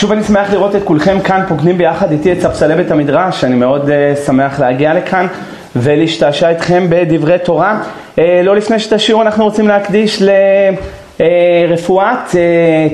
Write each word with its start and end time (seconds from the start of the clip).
שוב 0.00 0.12
אני 0.12 0.22
שמח 0.22 0.52
לראות 0.52 0.76
את 0.76 0.82
כולכם 0.84 1.20
כאן 1.20 1.42
פוקדים 1.48 1.78
ביחד 1.78 2.12
איתי 2.12 2.32
את 2.32 2.40
ספסלי 2.40 2.74
בית 2.74 2.90
המדרש, 2.90 3.44
אני 3.44 3.54
מאוד 3.54 3.88
uh, 3.88 4.26
שמח 4.26 4.60
להגיע 4.60 4.94
לכאן 4.94 5.26
ולהשתעשע 5.76 6.48
איתכם 6.48 6.86
בדברי 6.88 7.38
תורה. 7.38 7.82
Uh, 8.16 8.20
לא 8.44 8.56
לפני 8.56 8.78
שאת 8.78 8.92
השיעור 8.92 9.22
אנחנו 9.22 9.44
רוצים 9.44 9.68
להקדיש 9.68 10.22
לרפואת 11.20 12.30
uh, 12.30 12.34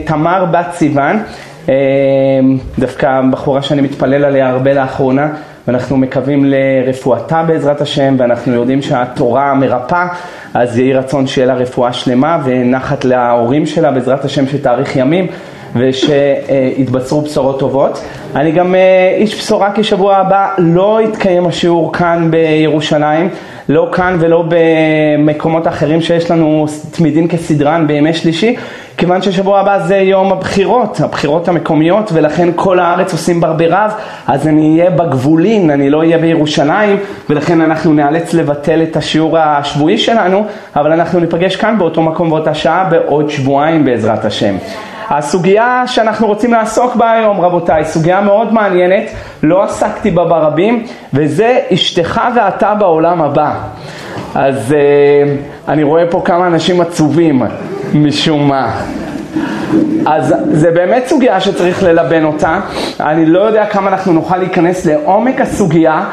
תמר 0.07 0.45
בת 0.45 0.67
סיוון, 0.73 1.23
uh, 1.67 1.71
דווקא 2.79 3.21
בחורה 3.31 3.63
שאני 3.63 3.83
מתפלל 3.83 4.25
עליה 4.25 4.49
הרבה 4.49 4.73
לאחרונה. 4.73 5.29
ואנחנו 5.69 5.97
מקווים 5.97 6.45
לרפואתה 6.45 7.43
בעזרת 7.43 7.81
השם, 7.81 8.15
ואנחנו 8.19 8.55
יודעים 8.55 8.83
שהתורה 8.83 9.55
מרפאה, 9.55 10.07
אז 10.55 10.79
יהי 10.79 10.93
רצון 10.93 11.27
שיהיה 11.27 11.47
לה 11.47 11.55
רפואה 11.55 11.93
שלמה 11.93 12.39
ונחת 12.45 13.05
להורים 13.05 13.67
שלה 13.67 13.91
בעזרת 13.91 14.25
השם 14.25 14.47
שתאריך 14.47 14.97
ימים. 14.97 15.27
ושיתבשרו 15.79 17.21
בשורות 17.21 17.59
טובות. 17.59 18.05
אני 18.37 18.53
גם 18.53 18.75
אה, 18.75 19.15
איש 19.17 19.41
בשורה 19.41 19.73
כי 19.73 19.85
שבוע 19.85 20.17
הבא 20.17 20.49
לא 20.59 21.01
יתקיים 21.05 21.47
השיעור 21.47 21.93
כאן 21.93 22.31
בירושלים, 22.31 23.29
לא 23.69 23.89
כאן 23.93 24.17
ולא 24.21 24.45
במקומות 24.49 25.69
אחרים 25.69 26.01
שיש 26.01 26.31
לנו 26.31 26.67
תמידין 26.91 27.29
כסדרן 27.29 27.87
בימי 27.87 28.15
שלישי, 28.15 28.57
כיוון 28.97 29.23
ששבוע 29.23 29.61
הבא 29.61 29.79
זה 29.79 29.97
יום 29.97 30.33
הבחירות, 30.33 31.01
הבחירות 31.01 31.49
המקומיות, 31.49 32.11
ולכן 32.13 32.49
כל 32.57 32.79
הארץ 32.79 33.13
עושים 33.13 33.41
ברברב, 33.41 33.91
אז 34.27 34.49
אני 34.49 34.79
אהיה 34.79 34.91
בגבולין, 34.91 35.71
אני 35.71 35.91
לא 35.91 35.99
אהיה 35.99 36.19
בירושלים, 36.19 36.97
ולכן 37.31 37.61
אנחנו 37.61 37.93
נאלץ 37.93 38.35
לבטל 38.35 38.83
את 38.83 38.97
השיעור 38.97 39.39
השבועי 39.39 39.99
שלנו, 39.99 40.45
אבל 40.77 40.93
אנחנו 40.93 41.21
ניפגש 41.21 41.57
כאן 41.57 41.79
באותו 41.79 42.03
מקום 42.03 42.31
באותה 42.31 42.55
שעה 42.55 42.89
בעוד 42.91 43.31
שבועיים 43.31 43.85
בעזרת 43.85 44.25
השם. 44.25 44.57
הסוגיה 45.11 45.83
שאנחנו 45.87 46.27
רוצים 46.27 46.53
לעסוק 46.53 46.97
בה 46.97 47.13
היום 47.13 47.41
רבותיי, 47.41 47.85
סוגיה 47.85 48.21
מאוד 48.21 48.53
מעניינת, 48.53 49.03
לא 49.43 49.63
עסקתי 49.63 50.11
בה 50.11 50.25
ברבים, 50.25 50.87
וזה 51.15 51.59
אשתך 51.75 52.21
ואתה 52.37 52.75
בעולם 52.75 53.23
הבא. 53.23 53.55
אז 54.35 54.75
uh, 54.75 55.71
אני 55.71 55.83
רואה 55.83 56.05
פה 56.11 56.23
כמה 56.25 56.47
אנשים 56.47 56.81
עצובים 56.81 57.43
משום 57.95 58.49
מה. 58.49 58.81
אז 60.07 60.35
זה 60.51 60.71
באמת 60.71 61.07
סוגיה 61.07 61.41
שצריך 61.41 61.83
ללבן 61.83 62.25
אותה, 62.25 62.61
אני 63.01 63.27
לא 63.27 63.41
יודע 63.41 63.67
כמה 63.67 63.89
אנחנו 63.89 64.13
נוכל 64.13 64.37
להיכנס 64.37 64.87
לעומק 64.87 65.41
הסוגיה, 65.41 65.93
אה, 65.93 66.05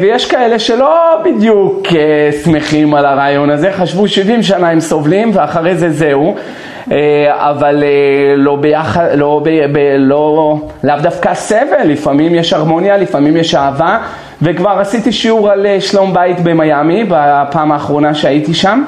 ויש 0.00 0.30
כאלה 0.30 0.58
שלא 0.58 1.22
בדיוק 1.24 1.86
אה, 1.96 2.30
שמחים 2.44 2.94
על 2.94 3.06
הרעיון 3.06 3.50
הזה, 3.50 3.72
חשבו 3.72 4.08
70 4.08 4.42
שנה 4.42 4.70
הם 4.70 4.80
סובלים 4.80 5.30
ואחרי 5.34 5.74
זה 5.74 5.90
זהו. 5.90 6.34
אה, 6.92 7.50
אבל 7.50 7.84
אה, 7.86 8.36
לא 8.36 8.56
ביחד, 8.56 9.08
לא, 9.14 9.40
ב, 9.44 9.48
ב, 9.72 9.78
לא, 9.98 10.56
לאו 10.84 10.96
דווקא 11.02 11.34
סבל, 11.34 11.84
לפעמים 11.84 12.34
יש 12.34 12.52
הרמוניה, 12.52 12.96
לפעמים 12.96 13.36
יש 13.36 13.54
אהבה, 13.54 13.98
וכבר 14.42 14.70
עשיתי 14.80 15.12
שיעור 15.12 15.50
על 15.50 15.66
אה, 15.66 15.80
שלום 15.80 16.14
בית 16.14 16.40
במיאמי 16.40 17.04
בפעם 17.04 17.72
האחרונה 17.72 18.14
שהייתי 18.14 18.54
שם. 18.54 18.84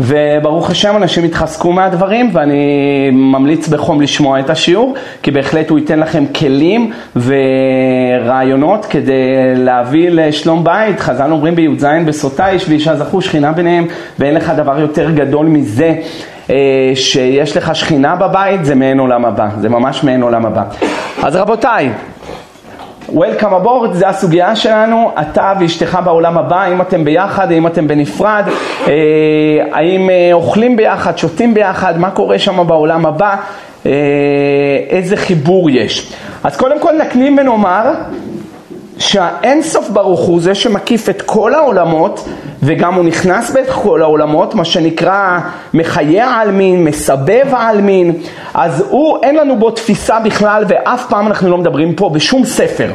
וברוך 0.00 0.70
השם 0.70 0.96
אנשים 0.96 1.24
התחזקו 1.24 1.72
מהדברים 1.72 2.30
ואני 2.32 3.10
ממליץ 3.12 3.68
בחום 3.68 4.00
לשמוע 4.00 4.40
את 4.40 4.50
השיעור 4.50 4.94
כי 5.22 5.30
בהחלט 5.30 5.70
הוא 5.70 5.78
ייתן 5.78 5.98
לכם 5.98 6.24
כלים 6.26 6.92
ורעיונות 7.16 8.86
כדי 8.86 9.12
להביא 9.56 10.10
לשלום 10.10 10.64
בית. 10.64 11.00
חז"ל 11.00 11.32
אומרים 11.32 11.54
בי"ז 11.54 11.86
בסוטה 12.06 12.48
איש 12.48 12.68
ואישה 12.68 12.96
זכו 12.96 13.20
שכינה 13.20 13.52
ביניהם 13.52 13.86
ואין 14.18 14.34
לך 14.34 14.52
דבר 14.56 14.80
יותר 14.80 15.10
גדול 15.10 15.46
מזה 15.46 15.94
אה, 16.50 16.92
שיש 16.94 17.56
לך 17.56 17.74
שכינה 17.74 18.16
בבית, 18.16 18.64
זה 18.64 18.74
מעין 18.74 18.98
עולם 18.98 19.24
הבא, 19.24 19.48
זה 19.60 19.68
ממש 19.68 20.04
מעין 20.04 20.22
עולם 20.22 20.46
הבא. 20.46 20.62
אז 21.22 21.36
רבותיי, 21.36 21.90
Welcome 23.14 23.64
aboard, 23.64 23.92
זה 23.92 24.08
הסוגיה 24.08 24.56
שלנו, 24.56 25.10
אתה 25.20 25.52
ואשתך 25.60 25.98
בעולם 26.04 26.38
הבא, 26.38 26.60
האם 26.60 26.80
אתם 26.80 27.04
ביחד, 27.04 27.52
האם 27.52 27.66
אתם 27.66 27.88
בנפרד, 27.88 28.44
אה, 28.86 28.92
האם 29.72 30.10
אה, 30.10 30.30
אוכלים 30.32 30.76
ביחד, 30.76 31.18
שותים 31.18 31.54
ביחד, 31.54 31.98
מה 31.98 32.10
קורה 32.10 32.38
שם 32.38 32.66
בעולם 32.66 33.06
הבא, 33.06 33.36
איזה 34.90 35.16
חיבור 35.16 35.70
יש. 35.70 36.12
אז 36.44 36.56
קודם 36.56 36.80
כל 36.80 36.92
נקנים 37.00 37.38
ונאמר 37.38 37.92
שהאינסוף 38.98 39.88
ברוך 39.88 40.20
הוא 40.20 40.40
זה 40.40 40.54
שמקיף 40.54 41.08
את 41.08 41.22
כל 41.22 41.54
העולמות 41.54 42.28
וגם 42.62 42.94
הוא 42.94 43.04
נכנס 43.04 43.50
בכל 43.50 44.02
העולמות, 44.02 44.54
מה 44.54 44.64
שנקרא 44.64 45.38
מחיה 45.74 46.26
העלמין, 46.26 46.84
מסבב 46.84 47.46
העלמין, 47.50 48.12
אז 48.54 48.84
הוא, 48.88 49.18
אין 49.22 49.36
לנו 49.36 49.58
בו 49.58 49.70
תפיסה 49.70 50.20
בכלל 50.20 50.64
ואף 50.68 51.06
פעם 51.08 51.26
אנחנו 51.26 51.50
לא 51.50 51.58
מדברים 51.58 51.94
פה 51.94 52.08
בשום 52.08 52.44
ספר. 52.44 52.90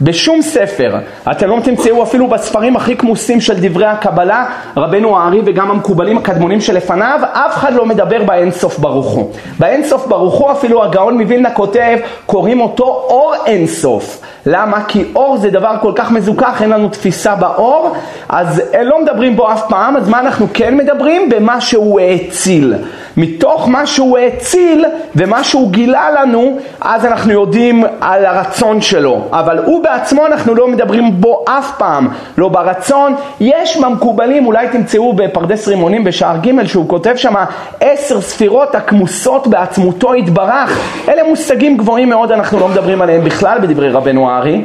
בשום 0.00 0.42
ספר, 0.42 0.96
אתם 1.30 1.48
לא 1.48 1.58
תמצאו 1.64 2.02
אפילו 2.02 2.28
בספרים 2.28 2.76
הכי 2.76 2.96
כמוסים 2.96 3.40
של 3.40 3.54
דברי 3.60 3.86
הקבלה, 3.86 4.46
רבנו 4.76 5.18
הארי 5.18 5.40
וגם 5.44 5.70
המקובלים 5.70 6.18
הקדמונים 6.18 6.60
שלפניו, 6.60 7.20
אף 7.32 7.56
אחד 7.56 7.74
לא 7.74 7.86
מדבר 7.86 8.22
באינסוף 8.22 8.78
ברוך 8.78 9.06
הוא. 9.06 9.30
באינסוף 9.58 10.06
ברוך 10.06 10.34
הוא 10.34 10.52
אפילו 10.52 10.84
הגאון 10.84 11.20
מווילנה 11.20 11.50
כותב, 11.50 11.98
קוראים 12.26 12.60
אותו 12.60 12.84
אור 12.84 13.34
אינסוף. 13.46 14.20
למה? 14.46 14.84
כי 14.88 15.04
אור 15.14 15.36
זה 15.36 15.50
דבר 15.50 15.74
כל 15.80 15.92
כך 15.94 16.10
מזוכח, 16.10 16.62
אין 16.62 16.70
לנו 16.70 16.88
תפיסה 16.88 17.34
באור, 17.34 17.96
אז 18.28 18.62
לא 18.82 19.02
מדברים 19.02 19.36
בו 19.36 19.52
אף 19.52 19.62
פעם, 19.68 19.96
אז 19.96 20.08
מה 20.08 20.20
אנחנו 20.20 20.46
כן 20.54 20.76
מדברים? 20.76 21.28
במה 21.28 21.60
שהוא 21.60 22.00
האציל. 22.00 22.74
מתוך 23.16 23.68
מה 23.68 23.86
שהוא 23.86 24.18
האציל 24.18 24.84
ומה 25.16 25.44
שהוא 25.44 25.70
גילה 25.70 26.10
לנו, 26.10 26.58
אז 26.80 27.06
אנחנו 27.06 27.32
יודעים 27.32 27.84
על 28.00 28.26
הרצון 28.26 28.80
שלו. 28.80 29.24
אבל 29.32 29.58
הוא 29.58 29.82
בעצמו, 29.84 30.26
אנחנו 30.26 30.54
לא 30.54 30.68
מדברים 30.68 31.20
בו 31.20 31.44
אף 31.48 31.78
פעם, 31.78 32.08
לא 32.38 32.48
ברצון. 32.48 33.14
יש 33.40 33.76
מהמקובלים, 33.76 34.46
אולי 34.46 34.68
תמצאו 34.68 35.12
בפרדס 35.12 35.68
רימונים 35.68 36.04
בשער 36.04 36.36
ג' 36.36 36.66
שהוא 36.66 36.88
כותב 36.88 37.16
שם 37.16 37.34
עשר 37.80 38.20
ספירות 38.20 38.74
הכמוסות 38.74 39.46
בעצמותו 39.46 40.14
יתברך. 40.14 40.80
אלה 41.08 41.22
מושגים 41.28 41.76
גבוהים 41.76 42.08
מאוד, 42.08 42.32
אנחנו 42.32 42.60
לא 42.60 42.68
מדברים 42.68 43.02
עליהם 43.02 43.24
בכלל 43.24 43.58
בדברי 43.58 43.90
רבנו 43.90 44.28
הארי. 44.36 44.62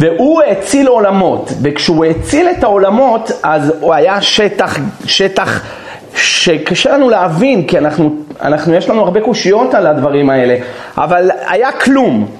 והוא 0.00 0.42
האציל 0.42 0.86
עולמות, 0.86 1.52
וכשהוא 1.62 2.04
האציל 2.04 2.48
את 2.48 2.64
העולמות 2.64 3.30
אז 3.42 3.72
הוא 3.80 3.94
היה 3.94 4.22
שטח, 4.22 4.78
שטח 5.06 5.62
שקשה 6.14 6.92
לנו 6.92 7.08
להבין, 7.08 7.66
כי 7.66 7.78
אנחנו, 7.78 8.14
אנחנו 8.42 8.74
יש 8.74 8.88
לנו 8.88 9.02
הרבה 9.02 9.20
קושיות 9.20 9.74
על 9.74 9.86
הדברים 9.86 10.30
האלה, 10.30 10.56
אבל 10.96 11.30
היה 11.46 11.72
כלום. 11.72 12.39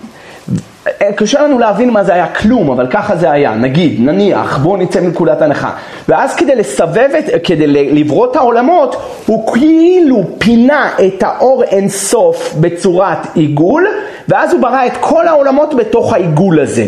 קשה 1.16 1.42
לנו 1.42 1.58
להבין 1.58 1.90
מה 1.90 2.04
זה 2.04 2.14
היה 2.14 2.26
כלום, 2.26 2.70
אבל 2.70 2.86
ככה 2.86 3.16
זה 3.16 3.30
היה, 3.30 3.54
נגיד, 3.54 3.96
נניח, 3.98 4.58
בואו 4.58 4.76
נצא 4.76 5.00
מנקודת 5.00 5.42
הנחה. 5.42 5.70
ואז 6.08 6.34
כדי 6.34 6.54
לסבב 6.54 7.08
את, 7.18 7.24
כדי 7.44 7.66
לברוא 7.66 8.30
את 8.30 8.36
העולמות, 8.36 8.96
הוא 9.26 9.52
כאילו 9.52 10.24
פינה 10.38 10.90
את 11.06 11.22
האור 11.22 11.62
אינסוף 11.64 12.54
בצורת 12.60 13.18
עיגול, 13.34 13.86
ואז 14.28 14.52
הוא 14.52 14.60
ברא 14.60 14.86
את 14.86 14.96
כל 15.00 15.28
העולמות 15.28 15.74
בתוך 15.74 16.12
העיגול 16.12 16.60
הזה. 16.60 16.86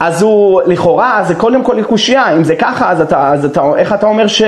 אז 0.00 0.22
הוא, 0.22 0.62
לכאורה, 0.66 1.24
זה 1.28 1.34
קודם 1.34 1.64
כל 1.64 1.82
קושייה, 1.82 2.32
אם 2.36 2.44
זה 2.44 2.56
ככה, 2.56 2.90
אז 2.90 3.00
אתה, 3.00 3.32
אז 3.32 3.44
אתה, 3.44 3.62
איך 3.76 3.92
אתה 3.92 4.06
אומר 4.06 4.26
ש... 4.26 4.42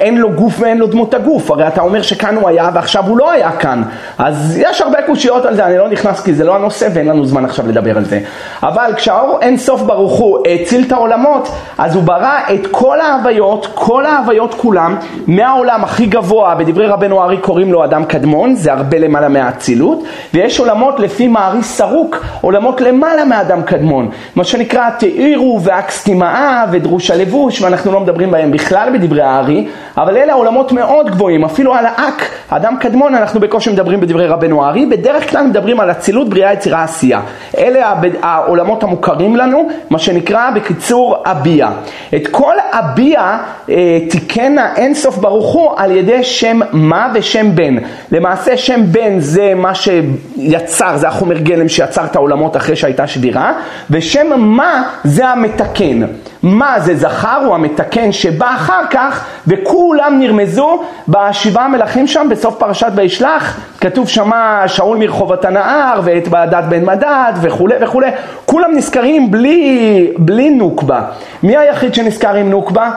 אין 0.00 0.18
לו 0.18 0.32
גוף 0.32 0.54
ואין 0.58 0.78
לו 0.78 0.86
דמות 0.86 1.14
הגוף, 1.14 1.50
הרי 1.50 1.68
אתה 1.68 1.80
אומר 1.80 2.02
שכאן 2.02 2.36
הוא 2.36 2.48
היה 2.48 2.70
ועכשיו 2.74 3.04
הוא 3.06 3.18
לא 3.18 3.30
היה 3.30 3.52
כאן, 3.52 3.82
אז 4.18 4.58
יש 4.58 4.80
הרבה 4.80 5.02
קושיות 5.02 5.46
על 5.46 5.56
זה, 5.56 5.66
אני 5.66 5.78
לא 5.78 5.88
נכנס 5.88 6.20
כי 6.20 6.34
זה 6.34 6.44
לא 6.44 6.56
הנושא 6.56 6.88
ואין 6.94 7.06
לנו 7.06 7.26
זמן 7.26 7.44
עכשיו 7.44 7.68
לדבר 7.68 7.96
על 7.96 8.04
זה. 8.04 8.20
אבל 8.62 8.92
כשהאור 8.96 9.38
אין 9.42 9.56
סוף 9.56 9.82
ברוך 9.82 10.18
הוא 10.18 10.38
הציל 10.48 10.84
את 10.86 10.92
העולמות, 10.92 11.48
אז 11.78 11.94
הוא 11.94 12.02
ברא 12.02 12.38
את 12.54 12.66
כל 12.70 13.00
ההוויות, 13.00 13.66
כל 13.74 14.06
ההוויות 14.06 14.54
כולם, 14.54 14.96
מהעולם 15.26 15.84
הכי 15.84 16.06
גבוה, 16.06 16.54
בדברי 16.54 16.86
רבנו 16.86 17.22
ארי 17.22 17.36
קוראים 17.36 17.72
לו 17.72 17.84
אדם 17.84 18.04
קדמון, 18.04 18.54
זה 18.54 18.72
הרבה 18.72 18.98
למעלה 18.98 19.28
מהאצילות, 19.28 20.02
ויש 20.34 20.60
עולמות 20.60 21.00
לפי 21.00 21.28
מערי 21.28 21.62
סרוק, 21.62 22.24
עולמות 22.40 22.80
למעלה 22.80 23.24
מאדם 23.24 23.62
קדמון, 23.62 24.10
מה 24.36 24.44
שנקרא 24.44 24.90
תאירו 24.98 25.60
ואקסטימאה 25.62 26.64
ודרוש 26.70 27.10
הלבוש, 27.10 27.62
ואנחנו 27.62 27.92
לא 27.92 28.00
מדברים 28.00 28.30
בהם 28.30 28.50
בכלל 28.50 28.88
בדברי 28.92 29.22
הארי, 29.22 29.66
אבל 30.00 30.16
אלה 30.16 30.32
עולמות 30.32 30.72
מאוד 30.72 31.10
גבוהים, 31.10 31.44
אפילו 31.44 31.74
על 31.74 31.86
האק, 31.86 32.22
אדם 32.48 32.76
קדמון, 32.80 33.14
אנחנו 33.14 33.40
בקושי 33.40 33.70
מדברים 33.70 34.00
בדברי 34.00 34.26
רבנו 34.26 34.64
הארי, 34.64 34.86
בדרך 34.86 35.30
כלל 35.30 35.46
מדברים 35.46 35.80
על 35.80 35.90
אצילות, 35.90 36.28
בריאה, 36.28 36.52
יצירה, 36.52 36.82
עשייה. 36.82 37.20
אלה 37.58 37.92
העולמות 38.22 38.82
המוכרים 38.82 39.36
לנו, 39.36 39.68
מה 39.90 39.98
שנקרא 39.98 40.50
בקיצור 40.50 41.16
אביה. 41.24 41.70
את 42.14 42.26
כל 42.30 42.54
אביה 42.70 43.38
אה, 43.70 43.98
תיקן 44.10 44.58
האינסוף 44.58 45.18
ברוך 45.18 45.52
הוא 45.52 45.70
על 45.76 45.90
ידי 45.90 46.24
שם 46.24 46.60
מה 46.72 47.08
ושם 47.14 47.54
בן. 47.54 47.76
למעשה 48.12 48.56
שם 48.56 48.80
בן 48.86 49.18
זה 49.18 49.52
מה 49.56 49.72
שיצר, 49.74 50.96
זה 50.96 51.08
החומר 51.08 51.38
גלם 51.38 51.68
שיצר 51.68 52.04
את 52.04 52.16
העולמות 52.16 52.56
אחרי 52.56 52.76
שהייתה 52.76 53.06
שבירה, 53.06 53.52
ושם 53.90 54.26
מה 54.40 54.82
זה 55.04 55.28
המתקן. 55.28 56.02
מה 56.42 56.80
זה 56.80 56.96
זכר 56.96 57.42
הוא 57.46 57.54
המתקן 57.54 58.12
שבא 58.12 58.54
אחר 58.54 58.82
כך 58.90 59.24
וכול 59.46 59.89
כולם 59.90 60.18
נרמזו 60.18 60.82
בשבעה 61.08 61.68
מלכים 61.68 62.06
שם 62.06 62.26
בסוף 62.30 62.54
פרשת 62.58 62.90
וישלח, 62.94 63.60
כתוב 63.80 64.08
שמה 64.08 64.62
שאול 64.66 64.98
מרחובות 64.98 65.44
הנהר 65.44 66.00
ואת 66.04 66.28
בעדת 66.28 66.64
בן 66.64 66.84
מדד 66.84 67.32
וכולי 67.42 67.74
וכולי, 67.80 68.10
כולם 68.46 68.70
נזכרים 68.74 69.30
בלי, 69.30 70.12
בלי 70.18 70.50
נוקבה. 70.50 71.02
מי 71.42 71.56
היחיד 71.56 71.94
שנזכר 71.94 72.34
עם 72.34 72.50
נוקבה? 72.50 72.90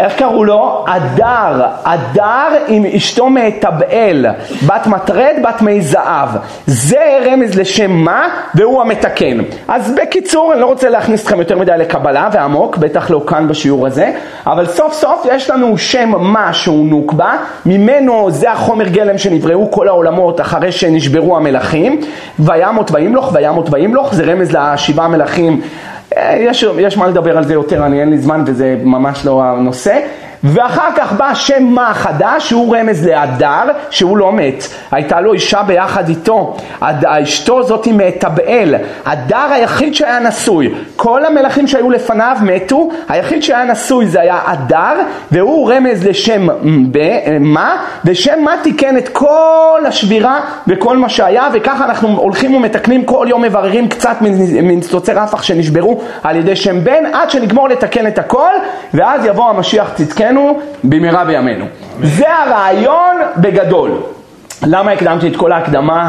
איך 0.00 0.18
קראו 0.18 0.44
לו? 0.44 0.84
אדר, 0.88 1.66
אדר 1.84 2.48
עם 2.68 2.84
אשתו 2.96 3.30
מאתבאל, 3.30 4.26
בת 4.66 4.86
מטרד, 4.86 5.34
בת 5.42 5.62
מי 5.62 5.80
זהב. 5.80 6.28
זה 6.66 7.18
רמז 7.26 7.58
לשם 7.58 7.90
מה, 7.90 8.28
והוא 8.54 8.80
המתקן. 8.80 9.38
אז 9.68 9.94
בקיצור, 9.94 10.52
אני 10.52 10.60
לא 10.60 10.66
רוצה 10.66 10.88
להכניס 10.88 11.22
אתכם 11.22 11.38
יותר 11.38 11.58
מדי 11.58 11.72
לקבלה 11.78 12.28
ועמוק, 12.32 12.76
בטח 12.76 13.10
לא 13.10 13.22
כאן 13.26 13.48
בשיעור 13.48 13.86
הזה, 13.86 14.12
אבל 14.46 14.66
סוף 14.66 14.92
סוף 14.92 15.26
יש 15.32 15.50
לנו 15.50 15.78
שם 15.78 16.12
מה 16.18 16.52
שהוא 16.52 16.86
נוקבה, 16.86 17.36
ממנו 17.66 18.30
זה 18.30 18.52
החומר 18.52 18.88
גלם 18.88 19.18
שנבראו 19.18 19.70
כל 19.70 19.88
העולמות 19.88 20.40
אחרי 20.40 20.72
שנשברו 20.72 21.36
המלכים, 21.36 22.00
וימות 22.38 22.90
וימלוך, 22.94 23.30
וימות 23.34 23.68
וימלוך, 23.70 24.14
זה 24.14 24.24
רמז 24.24 24.52
לשבעה 24.52 25.08
מלכים 25.08 25.60
יש, 26.38 26.64
יש 26.78 26.96
מה 26.96 27.06
לדבר 27.06 27.36
על 27.36 27.44
זה 27.44 27.54
יותר, 27.54 27.86
אני 27.86 28.00
אין 28.00 28.10
לי 28.10 28.18
זמן 28.18 28.44
וזה 28.46 28.76
ממש 28.84 29.26
לא 29.26 29.42
הנושא. 29.44 30.00
ואחר 30.44 30.88
כך 30.96 31.12
בא 31.12 31.34
שם 31.34 31.62
מה 31.62 31.94
חדש, 31.94 32.48
שהוא 32.48 32.76
רמז 32.76 33.06
להדר, 33.06 33.72
שהוא 33.90 34.16
לא 34.16 34.32
מת. 34.32 34.64
הייתה 34.92 35.20
לו 35.20 35.32
אישה 35.32 35.62
ביחד 35.62 36.08
איתו, 36.08 36.56
אשתו 37.06 37.62
זאתי 37.62 37.92
מאתבאל, 37.92 38.74
הדר 39.06 39.48
היחיד 39.52 39.94
שהיה 39.94 40.20
נשוי. 40.20 40.74
כל 40.96 41.24
המלכים 41.24 41.66
שהיו 41.66 41.90
לפניו 41.90 42.36
מתו, 42.42 42.88
היחיד 43.08 43.42
שהיה 43.42 43.64
נשוי 43.64 44.06
זה 44.06 44.20
היה 44.20 44.38
הדר, 44.46 44.94
והוא 45.32 45.72
רמז 45.72 46.06
לשם 46.06 46.46
מה, 47.40 47.76
ושם 48.04 48.40
מה 48.44 48.54
תיקן 48.62 48.96
את 48.96 49.08
כל 49.08 49.80
השבירה 49.86 50.40
וכל 50.66 50.96
מה 50.96 51.08
שהיה, 51.08 51.48
וככה 51.52 51.84
אנחנו 51.84 52.08
הולכים 52.08 52.54
ומתקנים 52.54 53.04
כל 53.04 53.26
יום 53.30 53.42
מבררים 53.42 53.88
קצת 53.88 54.16
מניצוצי 54.20 55.12
רפח 55.12 55.42
שנשברו 55.42 56.00
על 56.22 56.36
ידי 56.36 56.56
שם 56.56 56.84
בן, 56.84 57.06
עד 57.12 57.30
שנגמור 57.30 57.68
לתקן 57.68 58.06
את 58.06 58.18
הכל, 58.18 58.52
ואז 58.94 59.24
יבוא 59.24 59.50
המשיח 59.50 59.90
צדקנו. 59.94 60.25
בימינו 60.26 60.60
במהרה 60.84 61.24
בימינו. 61.24 61.64
זה 62.02 62.34
הרעיון 62.34 63.16
בגדול. 63.36 63.90
למה 64.62 64.90
הקדמתי 64.90 65.28
את 65.28 65.36
כל 65.36 65.52
ההקדמה 65.52 66.02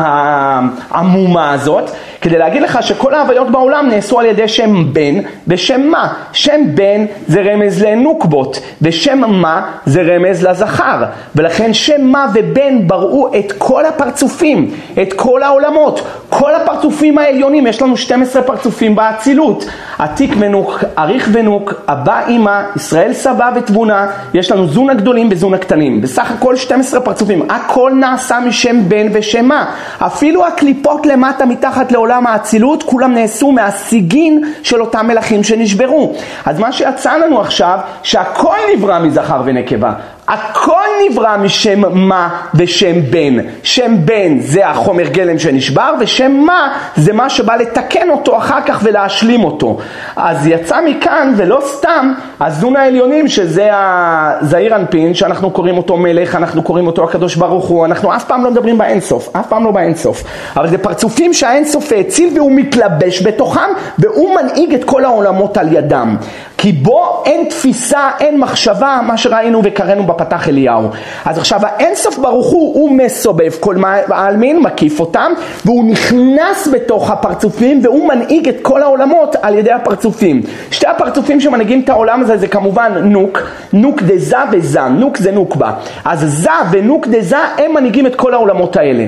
העמומה 0.90 1.52
הזאת? 1.52 1.92
כדי 2.22 2.38
להגיד 2.38 2.62
לך 2.62 2.84
שכל 2.84 3.14
ההוויות 3.14 3.52
בעולם 3.52 3.90
נעשו 3.90 4.20
על 4.20 4.26
ידי 4.26 4.48
שם 4.48 4.94
בן 4.94 5.20
ושם 5.48 5.82
מה. 5.88 6.14
שם 6.34 6.62
בן 6.76 7.06
זה 7.28 7.42
רמז 7.42 7.84
לנוקבות 7.84 8.60
ושם 8.82 9.22
מה 9.28 9.72
זה 9.86 10.02
רמז 10.02 10.44
לזכר. 10.44 11.04
ולכן 11.36 11.74
שם 11.74 12.02
מה 12.02 12.28
ובן 12.34 12.88
בראו 12.88 13.28
את 13.40 13.54
כל 13.58 13.86
הפרצופים, 13.86 14.72
את 15.02 15.14
כל 15.14 15.44
העולמות, 15.44 16.02
כל 16.30 16.56
הפרצופים 16.56 17.18
העליונים, 17.18 17.68
יש 17.68 17.82
לנו 17.82 17.98
12 17.98 18.42
פרצופים 18.42 18.96
באצילות. 18.96 19.66
עתיק 20.00 20.34
ונוק, 20.40 20.84
אריך 20.98 21.30
ונוק, 21.32 21.74
אבא 21.88 22.22
אמא, 22.28 22.62
ישראל 22.76 23.14
סבא 23.14 23.52
ותבונה, 23.56 24.08
יש 24.34 24.52
לנו 24.52 24.68
זון 24.68 24.90
הגדולים 24.90 25.28
וזון 25.32 25.54
הקטנים. 25.54 26.02
בסך 26.02 26.32
הכל 26.32 26.56
12 26.56 27.02
פרצופים, 27.02 27.52
הכל 27.52 27.92
נעשה 27.96 28.40
משם 28.40 28.90
בן 28.90 29.08
ושם 29.14 29.46
מה. 29.46 29.66
אפילו 30.00 30.48
הקליפות 30.48 31.06
למטה 31.06 31.46
מתחת 31.46 31.92
לעולם 31.92 32.07
האצילות, 32.12 32.84
כולם 32.84 33.14
נעשו 33.14 33.52
מהסיגין 33.52 34.54
של 34.64 34.82
אותם 34.82 35.08
מלכים 35.08 35.44
שנשברו. 35.44 36.16
אז 36.46 36.60
מה 36.60 36.72
שיצא 36.72 37.18
לנו 37.18 37.42
עכשיו, 37.42 37.80
שהכל 38.04 38.58
נברא 38.76 39.00
מזכר 39.00 39.42
ונקבה. 39.46 39.94
הכל 40.28 40.88
נברא 41.10 41.38
משם 41.38 41.82
מה 41.92 42.30
ושם 42.56 43.02
בן. 43.10 43.38
שם 43.64 43.96
בן 44.06 44.40
זה 44.40 44.68
החומר 44.68 45.08
גלם 45.08 45.40
שנשבר, 45.40 45.94
ושם 46.00 46.32
מה 46.32 46.78
זה 46.96 47.14
מה 47.14 47.30
שבא 47.30 47.56
לתקן 47.56 48.10
אותו 48.10 48.38
אחר 48.38 48.62
כך 48.66 48.80
ולהשלים 48.84 49.44
אותו. 49.44 49.78
אז 50.16 50.48
יצא 50.48 50.78
מכאן, 50.86 51.34
ולא 51.38 51.62
סתם, 51.66 52.14
הזון 52.40 52.76
העליונים, 52.76 53.28
שזה 53.28 53.70
הזעיר 53.74 54.76
אנפין, 54.76 55.14
שאנחנו 55.14 55.52
קוראים 55.52 55.78
אותו 55.78 55.98
מלך, 55.98 56.36
אנחנו 56.36 56.64
קוראים 56.64 56.88
אותו 56.88 57.04
הקדוש 57.04 57.36
ברוך 57.36 57.66
הוא, 57.66 57.86
אנחנו 57.86 58.16
אף 58.16 58.24
פעם 58.24 58.44
לא 58.44 58.52
מדברים 58.52 58.78
באינסוף, 58.78 59.36
אף 59.36 59.48
פעם 59.50 59.64
לא 59.64 59.72
באינסוף. 59.72 60.24
אבל 60.56 60.70
זה 60.70 60.78
פרצופים 60.78 61.34
שהאינסוף 61.34 61.92
האציל 61.92 62.30
והוא 62.36 62.52
מתלבש 62.52 63.22
בתוכם, 63.22 63.70
והוא 64.00 64.36
מנהיג 64.36 64.74
את 64.74 64.84
כל 64.84 65.06
העולמות 65.06 65.58
על 65.58 65.74
ידם. 65.74 66.16
כי 66.58 66.72
בו 66.72 67.24
אין 67.26 67.46
תפיסה, 67.50 68.10
אין 68.20 68.40
מחשבה, 68.40 69.00
מה 69.04 69.18
שראינו 69.18 69.62
וקראנו 69.64 70.04
בפתח 70.04 70.50
אליהו. 70.50 70.90
אז 71.26 71.38
עכשיו 71.38 71.60
האינסוף 71.64 72.18
ברוך 72.18 72.48
הוא, 72.48 72.74
הוא 72.74 72.92
מסובב 72.92 73.52
כל 73.60 73.76
העלמין, 74.10 74.60
מקיף 74.60 75.00
אותם, 75.00 75.32
והוא 75.66 75.92
נכנס 75.92 76.68
בתוך 76.74 77.12
הפרצופים 77.12 77.80
והוא 77.84 78.08
מנהיג 78.08 78.48
את 78.48 78.56
כל 78.62 78.84
העולמות 78.84 79.36
על 79.42 79.56
ידי 79.56 79.72
הפרצופים. 79.72 80.42
שתי 80.72 80.88
הפרצופים 80.88 81.42
שמנהיגים 81.42 81.82
את 81.84 81.90
העולם 81.90 82.22
הזה 82.22 82.38
זה 82.38 82.48
כמובן 82.48 82.92
נוק, 83.04 83.40
נוק 83.74 84.02
דזה 84.02 84.38
וזה, 84.52 84.88
נוק 84.88 85.18
זה 85.18 85.32
נוקבה. 85.32 85.72
אז 86.06 86.20
זה 86.42 86.52
ונוק 86.72 87.08
דזה 87.08 87.38
הם 87.58 87.74
מנהיגים 87.74 88.08
את 88.08 88.16
כל 88.16 88.34
העולמות 88.34 88.76
האלה. 88.76 89.06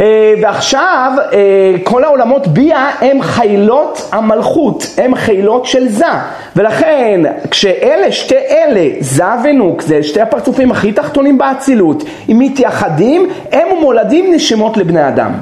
אה, 0.00 0.34
ועכשיו 0.42 1.12
אה, 1.32 1.74
כל 1.84 2.04
העולמות 2.04 2.46
ביה 2.46 2.90
הם 3.00 3.22
חילות 3.22 4.08
המלכות, 4.12 4.86
הם 4.98 5.14
חילות 5.14 5.66
של 5.66 5.88
זה. 5.88 6.06
ולכן 6.56 7.20
כשאלה, 7.50 8.12
שתי 8.12 8.34
אלה, 8.34 8.88
זה 9.00 9.24
ונוק, 9.44 9.82
זה 9.82 10.02
שתי 10.02 10.20
הפרצופים 10.20 10.70
הכי 10.70 10.92
תחתונים 10.92 11.38
באצילות, 11.38 12.04
אם 12.28 12.36
מתייחדים, 12.38 13.28
הם 13.52 13.68
מולדים 13.80 14.34
נשימות 14.34 14.76
לבני 14.76 15.08
אדם. 15.08 15.32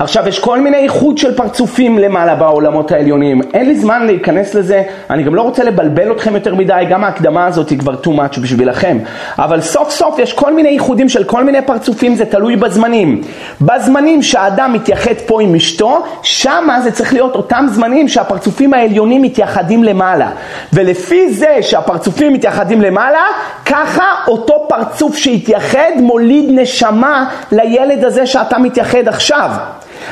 עכשיו 0.00 0.28
יש 0.28 0.38
כל 0.38 0.60
מיני 0.60 0.76
איחוד 0.76 1.18
של 1.18 1.36
פרצופים 1.36 1.98
למעלה 1.98 2.34
בעולמות 2.34 2.92
העליונים, 2.92 3.40
אין 3.54 3.66
לי 3.66 3.76
זמן 3.76 4.06
להיכנס 4.06 4.54
לזה, 4.54 4.82
אני 5.10 5.22
גם 5.22 5.34
לא 5.34 5.42
רוצה 5.42 5.64
לבלבל 5.64 6.12
אתכם 6.12 6.34
יותר 6.34 6.54
מדי, 6.54 6.84
גם 6.90 7.04
ההקדמה 7.04 7.46
הזאת 7.46 7.68
היא 7.68 7.78
כבר 7.78 7.94
too 8.04 8.08
much 8.08 8.40
בשבילכם, 8.40 8.98
אבל 9.38 9.60
סוף 9.60 9.90
סוף 9.90 10.18
יש 10.18 10.32
כל 10.32 10.52
מיני 10.52 10.68
איחודים 10.68 11.08
של 11.08 11.24
כל 11.24 11.44
מיני 11.44 11.62
פרצופים, 11.62 12.14
זה 12.14 12.24
תלוי 12.24 12.56
בזמנים. 12.56 13.20
בזמנים 13.60 14.22
שהאדם 14.22 14.72
מתייחד 14.72 15.14
פה 15.26 15.42
עם 15.42 15.54
אשתו, 15.54 16.04
שמה 16.22 16.80
זה 16.80 16.90
צריך 16.90 17.12
להיות 17.12 17.34
אותם 17.34 17.66
זמנים 17.68 18.08
שהפרצופים 18.08 18.74
העליונים 18.74 19.22
מתייחדים 19.22 19.84
למעלה. 19.84 20.30
ולפי 20.72 21.30
זה 21.30 21.56
שהפרצופים 21.60 22.32
מתייחדים 22.32 22.82
למעלה, 22.82 23.22
ככה 23.66 24.04
אותו 24.26 24.66
פרצוף 24.68 25.16
שהתייחד 25.16 25.90
מוליד 25.96 26.44
נשמה 26.50 27.28
לילד 27.52 28.04
הזה 28.04 28.26
שאתה 28.26 28.58
מתייחד 28.58 29.08
עכשיו. 29.08 29.50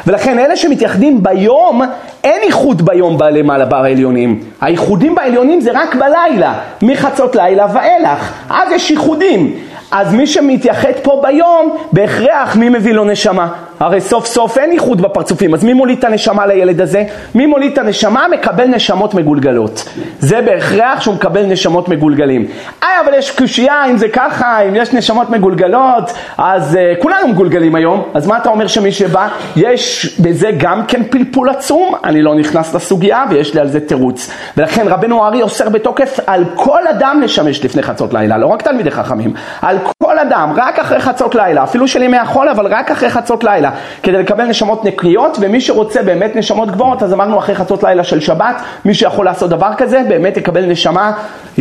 ולכן 0.06 0.38
אלה 0.38 0.56
שמתייחדים 0.56 1.22
ביום, 1.22 1.82
אין 2.24 2.42
איחוד 2.42 2.82
ביום 2.82 3.18
למעלה 3.22 3.64
בעליונים. 3.64 4.40
האיחודים 4.60 5.14
בעליונים 5.14 5.60
זה 5.60 5.70
רק 5.74 5.94
בלילה, 5.94 6.54
מחצות 6.82 7.36
לילה 7.36 7.66
ואילך. 7.74 8.32
אז 8.50 8.72
יש 8.72 8.90
איחודים. 8.90 9.54
אז 9.90 10.14
מי 10.14 10.26
שמתייחד 10.26 10.92
פה 11.02 11.22
ביום, 11.22 11.76
בהכרח 11.92 12.56
מי 12.56 12.68
מביא 12.68 12.92
לו 12.92 13.04
נשמה? 13.04 13.48
הרי 13.80 14.00
סוף 14.00 14.26
סוף 14.26 14.58
אין 14.58 14.70
איחוד 14.70 15.02
בפרצופים, 15.02 15.54
אז 15.54 15.64
מי 15.64 15.72
מוליד 15.72 15.98
את 15.98 16.04
הנשמה 16.04 16.46
לילד 16.46 16.80
הזה? 16.80 17.04
מי 17.34 17.46
מוליד 17.46 17.72
את 17.72 17.78
הנשמה? 17.78 18.26
מקבל 18.32 18.66
נשמות 18.66 19.14
מגולגלות. 19.14 19.88
זה 20.20 20.40
בהכרח 20.42 21.00
שהוא 21.00 21.14
מקבל 21.14 21.46
נשמות 21.46 21.88
מגולגלים. 21.88 22.46
איי, 22.82 22.90
אבל 23.04 23.14
יש 23.14 23.30
קושייה, 23.30 23.84
אם 23.90 23.96
זה 23.96 24.08
ככה, 24.08 24.60
אם 24.60 24.74
יש 24.74 24.92
נשמות 24.92 25.30
מגולגלות, 25.30 26.12
אז 26.38 26.74
uh, 26.74 27.02
כולנו 27.02 27.28
מגולגלים 27.28 27.74
היום, 27.74 28.02
אז 28.14 28.26
מה 28.26 28.36
אתה 28.36 28.48
אומר 28.48 28.66
שמי 28.66 28.92
שבא? 28.92 29.28
יש 29.56 30.16
בזה 30.20 30.50
גם 30.58 30.86
כן 30.86 31.02
פלפול 31.10 31.48
עצום, 31.48 31.94
אני 32.04 32.22
לא 32.22 32.34
נכנס 32.34 32.74
לסוגיה 32.74 33.24
ויש 33.30 33.54
לי 33.54 33.60
על 33.60 33.68
זה 33.68 33.80
תירוץ. 33.80 34.30
ולכן 34.56 34.88
רבנו 34.88 35.26
ארי 35.26 35.42
אוסר 35.42 35.68
בתוקף 35.68 36.20
על 36.26 36.44
כל 36.54 36.86
אדם 36.90 37.20
לשמש 37.24 37.64
לפני 37.64 37.82
חצות 37.82 38.14
לילה, 38.14 38.38
לא 38.38 38.46
רק 38.46 38.62
תלמידי 38.62 38.90
חכמים, 38.90 39.34
על 39.62 39.78
כל 40.02 40.18
אדם, 40.18 40.52
רק 40.56 40.78
אחרי 40.78 41.00
חצות 41.00 41.34
לילה, 41.34 41.62
אפילו 41.62 41.88
של 41.88 42.02
ימי 42.02 42.16
החול, 42.16 42.48
אבל 42.48 42.66
רק 42.66 42.90
אחרי 42.90 43.10
חצות 43.10 43.44
לילה. 43.44 43.65
כדי 44.02 44.18
לקבל 44.18 44.44
נשמות 44.44 44.84
נקיות, 44.84 45.36
ומי 45.40 45.60
שרוצה 45.60 46.02
באמת 46.02 46.36
נשמות 46.36 46.70
גבוהות, 46.70 47.02
אז 47.02 47.12
אמרנו 47.12 47.38
אחרי 47.38 47.54
חצות 47.54 47.82
לילה 47.82 48.04
של 48.04 48.20
שבת, 48.20 48.62
מי 48.84 48.94
שיכול 48.94 49.24
לעשות 49.24 49.50
דבר 49.50 49.70
כזה, 49.76 50.02
באמת 50.08 50.36
יקבל 50.36 50.64
נשמה 50.64 51.12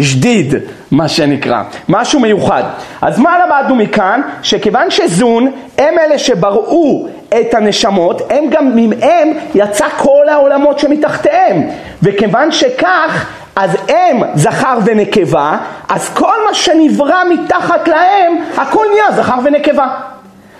שדיד, 0.01 0.53
מה 0.91 1.07
שנקרא, 1.07 1.63
משהו 1.89 2.19
מיוחד. 2.19 2.63
אז 3.01 3.19
מה 3.19 3.38
למדנו 3.45 3.75
מכאן? 3.75 4.21
שכיוון 4.41 4.91
שזון 4.91 5.51
הם 5.77 5.93
אלה 6.00 6.17
שבראו 6.17 7.07
את 7.39 7.53
הנשמות, 7.53 8.21
הם 8.29 8.43
גם 8.50 8.75
מהם 8.75 9.31
יצא 9.55 9.85
כל 9.97 10.29
העולמות 10.29 10.79
שמתחתיהם. 10.79 11.63
וכיוון 12.03 12.51
שכך, 12.51 13.25
אז 13.55 13.77
הם 13.88 14.21
זכר 14.35 14.77
ונקבה, 14.85 15.57
אז 15.89 16.09
כל 16.09 16.35
מה 16.47 16.53
שנברא 16.53 17.24
מתחת 17.29 17.88
להם, 17.88 18.38
הכל 18.57 18.85
נהיה 18.91 19.12
זכר 19.12 19.39
ונקבה. 19.43 19.88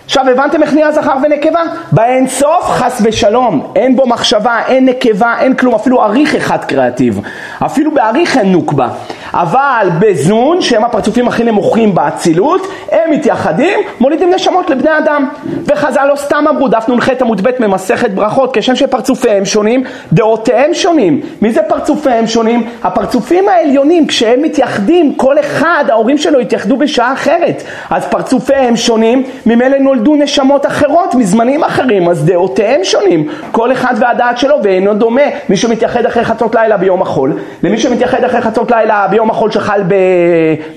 עכשיו 0.06 0.30
הבנתם 0.30 0.64
איך 0.64 0.74
נהיה 0.74 0.92
זכר 0.92 1.18
ונקבה? 1.24 1.60
באין 1.92 2.28
סוף 2.28 2.66
חס 2.70 3.02
ושלום, 3.04 3.72
אין 3.76 3.96
בו 3.96 4.08
מחשבה, 4.08 4.60
אין 4.68 4.86
נקבה, 4.86 5.36
אין 5.40 5.56
כלום, 5.56 5.76
אפילו 5.76 6.04
אריך 6.04 6.36
אחד 6.36 6.66
קריאטיב, 6.66 7.22
אפילו 7.66 7.92
באריך 7.92 8.38
אין 8.38 8.52
נוקבה. 8.52 8.88
אבל 9.34 9.88
בזון, 10.00 10.62
שהם 10.62 10.84
הפרצופים 10.84 11.28
הכי 11.28 11.44
נמוכים 11.44 11.96
באצילות, 11.96 12.68
הם 12.92 13.12
מתייחדים, 13.12 13.80
מולידים 14.00 14.34
נשמות 14.34 14.70
לבני 14.70 14.98
אדם. 14.98 15.30
וחז"ל 15.66 16.06
לא 16.06 16.16
סתם 16.16 16.46
אמרו, 16.50 16.68
דף 16.68 16.90
נ"ח 16.90 17.10
עמוד 17.22 17.42
ב' 17.48 17.50
ממסכת 17.60 18.12
ברכות, 18.12 18.58
כשם 18.58 18.76
שפרצופיהם 18.76 19.46
שונים, 19.46 19.84
דעותיהם 20.14 20.74
שונים. 20.74 21.22
מי 21.42 21.52
זה 21.52 21.62
פרצופיהם 21.64 22.28
שונים? 22.28 22.70
הפרצופים 22.84 23.50
העליונים, 23.50 24.08
כשהם 24.08 24.42
מתייחדים, 24.42 25.14
כל 25.16 25.40
אחד, 25.40 25.86
ההורים 25.90 26.18
שלו 26.18 26.40
התייחדו 26.40 26.78
בשעה 26.78 27.14
אחרת. 27.14 27.64
אז 27.90 28.06
פרצופיהם 28.06 28.76
שונים, 28.76 29.24
ממילא 29.46 29.78
נולדו 29.78 30.16
נשמות 30.16 30.66
אחרות 30.66 31.16
מזמנים 31.16 31.64
אחרים, 31.64 32.10
אז 32.10 32.26
דעותיהם 32.26 32.84
שונים. 32.84 33.28
כל 33.52 33.72
אחד 33.72 33.94
והדעת 34.00 34.38
שלו, 34.38 34.56
ואינו 34.64 34.94
דומה 34.94 35.22
מי 35.50 35.58
שמתייחד 35.58 36.06
אחרי 36.06 36.24
חצות 36.24 36.56
לילה 36.56 36.78
ביום 36.78 37.02
החול, 37.02 37.40
למי 37.64 37.78
שמתייחד 37.78 38.24
אחרי 38.24 38.42
חצות 38.42 38.72
לילה 38.72 39.08
ביום 39.16 39.30
החול 39.30 39.52
שחל 39.52 39.82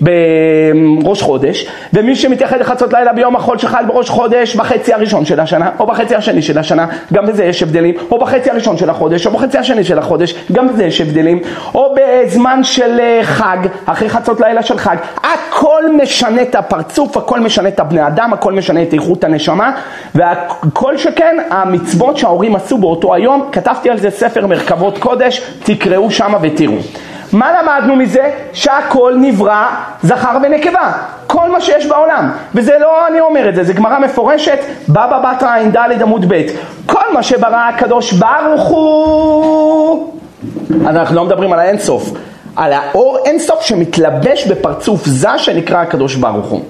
בראש 0.00 1.22
חודש, 1.22 1.66
ומי 1.92 2.16
שמתייחד 2.16 2.60
לחצות 2.60 2.92
לילה 2.92 3.12
ביום 3.12 3.36
החול 3.36 3.58
שחל 3.58 3.84
בראש 3.86 4.10
חודש 4.10 4.56
בחצי 4.56 4.94
הראשון 4.94 5.24
של 5.24 5.40
השנה, 5.40 5.70
או 5.78 5.86
בחצי 5.86 6.14
השני 6.14 6.42
של 6.42 6.58
השנה, 6.58 6.86
גם 7.12 7.26
בזה 7.26 7.44
יש 7.44 7.62
הבדלים, 7.62 7.94
או 8.10 8.18
בחצי 8.18 8.50
הראשון 8.50 8.76
של 8.76 8.90
החודש, 8.90 9.26
או 9.26 9.30
בחצי 9.30 9.58
השני 9.58 9.84
של 9.84 9.98
החודש, 9.98 10.34
גם 10.52 10.68
בזה 10.68 10.84
יש 10.84 11.00
הבדלים, 11.00 11.40
או 11.74 11.94
בזמן 11.96 12.64
של 12.64 13.00
אה, 13.00 13.20
חג, 13.22 13.56
אחרי 13.86 14.08
חצות 14.08 14.40
לילה 14.40 14.62
של 14.62 14.78
חג, 14.78 14.96
הכל 15.16 15.82
משנה 16.02 16.42
את 16.42 16.54
הפרצוף, 16.54 17.16
הכל 17.16 17.40
משנה 17.40 17.68
את 17.68 17.80
הבני 17.80 18.06
אדם, 18.06 18.32
הכל 18.32 18.52
משנה 18.52 18.82
את 18.82 18.92
איכות 18.92 19.24
הנשמה, 19.24 19.72
והכל 20.14 20.96
שכן 20.96 21.36
המצוות 21.50 22.16
שההורים 22.16 22.56
עשו 22.56 22.78
באותו 22.78 23.14
היום, 23.14 23.48
כתבתי 23.52 23.90
על 23.90 23.98
זה 23.98 24.10
ספר 24.10 24.46
מרכבות 24.46 24.98
קודש, 24.98 25.42
תקראו 25.64 26.10
שמה 26.10 26.38
ותראו. 26.42 26.76
מה 27.32 27.62
למדנו 27.62 27.96
מזה? 27.96 28.30
שהכל 28.52 29.14
נברא 29.16 29.66
זכר 30.02 30.38
ונקבה. 30.42 30.92
כל 31.26 31.50
מה 31.50 31.60
שיש 31.60 31.86
בעולם. 31.86 32.30
וזה 32.54 32.78
לא 32.80 33.06
אני 33.08 33.20
אומר 33.20 33.48
את 33.48 33.54
זה, 33.54 33.64
זה 33.64 33.72
גמרא 33.72 33.98
מפורשת, 33.98 34.58
בבא 34.88 35.18
בתרא 35.18 35.56
ע"ד 35.56 36.02
עמוד 36.02 36.24
ב'. 36.28 36.42
כל 36.86 37.12
מה 37.14 37.22
שברא 37.22 37.68
הקדוש 37.68 38.12
ברוך 38.12 38.68
הוא... 38.68 40.18
אנחנו 40.86 41.16
לא 41.16 41.24
מדברים 41.24 41.52
על 41.52 41.58
האינסוף, 41.58 42.10
על 42.56 42.72
האור 42.72 43.18
אינסוף 43.24 43.62
שמתלבש 43.62 44.46
בפרצוף 44.46 45.06
זה 45.06 45.38
שנקרא 45.38 45.78
הקדוש 45.78 46.14
ברוך 46.16 46.46
הוא. 46.46 46.62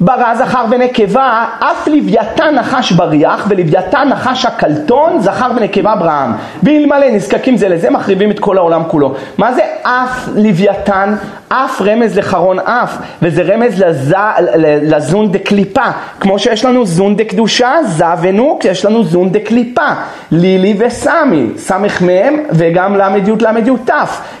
ברא 0.00 0.34
זכר 0.34 0.64
ונקבה, 0.70 1.44
אף 1.58 1.88
לוויתן 1.88 2.54
נחש 2.54 2.92
בריח 2.92 3.46
ולוויתן 3.48 4.08
נחש 4.08 4.44
הקלטון, 4.44 5.20
זכר 5.20 5.50
ונקבה 5.56 5.92
אברהם. 5.92 6.32
ואלמלא 6.62 7.10
נזקקים 7.10 7.56
זה 7.56 7.68
לזה, 7.68 7.90
מחריבים 7.90 8.30
את 8.30 8.38
כל 8.38 8.58
העולם 8.58 8.82
כולו. 8.88 9.14
מה 9.38 9.52
זה 9.52 9.62
אף 9.82 10.28
לוויתן? 10.34 11.14
אף 11.48 11.82
רמז 11.82 12.18
לחרון 12.18 12.58
אף, 12.58 12.96
וזה 13.22 13.42
רמז 13.42 13.82
לז... 13.82 14.14
לזון 14.82 15.32
דקליפה. 15.32 15.84
כמו 16.20 16.38
שיש 16.38 16.64
לנו 16.64 16.86
זון 16.86 17.16
דקדושה, 17.16 17.72
ז 17.86 18.02
ונוק, 18.20 18.64
יש 18.64 18.84
לנו 18.84 19.04
זון 19.04 19.32
דקליפה. 19.32 19.88
לילי 20.30 20.76
וסמי, 20.78 21.46
סמך 21.56 22.02
מהם 22.02 22.36
וגם 22.50 22.96
ל"י 22.96 23.20
ל"י 23.40 23.70
ת'. 23.84 23.90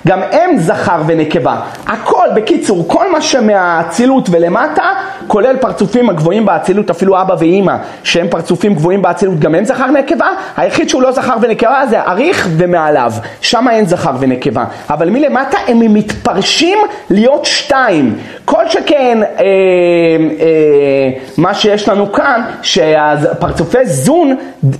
גם 0.06 0.20
הם 0.32 0.58
זכר 0.58 1.02
ונקבה. 1.06 1.56
הכל, 1.86 2.26
בקיצור, 2.34 2.84
כל 2.88 3.12
מה 3.12 3.20
שמהאצילות 3.20 4.28
ולמטה, 4.30 4.92
כולל 5.30 5.56
פרצופים 5.56 6.10
הגבוהים 6.10 6.46
באצילות, 6.46 6.90
אפילו 6.90 7.20
אבא 7.20 7.34
ואימא, 7.38 7.76
שהם 8.04 8.28
פרצופים 8.28 8.74
גבוהים 8.74 9.02
באצילות, 9.02 9.38
גם 9.38 9.54
הם 9.54 9.64
זכר 9.64 9.86
ונקבה. 9.88 10.26
היחיד 10.56 10.88
שהוא 10.88 11.02
לא 11.02 11.12
זכר 11.12 11.36
ונקבה 11.40 11.82
זה 11.90 12.02
אריך 12.02 12.48
ומעליו. 12.56 13.12
שם 13.40 13.68
אין 13.70 13.86
זכר 13.86 14.10
ונקבה. 14.20 14.64
אבל 14.90 15.10
מלמטה 15.10 15.58
הם 15.66 15.94
מתפרשים 15.94 16.78
להיות 17.10 17.44
שתיים. 17.44 18.18
כל 18.44 18.68
שכן 18.68 19.18
אה, 19.22 19.28
אה, 19.38 21.10
מה 21.38 21.54
שיש 21.54 21.88
לנו 21.88 22.12
כאן, 22.12 22.42
שהפרצופי 22.62 23.86
זון, 23.86 24.36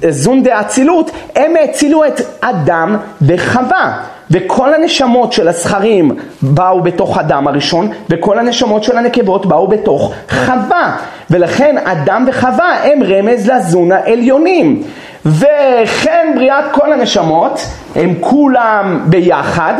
זון 0.08 0.42
דאצילות, 0.42 1.10
הם 1.36 1.56
האצילו 1.56 2.04
את 2.04 2.20
אדם 2.40 2.96
וחווה. 3.22 3.98
וכל 4.30 4.74
הנשמות 4.74 5.32
של 5.32 5.48
הזכרים 5.48 6.16
באו 6.42 6.82
בתוך 6.82 7.18
אדם 7.18 7.48
הראשון, 7.48 7.88
וכל 8.10 8.38
הנשמות 8.38 8.84
של 8.84 8.98
הנקבות 8.98 9.46
באו 9.46 9.68
בתוך 9.68 10.12
חווה. 10.30 10.96
ולכן 11.30 11.76
אדם 11.84 12.24
וחווה 12.28 12.84
הם 12.84 13.02
רמז 13.02 13.50
לזון 13.50 13.92
העליונים. 13.92 14.82
וכן 15.26 16.32
בריאת 16.34 16.64
כל 16.72 16.92
הנשמות, 16.92 17.60
הם 17.94 18.14
כולם 18.20 19.00
ביחד. 19.06 19.74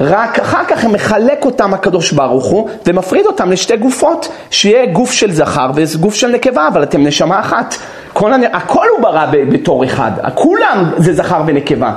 רק 0.00 0.38
אחר 0.38 0.64
כך 0.64 0.84
מחלק 0.84 1.44
אותם 1.44 1.74
הקדוש 1.74 2.12
ברוך 2.12 2.46
הוא 2.46 2.68
ומפריד 2.86 3.26
אותם 3.26 3.50
לשתי 3.50 3.76
גופות, 3.76 4.28
שיהיה 4.50 4.86
גוף 4.86 5.12
של 5.12 5.32
זכר 5.32 5.70
וגוף 5.74 6.14
של 6.14 6.28
נקבה, 6.28 6.68
אבל 6.68 6.82
אתם 6.82 7.06
נשמה 7.06 7.40
אחת. 7.40 7.74
כל 8.12 8.32
הנ... 8.32 8.44
הכל 8.52 8.86
הוא 8.96 9.02
ברא 9.02 9.26
בתור 9.52 9.84
אחד, 9.84 10.10
כולם 10.34 10.90
זה 10.96 11.14
זכר 11.14 11.42
ונקבה. 11.46 11.92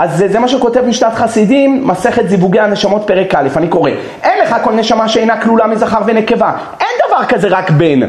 אז 0.00 0.18
זה, 0.18 0.28
זה 0.28 0.38
מה 0.38 0.48
שכותב 0.48 0.84
משתת 0.86 1.14
חסידים, 1.14 1.86
מסכת 1.88 2.28
זיווגי 2.28 2.60
הנשמות 2.60 3.02
פרק 3.06 3.34
א', 3.34 3.48
אני 3.56 3.68
קורא. 3.68 3.90
אין 4.22 4.38
לך 4.42 4.56
כל 4.64 4.72
נשמה 4.72 5.08
שאינה 5.08 5.40
כלולה 5.40 5.66
מזכר 5.66 5.98
ונקבה. 6.06 6.52
אין 6.80 6.88
דבר 7.08 7.24
כזה 7.24 7.48
רק 7.48 7.70
בן. 7.70 8.00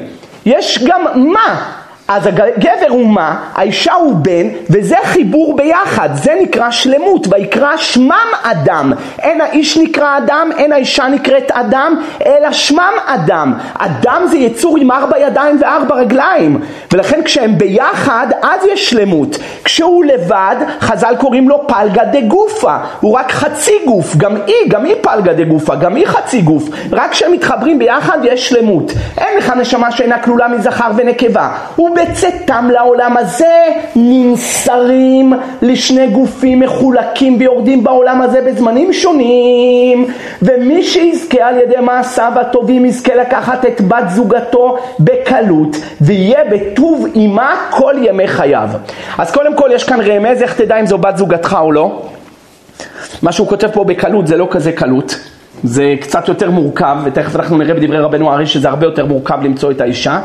יש 0.45 0.83
גם 0.87 1.01
מה. 1.15 1.80
אז 2.13 2.27
הגבר 2.27 2.89
הוא 2.89 3.07
מה, 3.07 3.35
האישה 3.53 3.93
הוא 3.93 4.15
בן, 4.15 4.47
וזה 4.69 4.95
חיבור 5.03 5.55
ביחד, 5.55 6.09
זה 6.13 6.33
נקרא 6.41 6.71
שלמות, 6.71 7.27
ויקרא 7.29 7.77
שמם 7.77 8.27
אדם. 8.43 8.93
אין 9.19 9.41
האיש 9.41 9.77
נקרא 9.77 10.17
אדם, 10.17 10.49
אין 10.57 10.73
האישה 10.73 11.07
נקראת 11.07 11.51
אדם, 11.51 11.95
אלא 12.25 12.51
שמם 12.51 12.93
אדם. 13.05 13.53
אדם 13.73 14.21
זה 14.29 14.37
יצור 14.37 14.77
עם 14.77 14.91
ארבע 14.91 15.19
ידיים 15.19 15.57
וארבע 15.61 15.95
רגליים, 15.95 16.61
ולכן 16.93 17.23
כשהם 17.23 17.57
ביחד, 17.57 18.27
אז 18.41 18.65
יש 18.73 18.89
שלמות. 18.89 19.37
כשהוא 19.63 20.05
לבד, 20.05 20.55
חז"ל 20.79 21.15
קוראים 21.17 21.49
לו 21.49 21.67
פלגה 21.67 22.03
דה 22.03 22.21
גופה, 22.21 22.75
הוא 22.99 23.17
רק 23.17 23.31
חצי 23.31 23.73
גוף, 23.85 24.15
גם 24.15 24.35
היא, 24.47 24.69
גם 24.69 24.85
היא 24.85 24.95
פלגה 25.01 25.33
דה 25.33 25.43
גופה, 25.43 25.75
גם 25.75 25.95
היא 25.95 26.07
חצי 26.07 26.41
גוף, 26.41 26.63
רק 26.91 27.11
כשהם 27.11 27.31
מתחברים 27.31 27.79
ביחד 27.79 28.17
יש 28.23 28.49
שלמות. 28.49 28.91
אין 29.17 29.37
לך 29.37 29.49
נשמה 29.49 29.91
שאינה 29.91 30.19
כלולה 30.19 30.47
מזכר 30.47 30.91
ונקבה. 30.95 31.49
הוא 31.75 31.95
בצאתם 32.01 32.69
לעולם 32.73 33.17
הזה 33.17 33.63
נמסרים 33.95 35.33
לשני 35.61 36.07
גופים 36.07 36.59
מחולקים 36.59 37.37
ויורדים 37.39 37.83
בעולם 37.83 38.21
הזה 38.21 38.41
בזמנים 38.41 38.93
שונים 38.93 40.07
ומי 40.41 40.83
שיזכה 40.83 41.43
על 41.43 41.57
ידי 41.57 41.79
מעשיו 41.81 42.31
הטובים 42.35 42.85
יזכה 42.85 43.15
לקחת 43.15 43.65
את 43.65 43.81
בת 43.81 44.09
זוגתו 44.09 44.77
בקלות 44.99 45.77
ויהיה 46.01 46.39
בטוב 46.51 47.07
עימה 47.13 47.55
כל 47.69 47.95
ימי 48.01 48.27
חייו. 48.27 48.69
אז 49.17 49.31
קודם 49.31 49.55
כל 49.55 49.69
יש 49.73 49.83
כאן 49.83 49.99
רמז, 50.01 50.41
איך 50.41 50.53
תדע 50.61 50.79
אם 50.79 50.85
זו 50.85 50.97
בת 50.97 51.17
זוגתך 51.17 51.57
או 51.61 51.71
לא? 51.71 52.01
מה 53.21 53.31
שהוא 53.31 53.47
כותב 53.47 53.67
פה 53.73 53.83
בקלות 53.83 54.27
זה 54.27 54.37
לא 54.37 54.47
כזה 54.51 54.71
קלות, 54.71 55.19
זה 55.63 55.95
קצת 56.01 56.27
יותר 56.27 56.49
מורכב, 56.51 56.97
ותכף 57.03 57.35
אנחנו 57.35 57.57
נראה 57.57 57.73
בדברי 57.73 57.99
רבנו 57.99 58.33
ארי 58.33 58.45
שזה 58.45 58.69
הרבה 58.69 58.85
יותר 58.85 59.05
מורכב 59.05 59.39
למצוא 59.43 59.71
את 59.71 59.81
האישה. 59.81 60.19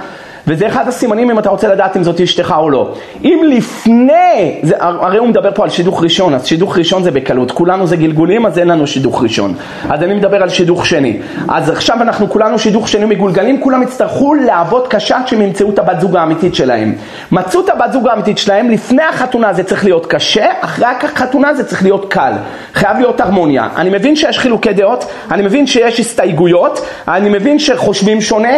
וזה 0.46 0.66
אחד 0.66 0.88
הסימנים 0.88 1.30
אם 1.30 1.38
אתה 1.38 1.48
רוצה 1.48 1.68
לדעת 1.68 1.96
אם 1.96 2.02
זאת 2.04 2.20
אשתך 2.20 2.54
או 2.58 2.70
לא. 2.70 2.94
אם 3.24 3.40
לפני, 3.48 4.60
זה, 4.62 4.74
הרי 4.78 5.18
הוא 5.18 5.28
מדבר 5.28 5.50
פה 5.54 5.64
על 5.64 5.70
שידוך 5.70 6.02
ראשון, 6.02 6.34
אז 6.34 6.46
שידוך 6.46 6.78
ראשון 6.78 7.02
זה 7.02 7.10
בקלות, 7.10 7.50
כולנו 7.50 7.86
זה 7.86 7.96
גלגולים 7.96 8.46
אז 8.46 8.58
אין 8.58 8.68
לנו 8.68 8.86
שידוך 8.86 9.22
ראשון. 9.22 9.54
אז 9.90 10.02
אני 10.02 10.14
מדבר 10.14 10.42
על 10.42 10.48
שידוך 10.48 10.86
שני. 10.86 11.18
אז 11.48 11.70
עכשיו 11.70 12.02
אנחנו 12.02 12.30
כולנו 12.30 12.58
שידוך 12.58 12.88
שני 12.88 13.04
מגולגלים, 13.04 13.60
כולם 13.60 13.82
יצטרכו 13.82 14.34
לעבוד 14.34 14.88
קשה 14.88 15.16
עד 15.16 15.28
שהם 15.28 15.42
ימצאו 15.42 15.70
את 15.70 15.78
הבת 15.78 16.00
זוג 16.00 16.16
האמיתית 16.16 16.54
שלהם. 16.54 16.94
מצאו 17.32 17.60
את 17.60 17.68
הבת 17.68 17.92
זוג 17.92 18.08
האמיתית 18.08 18.38
שלהם, 18.38 18.70
לפני 18.70 19.02
החתונה 19.02 19.52
זה 19.52 19.62
צריך 19.62 19.84
להיות 19.84 20.06
קשה, 20.06 20.46
אחרי 20.60 20.86
החתונה 20.86 21.54
זה 21.54 21.64
צריך 21.64 21.82
להיות 21.82 22.12
קל. 22.12 22.32
חייב 22.74 22.96
להיות 22.98 23.20
הרמוניה. 23.20 23.68
אני 23.76 23.90
מבין 23.90 24.16
שיש 24.16 24.38
חילוקי 24.38 24.72
דעות, 24.72 25.04
אני 25.30 25.42
מבין 25.42 25.66
שיש 25.66 26.00
הסתייגויות, 26.00 26.86
אני 27.08 27.28
מבין 27.28 27.58
שחושבים 27.58 28.20
שונה. 28.20 28.56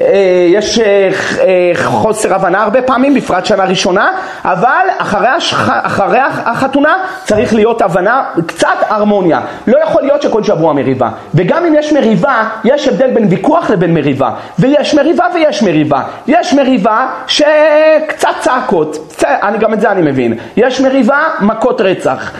אה, 0.00 0.46
יש 0.48 0.78
אה, 0.78 1.10
אה, 1.40 1.72
חוסר 1.74 2.34
הבנה 2.34 2.62
הרבה 2.62 2.82
פעמים, 2.82 3.14
בפרט 3.14 3.46
שנה 3.46 3.64
ראשונה, 3.64 4.10
אבל 4.44 4.86
אחרי, 4.98 5.28
השח... 5.28 5.68
אחרי 5.82 6.18
החתונה 6.44 6.96
צריך 7.24 7.54
להיות 7.54 7.82
הבנה, 7.82 8.24
קצת 8.46 8.76
הרמוניה. 8.88 9.40
לא 9.66 9.78
יכול 9.78 10.02
להיות 10.02 10.22
שכל 10.22 10.42
שבוע 10.42 10.72
מריבה. 10.72 11.10
וגם 11.34 11.64
אם 11.64 11.74
יש 11.78 11.92
מריבה, 11.92 12.48
יש 12.64 12.88
הבדל 12.88 13.10
בין 13.10 13.26
ויכוח 13.30 13.70
לבין 13.70 13.94
מריבה. 13.94 14.30
ויש 14.58 14.94
מריבה 14.94 15.24
ויש 15.34 15.62
מריבה. 15.62 16.02
יש 16.26 16.54
מריבה 16.54 17.06
שקצת 17.26 18.28
צעקות, 18.40 19.14
אני, 19.24 19.58
גם 19.58 19.74
את 19.74 19.80
זה 19.80 19.90
אני 19.90 20.02
מבין. 20.02 20.34
יש 20.56 20.80
מריבה, 20.80 21.18
מכות 21.40 21.80
רצח. 21.80 22.32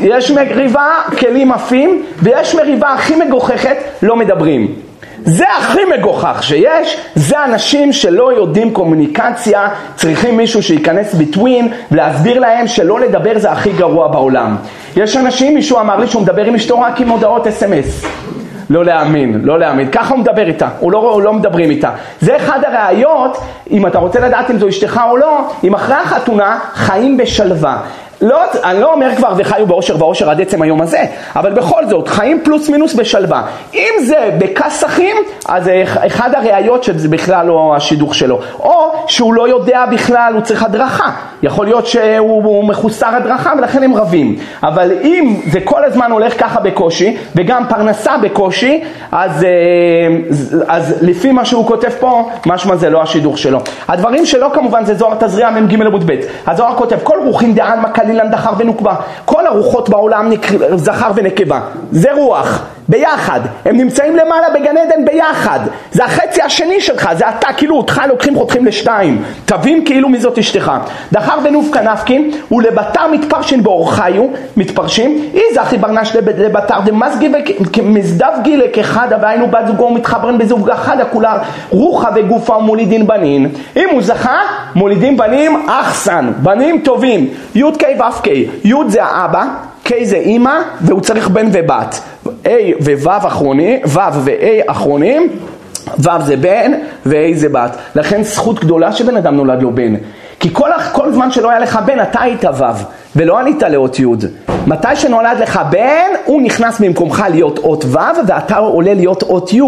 יש 0.00 0.30
מריבה, 0.30 0.86
כלים 1.18 1.52
עפים, 1.52 2.02
ויש 2.22 2.54
מריבה 2.54 2.92
הכי 2.92 3.16
מגוחכת, 3.16 3.76
לא 4.02 4.16
מדברים. 4.16 4.87
זה 5.24 5.44
הכי 5.58 5.80
מגוחך 5.98 6.42
שיש, 6.42 6.96
זה 7.14 7.44
אנשים 7.44 7.92
שלא 7.92 8.32
יודעים 8.32 8.72
קומוניקציה, 8.72 9.68
צריכים 9.96 10.36
מישהו 10.36 10.62
שייכנס 10.62 11.14
ביטווין 11.14 11.68
ולהסביר 11.92 12.40
להם 12.40 12.66
שלא 12.66 13.00
לדבר 13.00 13.38
זה 13.38 13.50
הכי 13.50 13.72
גרוע 13.72 14.08
בעולם. 14.08 14.56
יש 14.96 15.16
אנשים, 15.16 15.54
מישהו 15.54 15.78
אמר 15.80 15.96
לי 15.96 16.06
שהוא 16.06 16.22
מדבר 16.22 16.44
עם 16.44 16.54
אשתו 16.54 16.80
רק 16.80 17.00
עם 17.00 17.08
הודעות 17.08 17.46
אס.אם.אס. 17.46 18.04
לא 18.70 18.84
להאמין, 18.84 19.40
לא 19.44 19.58
להאמין. 19.58 19.90
ככה 19.90 20.14
הוא 20.14 20.20
מדבר 20.20 20.46
איתה, 20.46 20.68
הוא 20.78 20.92
לא, 20.92 21.20
לא 21.24 21.32
מדברים 21.32 21.70
איתה. 21.70 21.90
זה 22.20 22.36
אחד 22.36 22.58
הראיות, 22.66 23.38
אם 23.70 23.86
אתה 23.86 23.98
רוצה 23.98 24.20
לדעת 24.20 24.50
אם 24.50 24.58
זו 24.58 24.68
אשתך 24.68 25.00
או 25.10 25.16
לא, 25.16 25.40
אם 25.64 25.74
אחרי 25.74 25.96
החתונה 25.96 26.58
חיים 26.74 27.16
בשלווה. 27.16 27.80
לא, 28.20 28.40
אני 28.64 28.80
לא 28.80 28.92
אומר 28.92 29.16
כבר 29.16 29.32
וחיו 29.36 29.66
באושר 29.66 29.96
ואושר 29.98 30.30
עד 30.30 30.40
עצם 30.40 30.62
היום 30.62 30.80
הזה, 30.80 31.04
אבל 31.36 31.52
בכל 31.52 31.86
זאת, 31.86 32.08
חיים 32.08 32.40
פלוס 32.44 32.68
מינוס 32.68 32.94
בשלווה. 32.94 33.42
אם 33.74 33.92
זה 34.00 34.30
בכסחים, 34.38 35.16
אז 35.48 35.64
זה 35.64 35.84
אחד 36.06 36.34
הראיות 36.34 36.84
שזה 36.84 37.08
בכלל 37.08 37.46
לא 37.46 37.74
השידוך 37.76 38.14
שלו. 38.14 38.38
או 38.60 38.92
שהוא 39.06 39.34
לא 39.34 39.48
יודע 39.48 39.86
בכלל, 39.86 40.32
הוא 40.34 40.42
צריך 40.42 40.62
הדרכה. 40.62 41.10
יכול 41.42 41.66
להיות 41.66 41.86
שהוא 41.86 42.64
מחוסר 42.64 43.06
הדרכה 43.06 43.52
ולכן 43.58 43.82
הם 43.82 43.94
רבים. 43.94 44.36
אבל 44.62 44.92
אם 45.02 45.36
זה 45.52 45.60
כל 45.60 45.84
הזמן 45.84 46.10
הולך 46.10 46.40
ככה 46.40 46.60
בקושי, 46.60 47.16
וגם 47.36 47.62
פרנסה 47.68 48.18
בקושי, 48.18 48.84
אז, 49.12 49.44
אה, 49.44 49.48
אז 50.68 50.94
לפי 51.00 51.32
מה 51.32 51.44
שהוא 51.44 51.66
כותב 51.66 51.90
פה, 52.00 52.30
משמע 52.46 52.76
זה 52.76 52.90
לא 52.90 53.02
השידוך 53.02 53.38
שלו. 53.38 53.58
הדברים 53.88 54.26
שלו 54.26 54.52
כמובן 54.52 54.84
זה 54.84 54.94
זוהר 54.94 55.14
תזריע 55.20 55.50
מ"ג 55.50 55.82
עמוד 55.82 56.10
ב'. 56.10 56.20
הזוהר 56.46 56.76
כותב, 56.76 56.96
כל 57.02 57.18
רוחין 57.24 57.54
דען 57.54 57.78
מקל 58.08 58.18
חלילן 58.18 58.30
דחר 58.30 58.52
ונוקבה. 58.58 58.94
כל 59.24 59.46
הרוחות 59.46 59.88
בעולם 59.88 60.28
נק... 60.30 60.46
זכר 60.76 61.10
ונקבה. 61.14 61.60
זה 61.92 62.12
רוח, 62.12 62.62
ביחד. 62.88 63.40
הם 63.64 63.76
נמצאים 63.76 64.16
למעלה 64.16 64.46
בגן 64.54 64.76
עדן 64.76 65.04
ביחד. 65.04 65.60
זה 65.92 66.04
החצי 66.04 66.42
השני 66.42 66.80
שלך, 66.80 67.08
זה 67.18 67.28
אתה, 67.28 67.52
כאילו 67.56 67.76
אותך 67.76 68.00
לוקחים 68.08 68.36
חותכים 68.36 68.66
לשתיים. 68.66 69.22
תבין 69.44 69.84
כאילו 69.84 70.08
מי 70.08 70.20
זאת 70.20 70.38
אשתך. 70.38 70.72
דחר 71.12 71.38
ונופקה 71.44 71.80
נפקין, 71.80 72.30
ולבתר 72.52 73.06
מתפרשין 73.12 73.62
באורחיו, 73.62 74.24
מתפרשים, 74.56 75.24
אי 75.34 75.42
זכי 75.54 75.78
ברנש 75.78 76.16
לבתר 76.16 76.80
דמזגי 76.84 77.32
ומזדב 77.78 78.32
גילה 78.42 78.64
כחדה, 78.72 79.16
והיינו 79.22 79.46
בת 79.46 79.66
זוגו 79.66 79.90
מתחברן 79.90 80.38
בזוג 80.38 80.70
חדה 80.72 81.04
כולה 81.04 81.38
רוחה 81.70 82.08
וגופה 82.14 82.56
ומולידין 82.56 83.06
בנין. 83.06 83.48
אם 83.76 83.88
הוא 83.90 84.02
זכה, 84.02 84.38
מולידים 84.74 85.16
בנים 85.16 85.66
אחסן, 85.68 86.30
בנים 86.42 86.80
טובים. 86.84 87.28
י"ק 87.54 87.82
ו"ק, 87.98 88.26
י' 88.64 88.74
זה 88.88 89.04
האבא, 89.04 89.44
K 89.88 89.92
זה 90.02 90.16
אימא, 90.16 90.60
והוא 90.80 91.00
צריך 91.00 91.28
בן 91.28 91.48
ובת. 91.52 92.00
A 92.44 92.48
וו' 92.80 93.26
אחרונים, 93.26 93.80
ו' 93.86 93.98
ו-A 94.12 94.70
אחרונים, 94.70 95.28
ו' 95.98 96.22
זה 96.24 96.36
בן 96.36 96.72
ו-A 97.06 97.34
זה 97.34 97.48
בת. 97.48 97.76
לכן 97.94 98.22
זכות 98.22 98.60
גדולה 98.60 98.92
שבן 98.92 99.16
אדם 99.16 99.36
נולד 99.36 99.62
לו 99.62 99.72
בן. 99.74 99.94
כי 100.40 100.48
כל, 100.52 100.70
כל 100.92 101.12
זמן 101.12 101.30
שלא 101.30 101.50
היה 101.50 101.58
לך 101.58 101.78
בן, 101.86 102.00
אתה 102.00 102.20
היית 102.20 102.44
ו', 102.44 102.64
ולא 103.18 103.38
ענית 103.38 103.62
לאות 103.62 103.98
י'. 103.98 104.04
מתי 104.66 104.96
שנולד 104.96 105.38
לך 105.40 105.60
בן, 105.70 106.10
הוא 106.24 106.42
נכנס 106.42 106.80
במקומך 106.80 107.24
להיות 107.30 107.58
אות 107.58 107.84
ו', 107.84 107.98
ואתה 108.28 108.56
עולה 108.56 108.94
להיות 108.94 109.22
אות 109.22 109.52
י'. 109.52 109.60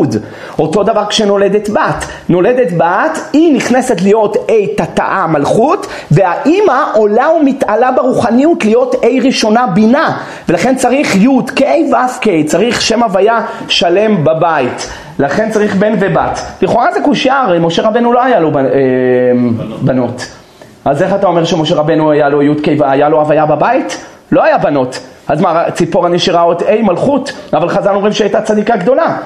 אותו 0.59 0.83
דבר 0.83 1.07
כשנולדת 1.07 1.69
בת. 1.69 2.04
נולדת 2.28 2.73
בת, 2.76 3.19
היא 3.33 3.57
נכנסת 3.57 4.00
להיות 4.02 4.37
A 4.37 4.83
תתאה 4.83 5.26
מלכות, 5.26 5.87
והאימא 6.11 6.85
עולה 6.95 7.30
ומתעלה 7.30 7.92
ברוחניות 7.92 8.64
להיות 8.64 8.95
A 8.95 9.25
ראשונה 9.25 9.66
בינה. 9.66 10.19
ולכן 10.49 10.76
צריך 10.76 11.16
י' 11.16 11.28
K 11.57 11.62
ו' 11.62 12.25
K, 12.25 12.28
צריך 12.47 12.80
שם 12.80 13.02
הוויה 13.02 13.40
שלם 13.69 14.25
בבית. 14.25 14.90
לכן 15.19 15.50
צריך 15.50 15.75
בן 15.75 15.92
ובת. 16.00 16.40
לכאורה 16.62 16.92
זה 16.92 17.00
קושייה, 17.00 17.40
הרי 17.40 17.59
משה 17.59 17.83
רבנו 17.83 18.12
לא 18.12 18.23
היה 18.23 18.40
לו 18.40 18.50
אה, 18.59 18.62
בנות. 19.83 20.40
אז 20.85 21.03
איך 21.03 21.15
אתה 21.15 21.27
אומר 21.27 21.45
שמשה 21.45 21.75
רבנו 21.75 22.11
היה 22.11 22.29
לו 22.29 22.43
י"ק 22.43 22.69
והיה 22.79 23.09
לו 23.09 23.21
הוויה 23.21 23.47
בבית? 23.47 24.05
לא 24.33 24.45
היה 24.45 24.59
בנות. 24.59 25.01
אז 25.29 25.41
מה, 25.41 25.71
ציפורה 25.71 26.09
נשארה 26.09 26.41
עוד 26.41 26.63
A 26.63 26.83
מלכות, 26.83 27.33
אבל 27.53 27.69
חז"ל 27.69 27.95
אומרים 27.95 28.13
שהייתה 28.13 28.43
צדיקה 28.43 28.77
גדולה. 28.77 29.17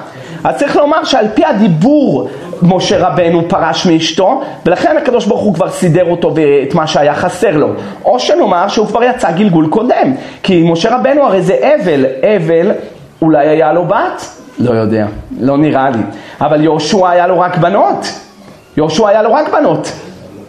אז 0.43 0.55
צריך 0.55 0.75
לומר 0.75 1.03
שעל 1.03 1.27
פי 1.33 1.45
הדיבור 1.45 2.29
משה 2.61 3.07
רבנו 3.07 3.49
פרש 3.49 3.85
מאשתו, 3.85 4.41
ולכן 4.65 4.97
הקדוש 4.97 5.25
ברוך 5.25 5.41
הוא 5.41 5.53
כבר 5.53 5.69
סידר 5.69 6.11
אותו 6.11 6.35
ואת 6.35 6.73
מה 6.73 6.87
שהיה 6.87 7.15
חסר 7.15 7.57
לו. 7.57 7.67
או 8.05 8.19
שנאמר 8.19 8.67
שהוא 8.67 8.87
כבר 8.87 9.03
יצא 9.03 9.31
גלגול 9.31 9.67
קודם, 9.67 10.13
כי 10.43 10.71
משה 10.71 10.95
רבנו 10.95 11.23
הרי 11.23 11.41
זה 11.41 11.55
אבל, 11.75 12.05
אבל 12.21 12.71
אולי 13.21 13.47
היה 13.47 13.73
לו 13.73 13.85
בת? 13.85 14.25
לא 14.59 14.71
יודע, 14.71 15.05
לא 15.39 15.57
נראה 15.57 15.89
לי. 15.89 16.01
אבל 16.41 16.63
יהושע 16.63 17.09
היה 17.09 17.27
לו 17.27 17.39
רק 17.39 17.57
בנות. 17.57 18.05
יהושע 18.77 19.09
היה 19.09 19.21
לו 19.21 19.33
רק 19.33 19.49
בנות. 19.49 19.91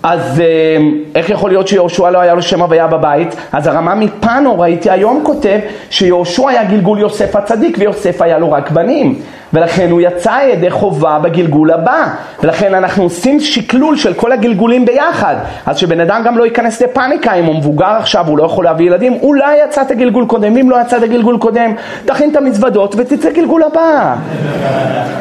אז 0.08 0.40
אה, 0.40 0.76
איך 1.14 1.30
יכול 1.30 1.50
להיות 1.50 1.68
שיהושע 1.68 2.10
לא 2.10 2.18
היה 2.20 2.34
לו 2.34 2.42
שם 2.42 2.62
הוויה 2.62 2.86
בבית? 2.86 3.36
אז 3.52 3.66
הרמה 3.66 3.94
מפאנו 3.94 4.60
ראיתי 4.60 4.90
היום 4.90 5.22
כותב 5.24 5.58
שיהושע 5.90 6.48
היה 6.48 6.64
גלגול 6.64 6.98
יוסף 6.98 7.36
הצדיק 7.36 7.76
ויוסף 7.80 8.22
היה 8.22 8.38
לו 8.38 8.52
רק 8.52 8.70
בנים 8.70 9.20
ולכן 9.56 9.90
הוא 9.90 10.00
יצא 10.00 10.38
ידי 10.52 10.70
חובה 10.70 11.18
בגלגול 11.18 11.70
הבא. 11.70 12.08
ולכן 12.42 12.74
אנחנו 12.74 13.02
עושים 13.02 13.40
שקלול 13.40 13.96
של 13.96 14.14
כל 14.14 14.32
הגלגולים 14.32 14.84
ביחד. 14.84 15.36
אז 15.66 15.78
שבן 15.78 16.00
אדם 16.00 16.22
גם 16.24 16.38
לא 16.38 16.44
ייכנס 16.44 16.82
לפאניקה 16.82 17.34
אם 17.34 17.44
הוא 17.44 17.54
מבוגר 17.54 17.86
עכשיו 17.86 18.26
הוא 18.26 18.38
לא 18.38 18.44
יכול 18.44 18.64
להביא 18.64 18.86
ילדים 18.86 19.18
אולי 19.22 19.56
יצאת 19.64 19.92
גלגול 19.92 20.26
קודם. 20.26 20.56
אם 20.56 20.70
לא 20.70 20.80
יצאת 20.80 21.02
גלגול 21.02 21.38
קודם 21.38 21.74
תכין 22.04 22.30
את 22.30 22.36
המזוודות 22.36 22.94
ותצא 22.98 23.30
גלגול 23.30 23.62
הבא. 23.62 24.14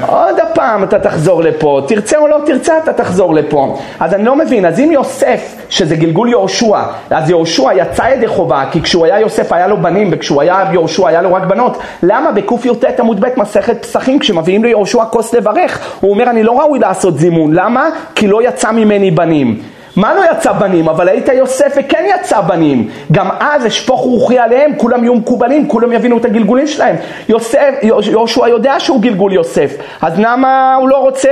עוד 0.07 0.39
הפעם 0.39 0.83
אתה 0.83 0.99
תחזור 0.99 1.43
לפה. 1.43 1.81
תרצה 1.87 2.17
או 2.17 2.27
לא 2.27 2.37
תרצה 2.45 2.73
אתה 2.77 2.93
תחזור 2.93 3.33
לפה. 3.33 3.77
אז 3.99 4.13
אני 4.13 4.23
לא 4.23 4.35
מבין. 4.35 4.65
אז 4.65 4.79
אם 4.79 4.89
יוסף 4.91 5.55
שזה 5.69 5.95
גלגול 5.95 6.29
יהושע 6.29 6.79
אז 7.09 7.29
יהושע 7.29 7.73
יצא 7.75 8.03
ידי 8.03 8.27
חובה 8.27 8.63
כי 8.71 8.81
כשהוא 8.81 9.05
היה 9.05 9.19
יוסף 9.19 9.53
היה 9.53 9.67
לו 9.67 9.77
בנים 9.77 10.09
וכשהוא 10.11 10.41
היה 10.41 10.63
יהושע 10.71 11.07
היה 11.07 11.21
לו 11.21 11.33
רק 11.33 11.43
בנות. 11.43 11.77
למה 12.03 12.31
בקי"ט 12.31 12.99
עמוד 12.99 13.19
ב' 13.19 13.27
מסכת 13.37 13.85
פסחים 13.85 14.19
כשמביאים 14.25 14.63
ליהושע 14.63 15.05
כוס 15.05 15.33
לברך, 15.33 15.79
הוא 15.99 16.11
אומר 16.11 16.29
אני 16.29 16.43
לא 16.43 16.59
ראוי 16.59 16.79
לעשות 16.79 17.17
זימון, 17.17 17.53
למה? 17.53 17.89
כי 18.15 18.27
לא 18.27 18.47
יצא 18.47 18.71
ממני 18.71 19.11
בנים. 19.11 19.59
מה 19.95 20.13
לא 20.13 20.21
יצא 20.31 20.51
בנים? 20.51 20.89
אבל 20.89 21.09
היית 21.09 21.27
יוסף 21.27 21.73
וכן 21.77 22.05
יצא 22.15 22.41
בנים. 22.41 22.89
גם 23.11 23.29
אז 23.39 23.67
אשפוך 23.67 24.01
רוחי 24.01 24.39
עליהם, 24.39 24.71
כולם 24.77 25.03
יהיו 25.03 25.15
מקובלים, 25.15 25.67
כולם 25.67 25.91
יבינו 25.91 26.17
את 26.17 26.25
הגלגולים 26.25 26.67
שלהם. 26.67 26.95
יוסף, 27.29 27.69
יהושע 27.81 28.47
יודע 28.47 28.79
שהוא 28.79 29.01
גלגול 29.01 29.33
יוסף, 29.33 29.71
אז 30.01 30.13
למה 30.17 30.75
הוא 30.75 30.89
לא 30.89 30.97
רוצה 30.97 31.29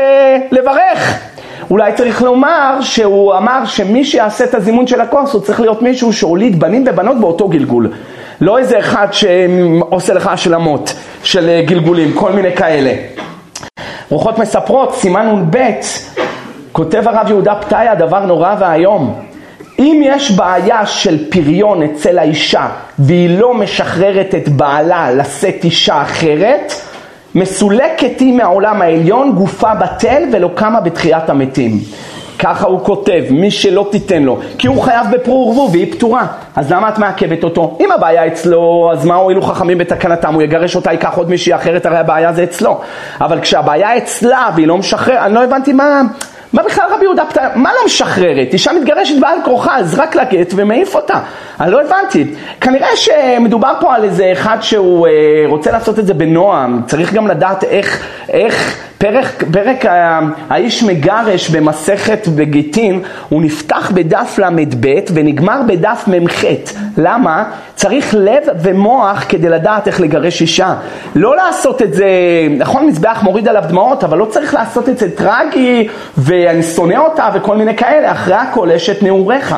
לברך? 0.51 1.19
אולי 1.69 1.93
צריך 1.93 2.21
לומר 2.21 2.77
שהוא 2.81 3.35
אמר 3.35 3.65
שמי 3.65 4.05
שיעשה 4.05 4.43
את 4.43 4.53
הזימון 4.53 4.87
של 4.87 5.01
הכוס 5.01 5.33
הוא 5.33 5.41
צריך 5.41 5.59
להיות 5.59 5.81
מישהו 5.81 6.13
שהוליד 6.13 6.59
בנים 6.59 6.83
ובנות 6.87 7.19
באותו 7.19 7.47
גלגול. 7.47 7.89
לא 8.43 8.57
איזה 8.57 8.79
אחד 8.79 9.07
שעושה 9.11 10.13
לך 10.13 10.27
השלמות 10.27 10.93
של 11.23 11.49
אה, 11.49 11.61
גלגולים, 11.65 12.13
כל 12.13 12.31
מיני 12.31 12.55
כאלה. 12.55 12.93
רוחות 14.09 14.39
מספרות, 14.39 14.95
סימן 14.95 15.25
נ"ב, 15.25 15.57
כותב 16.71 17.07
הרב 17.07 17.29
יהודה 17.29 17.55
פתאיה 17.55 17.95
דבר 17.95 18.25
נורא 18.25 18.55
ואיום. 18.59 19.19
אם 19.79 20.01
יש 20.05 20.31
בעיה 20.31 20.85
של 20.85 21.29
פריון 21.29 21.83
אצל 21.83 22.19
האישה 22.19 22.67
והיא 22.99 23.39
לא 23.39 23.53
משחררת 23.53 24.35
את 24.35 24.49
בעלה 24.49 25.11
לשאת 25.11 25.63
אישה 25.63 26.01
אחרת, 26.01 26.73
מסולקת 27.35 28.19
היא 28.19 28.33
מהעולם 28.33 28.81
העליון, 28.81 29.31
גופה 29.35 29.73
בטל 29.73 30.23
ולא 30.31 30.49
קמה 30.55 30.81
בתחיית 30.81 31.29
המתים. 31.29 31.79
ככה 32.43 32.67
הוא 32.67 32.79
כותב, 32.83 33.23
מי 33.29 33.51
שלא 33.51 33.87
תיתן 33.91 34.23
לו, 34.23 34.39
כי 34.57 34.67
הוא 34.67 34.81
חייב 34.81 35.07
בפרו 35.11 35.47
ורבו 35.47 35.69
והיא 35.71 35.93
פטורה. 35.93 36.27
אז 36.55 36.71
למה 36.71 36.89
את 36.89 36.97
מעכבת 36.97 37.43
אותו? 37.43 37.77
אם 37.79 37.91
הבעיה 37.91 38.27
אצלו, 38.27 38.89
אז 38.93 39.05
מה 39.05 39.15
הועילו 39.15 39.41
חכמים 39.41 39.77
בתקנתם? 39.77 40.33
הוא 40.33 40.41
יגרש 40.41 40.75
אותה, 40.75 40.91
ייקח 40.91 41.17
עוד 41.17 41.29
מישהי 41.29 41.55
אחרת, 41.55 41.85
הרי 41.85 41.97
הבעיה 41.97 42.33
זה 42.33 42.43
אצלו. 42.43 42.81
אבל 43.21 43.39
כשהבעיה 43.41 43.97
אצלה 43.97 44.49
והיא 44.55 44.67
לא 44.67 44.77
משחררת, 44.77 45.17
אני 45.17 45.33
לא 45.33 45.43
הבנתי 45.43 45.73
מה... 45.73 46.01
מה 46.53 46.63
בכלל 46.63 46.85
רבי 46.91 47.03
יהודה 47.03 47.25
פתאום, 47.25 47.45
מה 47.55 47.69
לא 47.79 47.85
משחררת? 47.85 48.53
אישה 48.53 48.71
מתגרשת 48.73 49.19
בעל 49.19 49.37
כורחה, 49.45 49.77
אז 49.77 49.99
רק 49.99 50.15
לגט 50.15 50.53
ומעיף 50.55 50.95
אותה. 50.95 51.19
אני 51.61 51.71
לא 51.71 51.81
הבנתי. 51.81 52.25
כנראה 52.61 52.95
שמדובר 52.95 53.73
פה 53.79 53.95
על 53.95 54.03
איזה 54.03 54.31
אחד 54.31 54.57
שהוא 54.61 55.07
אה, 55.07 55.11
רוצה 55.47 55.71
לעשות 55.71 55.99
את 55.99 56.07
זה 56.07 56.13
בנועם, 56.13 56.81
צריך 56.87 57.13
גם 57.13 57.27
לדעת 57.27 57.63
איך, 57.63 58.07
איך 58.29 58.77
פרק, 59.03 59.43
פרק 59.51 59.85
האיש 60.49 60.83
מגרש 60.83 61.49
במסכת 61.49 62.27
בגיטין, 62.27 63.01
הוא 63.29 63.41
נפתח 63.41 63.91
בדף 63.93 64.39
ל"ב 64.39 64.87
ונגמר 65.13 65.61
בדף 65.67 66.03
מ"ח. 66.07 66.43
למה? 66.97 67.43
צריך 67.75 68.15
לב 68.17 68.43
ומוח 68.61 69.25
כדי 69.29 69.49
לדעת 69.49 69.87
איך 69.87 70.01
לגרש 70.01 70.41
אישה. 70.41 70.75
לא 71.15 71.35
לעשות 71.35 71.81
את 71.81 71.93
זה, 71.93 72.07
נכון 72.57 72.85
מזבח 72.87 73.19
מוריד 73.23 73.47
עליו 73.47 73.63
דמעות, 73.67 74.03
אבל 74.03 74.17
לא 74.17 74.25
צריך 74.25 74.53
לעשות 74.53 74.89
את 74.89 74.97
זה 74.97 75.15
טרגי 75.15 75.87
ואני 76.47 76.63
שונא 76.63 76.97
אותה 76.97 77.29
וכל 77.33 77.57
מיני 77.57 77.77
כאלה, 77.77 78.11
אחרי 78.11 78.35
הכל 78.35 78.71
אשת 78.71 79.03
נעוריך. 79.03 79.55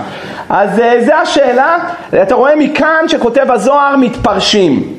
אז 0.50 0.80
אה, 0.80 1.06
זו 1.06 1.13
השאלה, 1.13 1.78
אתה 2.21 2.36
רואה 2.36 2.56
מכאן 2.56 3.06
שכותב 3.08 3.52
הזוהר 3.52 3.95
מתפרשים. 3.95 4.95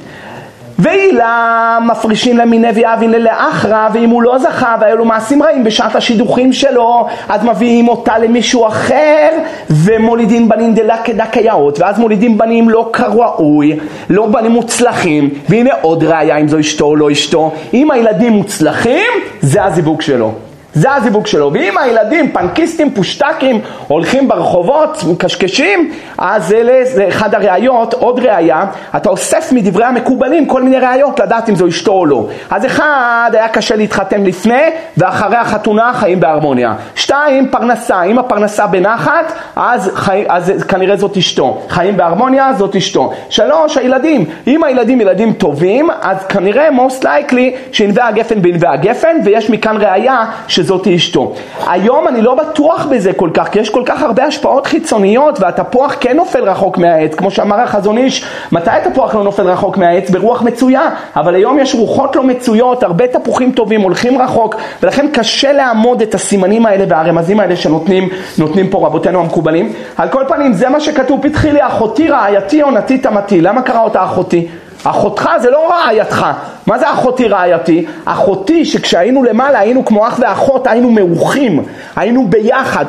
ואילם 0.78 1.88
מפרישים 1.90 2.36
למיני 2.36 2.68
ויאבין 2.74 3.10
ללאחרא 3.10 3.88
ואם 3.92 4.10
הוא 4.10 4.22
לא 4.22 4.38
זכה 4.38 4.76
והיו 4.80 4.96
לו 4.96 5.04
מעשים 5.04 5.42
רעים 5.42 5.64
בשעת 5.64 5.96
השידוכים 5.96 6.52
שלו 6.52 7.06
אז 7.28 7.44
מביאים 7.44 7.88
אותה 7.88 8.18
למישהו 8.18 8.66
אחר 8.66 9.28
ומולידים 9.70 10.48
בנים 10.48 10.74
דלקה 10.74 11.12
דקייאות 11.12 11.80
ואז 11.80 11.98
מולידים 11.98 12.38
בנים 12.38 12.70
לא 12.70 12.90
כראוי 12.92 13.78
לא 14.10 14.26
בנים 14.26 14.50
מוצלחים 14.50 15.30
והנה 15.48 15.70
עוד 15.80 16.04
ראיה 16.04 16.36
אם 16.36 16.48
זו 16.48 16.60
אשתו 16.60 16.84
או 16.84 16.96
לא 16.96 17.12
אשתו 17.12 17.52
אם 17.74 17.90
הילדים 17.90 18.32
מוצלחים 18.32 19.06
זה 19.40 19.64
הזיווג 19.64 20.00
שלו 20.00 20.32
זה 20.76 20.94
הזיווג 20.94 21.26
שלו. 21.26 21.50
ואם 21.52 21.78
הילדים 21.78 22.32
פנקיסטים, 22.32 22.90
פושטקים, 22.90 23.60
הולכים 23.88 24.28
ברחובות, 24.28 25.04
מקשקשים, 25.10 25.92
אז 26.18 26.52
אלה, 26.52 26.84
זה 26.84 27.08
אחד 27.08 27.34
הראיות, 27.34 27.94
עוד 27.94 28.20
ראיה, 28.20 28.64
אתה 28.96 29.08
אוסף 29.08 29.52
מדברי 29.52 29.84
המקובלים 29.84 30.46
כל 30.46 30.62
מיני 30.62 30.78
ראיות 30.78 31.20
לדעת 31.20 31.48
אם 31.48 31.54
זו 31.54 31.68
אשתו 31.68 31.92
או 31.92 32.06
לא. 32.06 32.26
אז 32.50 32.66
אחד, 32.66 33.30
היה 33.32 33.48
קשה 33.48 33.76
להתחתן 33.76 34.24
לפני, 34.24 34.62
ואחרי 34.96 35.36
החתונה 35.36 35.92
חיים 35.94 36.20
בהרמוניה. 36.20 36.74
שתיים, 36.94 37.48
פרנסה, 37.48 38.02
אם 38.02 38.18
הפרנסה 38.18 38.66
בנחת, 38.66 39.32
אז, 39.56 39.90
חי, 39.94 40.24
אז 40.28 40.64
כנראה 40.68 40.96
זאת 40.96 41.16
אשתו. 41.16 41.62
חיים 41.68 41.96
בהרמוניה, 41.96 42.52
זאת 42.52 42.76
אשתו. 42.76 43.12
שלוש, 43.28 43.76
הילדים. 43.76 44.24
אם 44.46 44.64
הילדים 44.64 45.00
ילדים 45.00 45.32
טובים, 45.32 45.88
אז 46.02 46.16
כנראה 46.28 46.68
most 46.68 47.02
likely 47.04 47.72
שענבי 47.72 48.00
הגפן 48.00 48.42
בענבי 48.42 48.66
הגפן, 48.68 49.16
ויש 49.24 49.50
מכאן 49.50 49.76
ראיה 49.76 50.24
שזאת 50.66 50.86
אשתו. 50.86 51.32
היום 51.66 52.08
אני 52.08 52.22
לא 52.22 52.34
בטוח 52.34 52.86
בזה 52.90 53.12
כל 53.12 53.30
כך, 53.34 53.48
כי 53.48 53.58
יש 53.58 53.70
כל 53.70 53.82
כך 53.86 54.02
הרבה 54.02 54.24
השפעות 54.24 54.66
חיצוניות, 54.66 55.40
והתפוח 55.40 55.96
כן 56.00 56.16
נופל 56.16 56.44
רחוק 56.44 56.78
מהעץ, 56.78 57.14
כמו 57.14 57.30
שאמר 57.30 57.60
החזון 57.60 57.98
איש, 57.98 58.24
מתי 58.52 58.70
התפוח 58.70 59.14
לא 59.14 59.24
נופל 59.24 59.42
רחוק 59.42 59.76
מהעץ? 59.76 60.10
ברוח 60.10 60.42
מצויה, 60.42 60.90
אבל 61.16 61.34
היום 61.34 61.58
יש 61.58 61.74
רוחות 61.74 62.16
לא 62.16 62.22
מצויות, 62.22 62.82
הרבה 62.82 63.06
תפוחים 63.06 63.52
טובים 63.52 63.80
הולכים 63.80 64.22
רחוק, 64.22 64.54
ולכן 64.82 65.06
קשה 65.12 65.52
לעמוד 65.52 66.02
את 66.02 66.14
הסימנים 66.14 66.66
האלה 66.66 66.84
והרמזים 66.88 67.40
האלה 67.40 67.56
שנותנים 67.56 68.68
פה 68.70 68.86
רבותינו 68.86 69.20
המקובלים. 69.20 69.72
על 69.96 70.08
כל 70.08 70.24
פנים, 70.28 70.52
זה 70.52 70.68
מה 70.68 70.80
שכתוב, 70.80 71.22
פתחי 71.22 71.52
לי 71.52 71.66
אחותי 71.66 72.08
רעייתי 72.08 72.60
עונתי 72.60 72.98
תמתי, 72.98 73.40
למה 73.40 73.62
קרא 73.62 73.80
אותה 73.80 74.04
אחותי? 74.04 74.46
אחותך 74.90 75.30
זה 75.40 75.50
לא 75.50 75.70
רעייתך. 75.70 76.26
מה 76.66 76.78
זה 76.78 76.92
אחותי 76.92 77.28
רעייתי? 77.28 77.86
אחותי 78.04 78.64
שכשהיינו 78.64 79.22
למעלה 79.22 79.58
היינו 79.58 79.84
כמו 79.84 80.08
אח 80.08 80.18
ואחות, 80.22 80.66
היינו 80.66 80.90
מאוחים, 80.90 81.62
היינו 81.96 82.26
ביחד, 82.28 82.84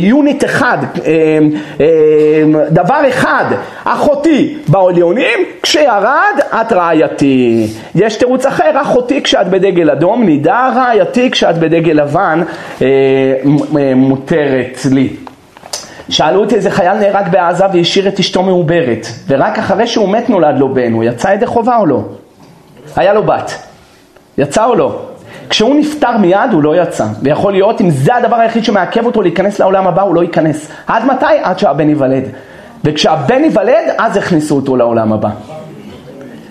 יוניט 0.00 0.44
אחד, 0.44 0.78
דבר 2.70 3.08
אחד. 3.08 3.44
אחותי 3.84 4.56
בעליונים, 4.68 5.38
כשירד 5.62 6.40
את 6.60 6.72
רעייתי. 6.72 7.66
יש 7.94 8.16
תירוץ 8.16 8.46
אחר, 8.46 8.82
אחותי 8.82 9.22
כשאת 9.22 9.48
בדגל 9.48 9.90
אדום, 9.90 10.24
נידה 10.24 10.70
רעייתי 10.76 11.30
כשאת 11.30 11.58
בדגל 11.58 11.92
לבן, 11.92 12.42
מותרת 13.96 14.78
לי. 14.92 15.08
שאלו 16.10 16.40
אותי 16.40 16.54
איזה 16.54 16.70
חייל 16.70 16.98
נהרג 16.98 17.28
בעזה 17.30 17.64
והשאיר 17.72 18.08
את 18.08 18.18
אשתו 18.18 18.42
מעוברת 18.42 19.06
ורק 19.28 19.58
אחרי 19.58 19.86
שהוא 19.86 20.08
מת 20.08 20.30
נולד 20.30 20.58
לו 20.58 20.74
בן, 20.74 20.92
הוא 20.92 21.04
יצא 21.04 21.28
ידי 21.28 21.46
חובה 21.46 21.76
או 21.76 21.86
לא? 21.86 22.02
היה 22.96 23.12
לו 23.12 23.22
בת, 23.22 23.52
יצא 24.38 24.64
או 24.64 24.74
לא? 24.74 24.98
כשהוא 25.50 25.74
נפטר 25.74 26.16
מיד 26.16 26.52
הוא 26.52 26.62
לא 26.62 26.82
יצא, 26.82 27.06
ויכול 27.22 27.52
להיות 27.52 27.80
אם 27.80 27.90
זה 27.90 28.16
הדבר 28.16 28.36
היחיד 28.36 28.64
שמעכב 28.64 29.06
אותו 29.06 29.22
להיכנס 29.22 29.58
לעולם 29.58 29.86
הבא 29.86 30.02
הוא 30.02 30.14
לא 30.14 30.22
ייכנס. 30.22 30.70
עד 30.86 31.04
מתי? 31.04 31.26
עד 31.42 31.58
שהבן 31.58 31.88
ייוולד. 31.88 32.24
וכשהבן 32.84 33.44
ייוולד 33.44 33.94
אז 33.98 34.16
הכניסו 34.16 34.56
אותו 34.56 34.76
לעולם 34.76 35.12
הבא. 35.12 35.28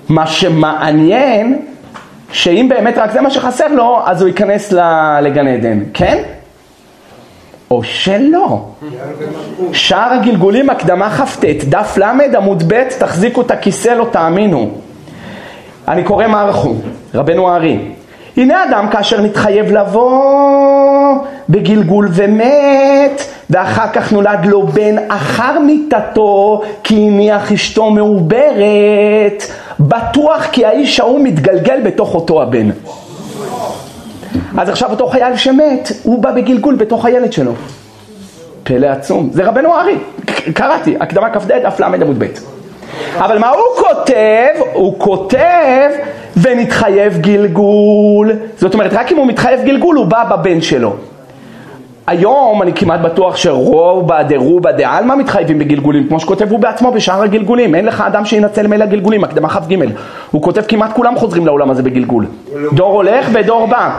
מה 0.10 0.28
שמעניין 0.28 1.62
שאם 2.32 2.68
באמת 2.70 2.98
רק 2.98 3.12
זה 3.12 3.22
מה 3.22 3.30
שחסר 3.30 3.68
לו 3.68 4.00
אז 4.06 4.22
הוא 4.22 4.28
ייכנס 4.28 4.74
לגן 5.22 5.48
עדן, 5.48 5.80
כן? 5.94 6.24
או 7.72 7.84
שלא. 7.84 8.66
שער 9.74 10.14
הגלגולים, 10.14 10.70
הקדמה 10.70 11.10
כ"ט, 11.10 11.46
דף 11.46 11.98
ל' 11.98 12.36
עמוד 12.38 12.64
ב', 12.68 12.84
תחזיקו 13.00 13.42
את 13.42 13.52
הכיסא, 13.52 13.90
לא 13.90 14.08
תאמינו. 14.12 14.70
אני 15.88 16.04
קורא 16.04 16.28
מערכו, 16.28 16.74
רבנו 17.16 17.50
הארי. 17.50 17.80
הנה 18.38 18.64
אדם 18.70 18.88
כאשר 18.92 19.22
נתחייב 19.22 19.72
לבוא 19.72 21.16
בגלגול 21.50 22.08
ומת, 22.12 23.22
ואחר 23.50 23.88
כך 23.94 24.12
נולד 24.12 24.46
לו 24.46 24.68
בן 24.68 24.96
אחר 25.08 25.60
מיתתו, 25.60 26.62
כי 26.84 27.08
הניח 27.08 27.52
אשתו 27.52 27.90
מעוברת, 27.90 29.44
בטוח 29.80 30.46
כי 30.52 30.66
האיש 30.66 31.00
ההוא 31.00 31.20
מתגלגל 31.24 31.82
בתוך 31.86 32.16
אותו 32.16 32.42
הבן. 32.42 32.70
אז 34.58 34.70
עכשיו 34.70 34.92
אותו 34.92 35.08
חייל 35.08 35.36
שמת, 35.36 35.92
הוא 36.04 36.24
בא 36.24 36.32
בגלגול 36.32 36.76
בתוך 36.76 37.06
הילד 37.06 37.34
שלו. 37.34 37.54
פלא 38.64 38.88
עצום. 38.88 39.30
זה 39.34 39.46
רבנו 39.46 39.76
ארי, 39.76 39.98
קראתי, 40.54 40.96
הקדמה 41.00 41.30
כ"ד, 41.30 41.52
אף 41.52 41.80
ל' 41.80 41.84
עמוד 41.84 42.20
ב'. 42.20 42.26
אבל 43.18 43.40
מה 43.40 43.50
הוא 43.50 43.64
כותב? 43.78 44.64
הוא 44.74 45.00
כותב 45.00 45.90
ונתחייב 46.38 47.18
גלגול. 47.18 48.32
זאת 48.58 48.74
אומרת, 48.74 48.94
רק 48.94 49.12
אם 49.12 49.18
הוא 49.18 49.28
מתחייב 49.28 49.62
גלגול, 49.66 49.96
הוא 49.96 50.06
בא 50.06 50.24
בבן 50.24 50.62
שלו. 50.62 50.96
היום 52.10 52.62
אני 52.62 52.74
כמעט 52.74 53.00
בטוח 53.00 53.36
שרובה 53.36 54.24
דרובה 54.24 54.72
דעלמא 54.72 55.16
מתחייבים 55.16 55.60
בגלגולים, 55.60 56.08
כמו 56.08 56.20
שכותב 56.20 56.52
הוא 56.52 56.60
בעצמו 56.60 56.92
בשאר 56.92 57.22
הגלגולים, 57.24 57.76
אין 57.76 57.86
לך 57.86 58.02
אדם 58.02 58.26
שינצל 58.26 58.68
מילא 58.68 58.86
גלגולים, 58.86 59.24
הקדמה 59.24 59.50
כ"ג. 59.50 59.76
הוא 60.32 60.42
כותב 60.42 60.62
כמעט 60.68 60.94
כולם 60.94 61.16
חוזרים 61.16 61.46
לעולם 61.46 61.72
הזה 61.72 61.84
בגלגול. 61.84 62.26
דור 62.74 62.94
הולך 62.94 63.30
ודור 63.34 63.68
בא. 63.68 63.90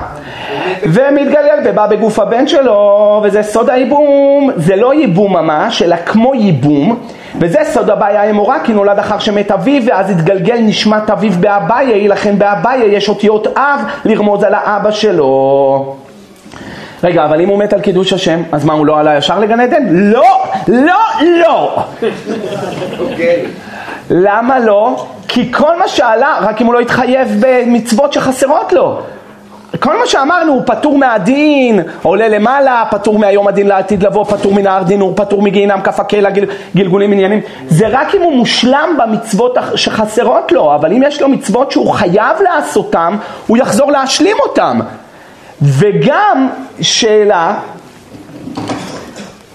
ומתגלגל 0.83 1.59
ובא 1.65 1.87
בגוף 1.87 2.19
הבן 2.19 2.49
שלו, 2.49 3.21
וזה 3.25 3.43
סוד 3.43 3.71
הייבום, 3.71 4.51
זה 4.57 4.77
לא 4.77 4.95
ייבום 4.95 5.33
ממש, 5.33 5.83
אלא 5.83 5.97
כמו 5.97 6.35
ייבום, 6.35 6.99
וזה 7.41 7.59
סוד 7.65 7.91
הבעיה 7.91 8.23
האמורה, 8.23 8.57
כי 8.65 8.73
נולד 8.73 8.99
אחר 8.99 9.19
שמת 9.19 9.51
אביו, 9.51 9.83
ואז 9.87 10.11
התגלגל 10.11 10.59
נשמת 10.61 11.11
אביו 11.11 11.33
באביי, 11.41 12.09
לכן 12.09 12.39
באביי 12.39 12.85
יש 12.85 13.09
אותיות 13.09 13.47
אב 13.47 13.81
לרמוז 14.05 14.43
על 14.43 14.55
האבא 14.55 14.91
שלו. 14.91 15.97
רגע, 17.05 17.25
אבל 17.25 17.41
אם 17.41 17.49
הוא 17.49 17.59
מת 17.59 17.73
על 17.73 17.81
קידוש 17.81 18.13
השם, 18.13 18.43
אז 18.53 18.65
מה, 18.65 18.73
הוא 18.73 18.87
לא 18.87 18.99
עלה 18.99 19.17
ישר 19.17 19.39
לגן 19.39 19.61
עדן? 19.61 19.87
לא, 19.89 20.45
לא, 20.69 21.01
לא. 21.23 21.77
אוקיי. 23.01 23.47
למה 24.11 24.59
לא? 24.59 25.07
כי 25.29 25.53
כל 25.53 25.79
מה 25.79 25.89
שעלה, 25.89 26.39
רק 26.41 26.61
אם 26.61 26.67
הוא 26.67 26.75
לא 26.75 26.81
התחייב 26.81 27.29
במצוות 27.41 28.13
שחסרות 28.13 28.73
לו. 28.73 29.01
כל 29.79 29.99
מה 29.99 30.07
שאמרנו, 30.07 30.53
הוא 30.53 30.63
פטור 30.67 30.99
מהדין, 30.99 31.81
עולה 32.03 32.29
למעלה, 32.29 32.85
פטור 32.91 33.19
מהיום 33.19 33.49
הדין 33.49 33.67
לעתיד 33.67 34.03
לבוא, 34.03 34.25
פטור 34.25 34.55
מנהר 34.55 34.83
דין, 34.83 35.01
הוא 35.01 35.13
פטור 35.17 35.43
מגיהינם 35.43 35.81
כף 35.81 36.01
הקלע, 36.01 36.29
גלגולים 36.77 37.13
עניינים. 37.13 37.41
זה 37.69 37.89
רק 37.89 38.15
אם 38.15 38.23
הוא 38.23 38.37
מושלם 38.37 38.97
במצוות 38.99 39.59
שחסרות 39.75 40.53
לו, 40.53 40.75
אבל 40.75 40.93
אם 40.93 41.03
יש 41.07 41.23
לו 41.23 41.29
מצוות 41.29 41.71
שהוא 41.73 41.93
חייב 41.93 42.37
לעשותם, 42.41 43.17
הוא 43.47 43.57
יחזור 43.57 43.93
להשלים 43.93 44.37
אותם. 44.41 44.81
וגם 45.63 46.49
שאלה, 46.81 47.55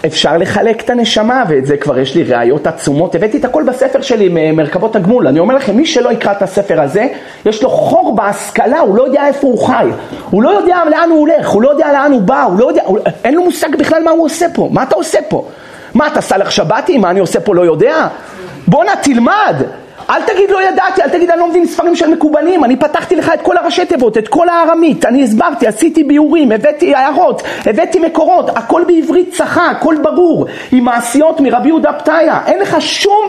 אפשר 0.06 0.36
לחלק 0.36 0.80
את 0.80 0.90
הנשמה, 0.90 1.44
ואת 1.48 1.66
זה 1.66 1.76
כבר 1.76 1.98
יש 1.98 2.14
לי 2.14 2.22
ראיות 2.22 2.66
עצומות, 2.66 3.14
הבאתי 3.14 3.38
את 3.38 3.44
הכל 3.44 3.62
בספר 3.62 4.02
שלי, 4.02 4.52
מרכבות 4.52 4.96
הגמול, 4.96 5.26
אני 5.26 5.38
אומר 5.38 5.54
לכם, 5.54 5.76
מי 5.76 5.86
שלא 5.86 6.12
יקרא 6.12 6.32
את 6.32 6.42
הספר 6.42 6.80
הזה, 6.80 7.06
יש 7.46 7.62
לו 7.62 7.70
חור 7.70 8.14
בהשכלה, 8.14 8.80
הוא 8.80 8.96
לא 8.96 9.02
יודע 9.02 9.26
איפה 9.26 9.46
הוא 9.46 9.66
חי, 9.66 9.86
הוא 10.30 10.42
לא 10.42 10.50
יודע 10.50 10.76
לאן 10.90 11.10
הוא 11.10 11.18
הולך, 11.18 11.48
הוא 11.48 11.62
לא 11.62 11.70
יודע 11.70 11.92
לאן 11.92 12.12
הוא 12.12 12.22
בא, 12.22 12.42
הוא 12.42 12.58
לא 12.58 12.68
יודע, 12.68 12.82
הוא, 12.84 12.98
אין 13.24 13.34
לו 13.34 13.44
מושג 13.44 13.76
בכלל 13.76 14.02
מה 14.02 14.10
הוא 14.10 14.24
עושה 14.24 14.46
פה, 14.54 14.68
מה 14.72 14.82
אתה 14.82 14.96
עושה 14.96 15.18
פה? 15.28 15.48
מה, 15.94 16.06
אתה 16.06 16.20
סלח 16.20 16.50
שבתי? 16.50 16.98
מה 16.98 17.10
אני 17.10 17.20
עושה 17.20 17.40
פה 17.40 17.54
לא 17.54 17.62
יודע? 17.62 18.06
בואנה, 18.66 18.92
תלמד, 19.02 19.62
אל 20.10 20.22
תגיד 20.22 20.50
לא 20.50 20.62
ידעתי, 20.62 21.02
אל 21.02 21.08
תגיד 21.08 21.30
אני 21.30 21.40
לא 21.40 21.48
מבין 21.48 21.66
ספרים 21.66 21.96
של 21.96 22.10
מקובלים, 22.10 22.64
אני 22.64 22.76
פתחתי 22.76 23.16
לך 23.16 23.30
את 23.34 23.42
כל 23.42 23.56
הראשי 23.56 23.86
תיבות, 23.86 24.18
את 24.18 24.28
כל 24.28 24.48
הארמית, 24.48 25.04
אני 25.04 25.24
הסברתי, 25.24 25.66
עשיתי 25.66 26.04
ביאורים, 26.04 26.52
הבאתי 26.52 26.94
הערות, 26.94 27.42
הבאתי 27.66 27.98
מקורות, 27.98 28.50
הכל 28.56 28.82
בעברית 28.86 29.32
צחה, 29.32 29.70
הכל 29.70 29.96
ברור, 30.02 30.46
עם 30.72 30.84
מעשיות 30.84 31.40
מרבי 31.40 31.68
יהודה 31.68 31.92
פתיה, 31.92 32.40
אין 32.46 32.58
לך 32.58 32.76
שום, 32.80 33.24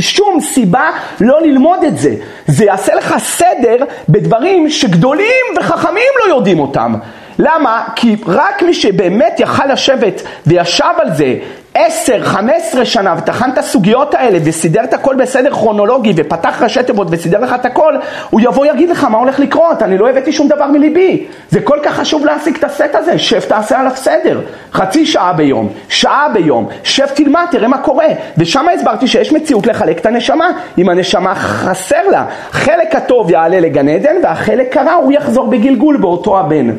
שום 0.00 0.40
סיבה 0.40 0.90
לא 1.20 1.40
ללמוד 1.40 1.84
את 1.84 1.98
זה, 1.98 2.14
זה 2.46 2.64
יעשה 2.64 2.94
לך 2.94 3.14
סדר 3.18 3.84
בדברים 4.08 4.70
שגדולים 4.70 5.44
וחכמים 5.56 6.12
לא 6.20 6.34
יודעים 6.34 6.58
אותם. 6.58 6.94
למה? 7.40 7.82
כי 7.96 8.16
רק 8.26 8.62
מי 8.62 8.74
שבאמת 8.74 9.40
יכל 9.40 9.66
לשבת 9.72 10.22
וישב 10.46 10.94
על 10.98 11.14
זה 11.14 11.34
עשר, 11.74 12.24
חמש 12.24 12.52
עשרה 12.56 12.84
שנה 12.84 13.14
וטחן 13.18 13.50
את 13.50 13.58
הסוגיות 13.58 14.14
האלה 14.14 14.38
וסידר 14.44 14.84
את 14.84 14.94
הכל 14.94 15.16
בסדר 15.16 15.50
כרונולוגי 15.50 16.12
ופתח 16.16 16.62
ראשי 16.62 16.82
תיבות 16.82 17.06
וסידר 17.10 17.40
לך 17.40 17.54
את 17.54 17.64
הכל, 17.64 17.94
הוא 18.30 18.40
יבוא 18.40 18.66
יגיד 18.66 18.90
לך 18.90 19.04
מה 19.04 19.18
הולך 19.18 19.40
לקרות, 19.40 19.82
אני 19.82 19.98
לא 19.98 20.10
הבאתי 20.10 20.32
שום 20.32 20.48
דבר 20.48 20.66
מליבי. 20.66 21.26
זה 21.50 21.60
כל 21.60 21.78
כך 21.82 21.96
חשוב 21.96 22.24
להשיג 22.26 22.56
את 22.56 22.64
הסט 22.64 22.94
הזה, 22.94 23.18
שב 23.18 23.40
תעשה 23.40 23.80
עליו 23.80 23.92
סדר. 23.94 24.40
חצי 24.72 25.06
שעה 25.06 25.32
ביום, 25.32 25.68
שעה 25.88 26.28
ביום, 26.32 26.68
שב 26.82 27.06
תלמד, 27.06 27.46
תראה 27.50 27.68
מה 27.68 27.78
קורה. 27.78 28.08
ושם 28.38 28.66
הסברתי 28.68 29.06
שיש 29.06 29.32
מציאות 29.32 29.66
לחלק 29.66 29.98
את 29.98 30.06
הנשמה, 30.06 30.50
אם 30.78 30.88
הנשמה 30.88 31.34
חסר 31.34 32.08
לה. 32.10 32.24
חלק 32.50 32.94
הטוב 32.94 33.30
יעלה 33.30 33.60
לגן 33.60 33.88
עדן 33.88 34.16
והחלק 34.22 34.76
הרע 34.76 34.92
הוא 34.92 35.12
יחזור 35.12 35.46
בגלגול 35.46 35.96
באותו 35.96 36.38
הבן. 36.38 36.70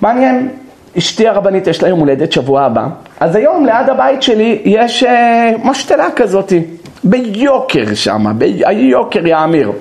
מעניין, 0.00 0.48
אשתי 0.98 1.28
הרבנית 1.28 1.66
יש 1.66 1.82
לה 1.82 1.88
יום 1.88 2.00
הולדת 2.00 2.32
שבוע 2.32 2.62
הבא, 2.62 2.86
אז 3.20 3.36
היום 3.36 3.66
ליד 3.66 3.88
הבית 3.88 4.22
שלי 4.22 4.62
יש 4.64 5.04
אה, 5.04 5.50
משתלה 5.64 6.06
כזאתי, 6.16 6.62
ביוקר 7.04 7.94
שם, 7.94 8.38
ביוקר 8.38 9.26
יאמיר. 9.26 9.72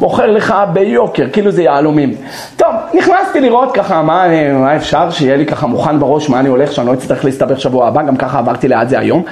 מוכר 0.00 0.26
לך 0.26 0.54
ביוקר, 0.72 1.26
כאילו 1.32 1.50
זה 1.50 1.62
יהלומים. 1.62 2.14
טוב, 2.56 2.68
נכנסתי 2.94 3.40
לראות 3.40 3.74
ככה 3.74 4.02
מה, 4.02 4.26
מה 4.52 4.76
אפשר 4.76 5.10
שיהיה 5.10 5.36
לי 5.36 5.46
ככה 5.46 5.66
מוכן 5.66 6.00
בראש 6.00 6.28
מה 6.28 6.40
אני 6.40 6.48
הולך, 6.48 6.72
שאני 6.72 6.86
לא 6.86 6.94
אצטרך 6.94 7.24
להסתבך 7.24 7.60
שבוע 7.60 7.88
הבא, 7.88 8.02
גם 8.02 8.16
ככה 8.16 8.38
עברתי 8.38 8.68
ליד 8.68 8.88
זה 8.88 8.98
היום. 8.98 9.22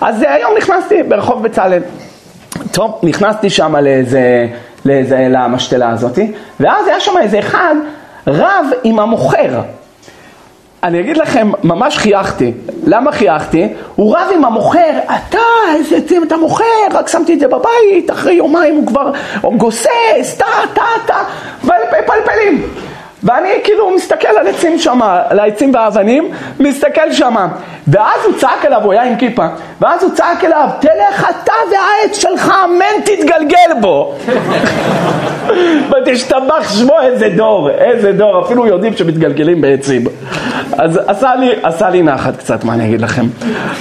אז 0.00 0.22
אה, 0.22 0.34
היום 0.34 0.52
נכנסתי 0.58 1.02
ברחוב 1.02 1.42
בצלאל. 1.42 1.82
טוב, 2.72 3.00
נכנסתי 3.02 3.50
שם 3.50 3.76
לאיזה, 3.76 4.46
לאיזה, 4.84 5.26
למשתלה 5.30 5.90
הזאתי, 5.90 6.32
ואז 6.60 6.86
היה 6.86 7.00
שם 7.00 7.12
איזה 7.20 7.38
אחד 7.38 7.74
רב 8.26 8.66
עם 8.84 9.00
המוכר. 9.00 9.60
אני 10.82 11.00
אגיד 11.00 11.16
לכם, 11.16 11.50
ממש 11.62 11.98
חייכתי. 11.98 12.52
למה 12.86 13.12
חייכתי? 13.12 13.68
הוא 13.94 14.16
רב 14.16 14.28
עם 14.34 14.44
המוכר, 14.44 14.98
אתה, 15.04 15.38
איזה 15.76 15.96
עצים 15.96 16.22
אתה 16.22 16.36
מוכר, 16.36 16.64
רק 16.92 17.08
שמתי 17.08 17.34
את 17.34 17.40
זה 17.40 17.48
בבית, 17.48 18.10
אחרי 18.10 18.32
יומיים 18.32 18.74
הוא 18.74 18.86
כבר 18.86 19.12
גוסס, 19.56 20.36
טה, 20.38 20.46
טה, 20.74 20.82
טה, 21.06 21.18
ופלפלים. 21.64 22.62
ואני 23.24 23.48
כאילו 23.64 23.90
מסתכל 23.90 24.28
על 24.40 24.46
עצים 24.46 24.78
שם, 24.78 24.98
על 25.02 25.38
העצים 25.38 25.74
והאבנים, 25.74 26.30
מסתכל 26.60 27.12
שם. 27.12 27.34
ואז 27.88 28.24
הוא 28.24 28.34
צעק 28.38 28.64
אליו, 28.64 28.80
הוא 28.84 28.92
היה 28.92 29.02
עם 29.02 29.16
כיפה, 29.16 29.46
ואז 29.80 30.02
הוא 30.02 30.10
צעק 30.14 30.44
אליו, 30.44 30.68
תלך 30.80 31.30
אתה 31.30 31.52
והעץ 31.70 32.16
שלך, 32.18 32.52
אמן 32.64 33.02
תתגלגל 33.04 33.80
בו. 33.80 34.14
ותשתבח 35.90 36.78
שמו 36.78 37.00
איזה 37.00 37.28
דור, 37.36 37.70
איזה 37.70 38.12
דור, 38.12 38.44
אפילו 38.44 38.66
יודעים 38.66 38.96
שמתגלגלים 38.96 39.60
בעצים. 39.60 40.04
אז 40.78 41.00
עשה 41.06 41.34
לי, 41.34 41.50
עשה 41.62 41.90
לי 41.90 42.02
נחת 42.02 42.36
קצת, 42.36 42.64
מה 42.64 42.74
אני 42.74 42.84
אגיד 42.84 43.00
לכם. 43.00 43.26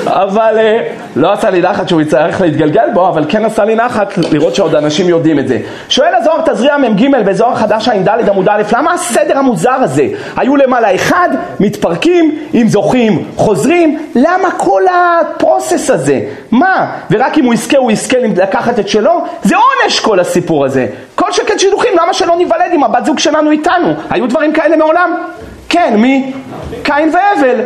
אבל 0.06 0.56
אה, 0.58 0.84
לא 1.15 1.32
עשה 1.32 1.49
לי 1.49 1.62
נחת 1.62 1.89
שהוא 1.89 2.01
יצטרך 2.01 2.41
להתגלגל 2.41 2.86
בו, 2.93 3.08
אבל 3.08 3.25
כן 3.29 3.45
עשה 3.45 3.65
לי 3.65 3.75
נחת 3.75 4.13
לראות 4.32 4.56
שעוד 4.56 4.75
אנשים 4.75 5.10
יודעים 5.10 5.39
את 5.39 5.47
זה. 5.47 5.60
שואל 5.89 6.15
הזוהר 6.15 6.41
תזריע 6.45 6.77
מ"ג 6.77 7.08
בזוהר 7.25 7.56
חדש 7.56 7.88
ע"ד 7.88 8.29
עמוד 8.29 8.49
א', 8.49 8.62
למה 8.73 8.93
הסדר 8.93 9.33
המוזר 9.38 9.72
הזה? 9.72 10.08
היו 10.36 10.56
למעלה 10.56 10.96
אחד, 10.96 11.30
מתפרקים, 11.60 12.39
אם 12.54 12.67
זוכים, 12.67 13.24
חוזרים, 13.36 14.00
למה 14.15 14.52
כל 14.58 14.82
הפרוסס 14.91 15.89
הזה? 15.89 16.19
מה? 16.52 16.91
ורק 17.12 17.38
אם 17.38 17.46
הוא 17.46 17.54
יזכה, 17.54 17.78
הוא 17.78 17.91
יזכה 17.91 18.17
לקחת 18.36 18.80
את 18.80 18.88
שלו? 18.88 19.26
זה 19.43 19.56
עונש 19.56 20.00
כל 20.00 20.19
הסיפור 20.19 20.65
הזה. 20.65 20.88
כל 21.15 21.32
שכן 21.32 21.60
שידוכים, 21.60 21.91
למה 22.02 22.13
שלא 22.13 22.36
ניוולד 22.36 22.74
עם 22.74 22.84
הבת 22.84 23.06
זוג 23.06 23.19
שלנו 23.19 23.52
איתנו? 23.52 23.93
היו 24.10 24.28
דברים 24.28 24.54
כאלה 24.54 24.78
מעולם? 24.78 25.15
כן, 25.69 25.93
מי? 25.98 26.34
קין 26.84 27.12
והבל. 27.13 27.62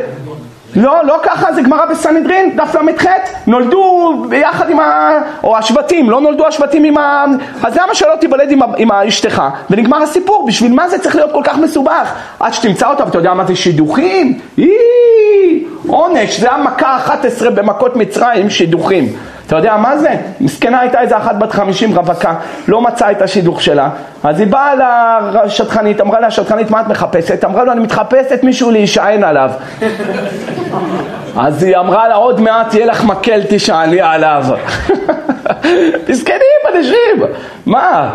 לא, 0.78 1.06
לא 1.06 1.20
ככה, 1.24 1.54
זה 1.54 1.62
גמרא 1.62 1.86
בסנהדרין, 1.86 2.56
דף 2.56 2.76
ל"ח, 2.76 3.06
נולדו 3.48 4.14
ביחד 4.30 4.70
עם 4.70 4.80
ה... 4.80 5.12
או 5.44 5.58
השבטים, 5.58 6.10
לא 6.10 6.22
נולדו 6.22 6.48
השבטים 6.48 6.84
עם 6.84 6.98
ה... 6.98 7.26
אז 7.64 7.78
למה 7.78 7.96
שלא 7.96 8.16
תיוולד 8.20 8.52
עם, 8.52 8.60
עם 8.78 8.92
אשתך? 8.92 9.44
ונגמר 9.70 10.02
הסיפור, 10.02 10.46
בשביל 10.48 10.74
מה 10.74 10.90
זה 10.90 11.00
צריך 11.00 11.16
להיות 11.16 11.32
כל 11.32 11.42
כך 11.44 11.58
מסובך? 11.58 12.14
עד 12.40 12.54
שתמצא 12.54 12.90
אותה 12.90 13.06
ואתה 13.06 13.18
יודע 13.18 13.34
מה 13.34 13.46
זה 13.46 13.56
שידוכים? 13.56 14.40
איי, 14.58 15.64
עונש, 15.88 16.40
זה 16.40 16.52
המכה 16.52 16.98
11 16.98 17.50
במכות 17.50 17.96
מצרים, 17.96 18.50
שידוכים. 18.50 19.14
אתה 19.48 19.56
יודע 19.56 19.78
מה 19.78 19.98
זה? 19.98 20.10
מסכנה 20.42 20.80
הייתה 20.80 21.02
איזה 21.02 21.18
אחת 21.18 21.36
בת 21.36 21.52
חמישים 21.52 21.98
רווקה, 21.98 22.36
לא 22.68 22.82
מצאה 22.82 23.12
את 23.12 23.22
השידוך 23.22 23.62
שלה. 23.62 23.90
אז 24.24 24.40
היא 24.40 24.48
באה 24.48 24.74
לשטחנית, 25.46 26.02
אמרה 26.02 26.20
לה, 26.20 26.28
השטחנית, 26.28 26.72
מה 26.72 26.82
את 26.82 26.88
מחפשת? 26.88 27.44
אמרה 27.46 27.64
לו, 27.64 27.72
אני 27.72 27.80
מתחפשת 27.80 28.40
מישהו 28.44 28.72
להישען 28.72 29.24
עליו. 29.24 29.52
אז 31.38 31.64
היא 31.64 31.78
אמרה 31.78 32.08
לה, 32.08 32.16
עוד 32.16 32.42
מעט 32.42 32.74
יהיה 32.74 32.86
לך 32.86 33.04
מקל, 33.04 33.42
תשעני 33.50 34.02
עליו. 34.02 34.44
מסכנים 36.10 36.62
אנשים, 36.76 37.36
מה? 37.66 38.10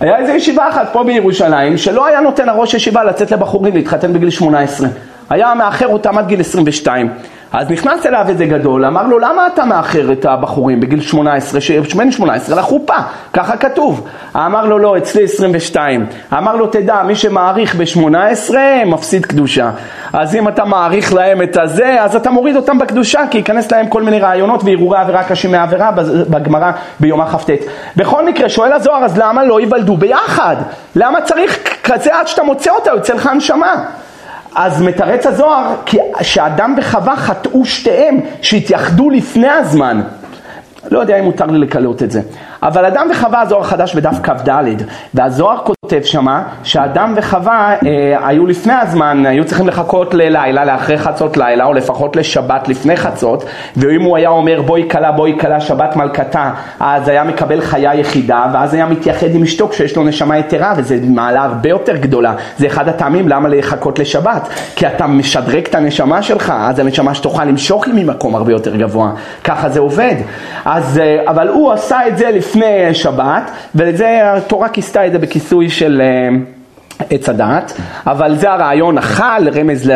היה 0.00 0.18
איזו 0.18 0.32
ישיבה 0.32 0.68
אחת 0.68 0.88
פה 0.92 1.04
בירושלים, 1.04 1.76
שלא 1.76 2.06
היה 2.06 2.20
נותן 2.20 2.48
הראש 2.48 2.74
ישיבה 2.74 3.04
לצאת 3.04 3.30
לבחורים 3.30 3.74
להתחתן 3.74 4.12
בגיל 4.12 4.30
18. 4.30 4.88
היה 5.30 5.54
מאחר 5.54 5.86
אותם 5.86 6.18
עד 6.18 6.26
גיל 6.26 6.40
22. 6.40 7.08
אז 7.52 7.70
נכנס 7.70 8.06
אליו 8.06 8.24
איזה 8.28 8.46
גדול, 8.46 8.84
אמר 8.84 9.06
לו, 9.06 9.18
למה 9.18 9.46
אתה 9.46 9.64
מאחר 9.64 10.12
את 10.12 10.24
הבחורים 10.24 10.80
בגיל 10.80 11.00
18, 11.00 11.60
בן 11.96 12.10
18 12.10 12.56
לחופה? 12.56 12.94
ככה 13.32 13.56
כתוב. 13.56 14.06
אמר 14.36 14.66
לו, 14.66 14.78
לא, 14.78 14.98
אצלי 14.98 15.24
22. 15.24 16.06
אמר 16.38 16.56
לו, 16.56 16.66
תדע, 16.66 17.02
מי 17.02 17.14
שמעריך 17.14 17.74
ב-18 17.74 18.54
מפסיד 18.86 19.26
קדושה. 19.26 19.70
אז 20.12 20.34
אם 20.34 20.48
אתה 20.48 20.64
מעריך 20.64 21.14
להם 21.14 21.42
את 21.42 21.56
הזה, 21.56 22.02
אז 22.02 22.16
אתה 22.16 22.30
מוריד 22.30 22.56
אותם 22.56 22.78
בקדושה, 22.78 23.20
כי 23.30 23.38
ייכנס 23.38 23.72
להם 23.72 23.88
כל 23.88 24.02
מיני 24.02 24.20
רעיונות 24.20 24.64
והרהורי 24.64 24.98
עבירה 24.98 25.24
קשים 25.24 25.52
מעבירה 25.52 25.90
בגמרא 26.30 26.70
ביום 27.00 27.20
הכ"ט. 27.20 27.50
בכל 27.96 28.26
מקרה, 28.26 28.48
שואל 28.48 28.72
הזוהר, 28.72 29.04
אז 29.04 29.18
למה 29.18 29.44
לא 29.44 29.60
ייוולדו 29.60 29.96
ביחד? 29.96 30.56
למה 30.96 31.20
צריך 31.20 31.58
כזה 31.84 32.16
עד 32.16 32.28
שאתה 32.28 32.42
מוצא 32.42 32.70
אותה, 32.70 32.90
יוצא 32.90 33.14
לך 33.14 33.30
נשמה? 33.36 33.74
אז 34.54 34.82
מתרץ 34.82 35.26
הזוהר 35.26 35.74
כי 35.86 35.98
שאדם 36.22 36.74
וחווה 36.78 37.16
חטאו 37.16 37.64
שתיהם, 37.64 38.20
שהתייחדו 38.42 39.10
לפני 39.10 39.48
הזמן. 39.48 40.02
לא 40.90 40.98
יודע 40.98 41.18
אם 41.18 41.24
מותר 41.24 41.46
לי 41.46 41.58
לקלות 41.58 42.02
את 42.02 42.10
זה. 42.10 42.20
אבל 42.62 42.84
אדם 42.84 43.06
וחווה, 43.10 43.40
הזוהר 43.40 43.62
חדש 43.62 43.94
בדף 43.94 44.16
כ"ד, 44.22 44.50
והזוהר 45.14 45.58
כותב 45.64 46.00
שמה 46.02 46.42
שאדם 46.64 47.12
וחווה 47.16 47.74
אה, 47.86 48.28
היו 48.28 48.46
לפני 48.46 48.72
הזמן, 48.72 49.26
היו 49.26 49.44
צריכים 49.44 49.68
לחכות 49.68 50.14
ללילה, 50.14 50.64
לאחרי 50.64 50.98
חצות 50.98 51.36
לילה, 51.36 51.64
או 51.64 51.72
לפחות 51.72 52.16
לשבת 52.16 52.68
לפני 52.68 52.96
חצות, 52.96 53.44
ואם 53.76 54.02
הוא 54.02 54.16
היה 54.16 54.28
אומר 54.28 54.62
בואי 54.62 54.88
כלה, 54.90 55.12
בואי 55.12 55.38
כלה, 55.40 55.60
שבת 55.60 55.96
מלכתה, 55.96 56.50
אז 56.80 57.08
היה 57.08 57.24
מקבל 57.24 57.60
חיה 57.60 57.94
יחידה, 57.94 58.46
ואז 58.52 58.74
היה 58.74 58.86
מתייחד 58.86 59.34
עם 59.34 59.42
אשתו 59.42 59.68
כשיש 59.68 59.96
לו 59.96 60.04
נשמה 60.04 60.38
יתרה, 60.38 60.74
וזו 60.76 60.94
מעלה 61.08 61.42
הרבה 61.42 61.68
יותר 61.68 61.96
גדולה. 61.96 62.34
זה 62.58 62.66
אחד 62.66 62.88
הטעמים 62.88 63.28
למה 63.28 63.48
לחכות 63.48 63.98
לשבת, 63.98 64.48
כי 64.76 64.86
אתה 64.86 65.06
משדרג 65.06 65.66
את 65.66 65.74
הנשמה 65.74 66.22
שלך, 66.22 66.52
אז 66.56 66.78
הנשמה 66.78 67.14
שתוכל 67.14 67.44
למשוך 67.44 67.86
היא 67.86 67.94
ממקום 67.94 68.34
הרבה 68.34 68.52
יותר 68.52 68.76
גבוה. 68.76 69.10
ככה 69.44 69.68
זה 69.68 69.80
עובד. 69.80 70.14
אז, 70.64 70.98
אה, 70.98 71.30
אבל 71.30 71.48
הוא 71.48 71.72
עשה 71.72 72.08
את 72.08 72.18
זה 72.18 72.30
לפני... 72.30 72.49
לפני 72.50 72.94
שבת, 72.94 73.50
וזה 73.74 74.32
התורה 74.32 74.68
כיסתה 74.68 75.06
את 75.06 75.12
זה 75.12 75.18
בכיסוי 75.18 75.70
של... 75.70 76.02
עץ 77.10 77.28
הדעת, 77.28 77.72
אבל 78.06 78.36
זה 78.36 78.50
הרעיון 78.50 78.98
החל, 78.98 79.48
רמז 79.54 79.90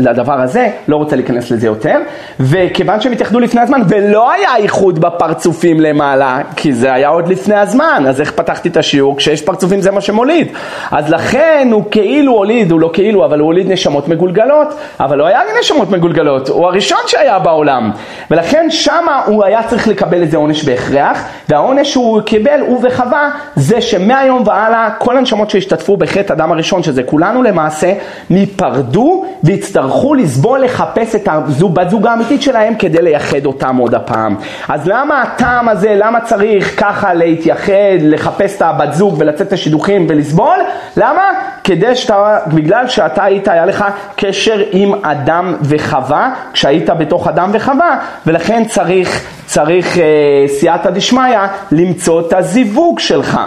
לדבר 0.00 0.40
הזה, 0.40 0.68
לא 0.88 0.96
רוצה 0.96 1.16
להיכנס 1.16 1.50
לזה 1.50 1.66
יותר, 1.66 1.98
וכיוון 2.40 3.00
שהם 3.00 3.12
התייחדו 3.12 3.40
לפני 3.40 3.60
הזמן, 3.60 3.82
ולא 3.88 4.30
היה 4.32 4.56
איחוד 4.56 4.98
בפרצופים 4.98 5.80
למעלה, 5.80 6.38
כי 6.56 6.72
זה 6.72 6.92
היה 6.92 7.08
עוד 7.08 7.28
לפני 7.28 7.54
הזמן, 7.54 8.04
אז 8.08 8.20
איך 8.20 8.32
פתחתי 8.32 8.68
את 8.68 8.76
השיעור? 8.76 9.16
כשיש 9.16 9.42
פרצופים 9.42 9.80
זה 9.80 9.90
מה 9.90 10.00
שמוליד. 10.00 10.48
אז 10.90 11.10
לכן 11.10 11.68
הוא 11.72 11.84
כאילו 11.90 12.32
הוליד, 12.32 12.70
הוא 12.70 12.80
לא 12.80 12.90
כאילו, 12.92 13.24
אבל 13.24 13.38
הוא 13.38 13.46
הוליד 13.46 13.72
נשמות 13.72 14.08
מגולגלות, 14.08 14.68
אבל 15.00 15.18
לא 15.18 15.26
היה 15.26 15.40
נשמות 15.60 15.90
מגולגלות, 15.90 16.48
הוא 16.48 16.66
הראשון 16.66 16.98
שהיה 17.06 17.38
בעולם, 17.38 17.90
ולכן 18.30 18.66
שמה 18.70 19.22
הוא 19.26 19.44
היה 19.44 19.62
צריך 19.62 19.88
לקבל 19.88 20.22
איזה 20.22 20.36
עונש 20.36 20.64
בהכרח, 20.64 21.24
והעונש 21.48 21.92
שהוא 21.92 22.20
קיבל, 22.20 22.60
הוא 22.60 22.80
וחווה, 22.82 23.30
זה 23.56 23.80
שמהיום 23.80 24.42
והלאה 24.46 24.90
כל 24.98 25.18
הנשמות 25.18 25.50
שהשתתפו 25.50 25.96
בחטא 25.96 26.32
אדם 26.32 26.45
האדם 26.46 26.52
הראשון, 26.52 26.82
שזה 26.82 27.02
כולנו 27.02 27.42
למעשה, 27.42 27.92
ניפרדו 28.30 29.24
והצטרכו 29.42 30.14
לסבול 30.14 30.60
לחפש 30.60 31.14
את 31.14 31.28
הבת 31.28 31.90
זוג 31.90 32.06
האמיתית 32.06 32.42
שלהם 32.42 32.74
כדי 32.74 33.02
לייחד 33.02 33.46
אותם 33.46 33.76
עוד 33.76 33.94
הפעם. 33.94 34.36
אז 34.68 34.86
למה 34.86 35.22
הטעם 35.22 35.68
הזה, 35.68 35.94
למה 35.98 36.20
צריך 36.20 36.80
ככה 36.80 37.14
להתייחד, 37.14 38.00
לחפש 38.00 38.56
את 38.56 38.62
הבת 38.62 38.92
זוג 38.92 39.14
ולצאת 39.18 39.52
לשידוכים 39.52 40.06
ולסבול? 40.08 40.58
למה? 40.96 41.22
כדי 41.64 41.94
שאתה, 41.94 42.38
בגלל 42.46 42.88
שאתה 42.88 43.24
היית, 43.24 43.48
היה 43.48 43.66
לך 43.66 43.84
קשר 44.16 44.62
עם 44.72 45.04
אדם 45.04 45.54
וחווה, 45.62 46.30
כשהיית 46.52 46.90
בתוך 46.90 47.28
אדם 47.28 47.50
וחווה, 47.52 47.98
ולכן 48.26 48.64
צריך, 48.64 49.24
צריך 49.46 49.98
אה, 49.98 50.04
סייעתא 50.48 50.90
דשמיא 50.90 51.38
למצוא 51.72 52.20
את 52.20 52.32
הזיווג 52.32 52.98
שלך. 52.98 53.40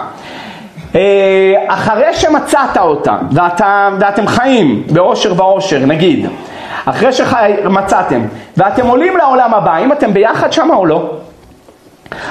אה, 0.94 1.54
אחרי 1.68 2.14
שמצאת 2.14 2.76
אותה 2.76 3.16
ואתה, 3.32 3.88
ואתם 4.00 4.26
חיים 4.26 4.82
באושר 4.92 5.32
ואושר 5.36 5.86
נגיד, 5.86 6.26
אחרי 6.84 7.12
שמצאתם 7.12 8.20
ואתם 8.56 8.86
עולים 8.86 9.16
לעולם 9.16 9.54
הבא, 9.54 9.70
האם 9.70 9.92
אתם 9.92 10.12
ביחד 10.12 10.52
שם 10.52 10.70
או 10.70 10.86
לא? 10.86 11.10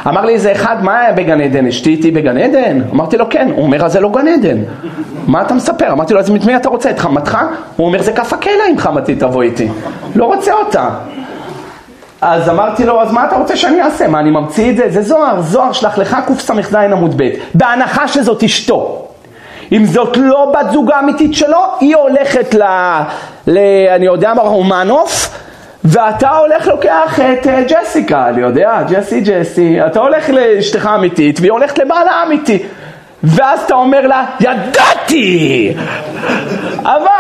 אמר 0.08 0.26
לי 0.26 0.34
איזה 0.34 0.52
אחד, 0.52 0.84
מה 0.84 1.00
היה 1.00 1.14
בגן 1.14 1.42
עדן? 1.42 1.68
אשתי 1.68 1.90
איתי 1.90 2.12
בגן 2.12 2.38
עדן? 2.38 2.82
אמרתי 2.94 3.18
לו 3.18 3.26
כן, 3.30 3.52
הוא 3.56 3.64
אומר 3.64 3.86
אז 3.86 3.92
זה 3.94 4.00
לא 4.00 4.10
גן 4.10 4.28
עדן 4.28 4.58
מה 5.28 5.42
אתה 5.42 5.54
מספר? 5.54 5.92
אמרתי 5.92 6.14
לו 6.14 6.20
אז 6.20 6.32
את 6.32 6.46
מי 6.46 6.56
אתה 6.56 6.70
רוצה? 6.70 6.90
את 6.90 7.00
חמתך? 7.00 7.38
הוא 7.76 7.88
אומר 7.88 8.02
זה 8.02 8.14
כף 8.14 8.34
הקלע 8.34 8.68
אם 8.72 8.78
חמתי 8.78 9.16
תבוא 9.16 9.44
איתי 9.44 9.68
לא 10.16 10.26
רוצה 10.26 10.54
אותה 10.54 10.90
אז 12.22 12.50
אמרתי 12.50 12.86
לו, 12.86 13.02
אז 13.02 13.12
מה 13.12 13.28
אתה 13.28 13.36
רוצה 13.36 13.56
שאני 13.56 13.82
אעשה? 13.82 14.08
מה, 14.08 14.20
אני 14.20 14.32
ממציא 14.32 14.72
את 14.72 14.78
זה? 14.78 14.90
זה 14.90 15.02
זוהר, 15.02 15.42
זוהר 15.42 15.72
שלח 15.72 15.98
לך 15.98 16.18
קס"ז 16.28 16.76
עמוד 16.76 17.14
ב', 17.18 17.30
בהנחה 17.54 18.08
שזאת 18.08 18.44
אשתו. 18.44 19.06
אם 19.72 19.86
זאת 19.86 20.18
לא 20.18 20.54
בת 20.54 20.72
זוג 20.72 20.92
האמיתית 20.92 21.36
שלו, 21.36 21.64
היא 21.80 21.96
הולכת 21.96 22.54
ל... 22.54 22.64
ל 23.48 23.58
אני 23.96 24.06
יודע 24.06 24.34
מה, 24.34 24.42
רומנוף, 24.42 25.40
ואתה 25.84 26.30
הולך 26.30 26.68
לוקח 26.68 27.20
את 27.20 27.46
uh, 27.46 27.50
ג'סיקה, 27.74 28.30
אני 28.30 28.42
יודע, 28.42 28.84
ג'סי 28.90 29.22
ג'סי, 29.22 29.86
אתה 29.86 30.00
הולך 30.00 30.30
לאשתך 30.30 30.86
האמיתית, 30.86 31.40
והיא 31.40 31.52
הולכת 31.52 31.78
לבעלה 31.78 32.12
האמיתי. 32.12 32.64
ואז 33.24 33.62
אתה 33.62 33.74
אומר 33.74 34.08
לה, 34.08 34.26
ידעתי! 34.40 35.74
אבל, 36.84 37.19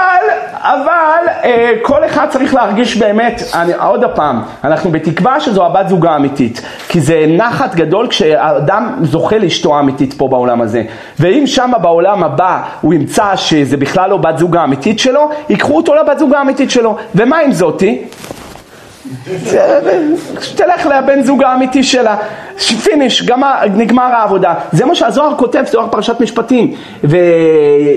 אבל, 0.61 1.23
אה, 1.43 1.71
כל 1.81 2.05
אחד 2.05 2.27
צריך 2.29 2.53
להרגיש 2.53 2.97
באמת, 2.97 3.41
אני, 3.53 3.73
עוד 3.73 4.03
פעם, 4.15 4.41
אנחנו 4.63 4.91
בתקווה 4.91 5.39
שזו 5.39 5.65
הבת 5.65 5.89
זוגה 5.89 6.11
האמיתית, 6.11 6.61
כי 6.89 6.99
זה 6.99 7.25
נחת 7.27 7.75
גדול 7.75 8.07
כשאדם 8.07 8.95
זוכה 9.01 9.37
לאשתו 9.37 9.75
האמיתית 9.75 10.13
פה 10.13 10.27
בעולם 10.27 10.61
הזה. 10.61 10.83
ואם 11.19 11.47
שמה 11.47 11.77
בעולם 11.77 12.23
הבא 12.23 12.61
הוא 12.81 12.93
ימצא 12.93 13.35
שזה 13.35 13.77
בכלל 13.77 14.09
לא 14.09 14.17
בת 14.17 14.37
זוג 14.37 14.55
האמיתית 14.55 14.99
שלו, 14.99 15.29
ייקחו 15.49 15.77
אותו 15.77 15.95
לבת 15.95 16.19
זוג 16.19 16.33
האמיתית 16.33 16.71
שלו. 16.71 16.97
ומה 17.15 17.37
עם 17.37 17.51
זאתי? 17.51 18.01
שתלך 20.41 20.85
לבן 20.85 21.23
זוג 21.23 21.43
האמיתי 21.43 21.83
שלה, 21.83 22.15
פיניש, 22.83 23.25
גמר, 23.25 23.53
נגמר 23.75 24.03
העבודה. 24.03 24.53
זה 24.71 24.85
מה 24.85 24.95
שהזוהר 24.95 25.35
כותב, 25.37 25.63
זוהר 25.71 25.87
פרשת 25.87 26.19
משפטים. 26.19 26.73
ו... 27.03 27.17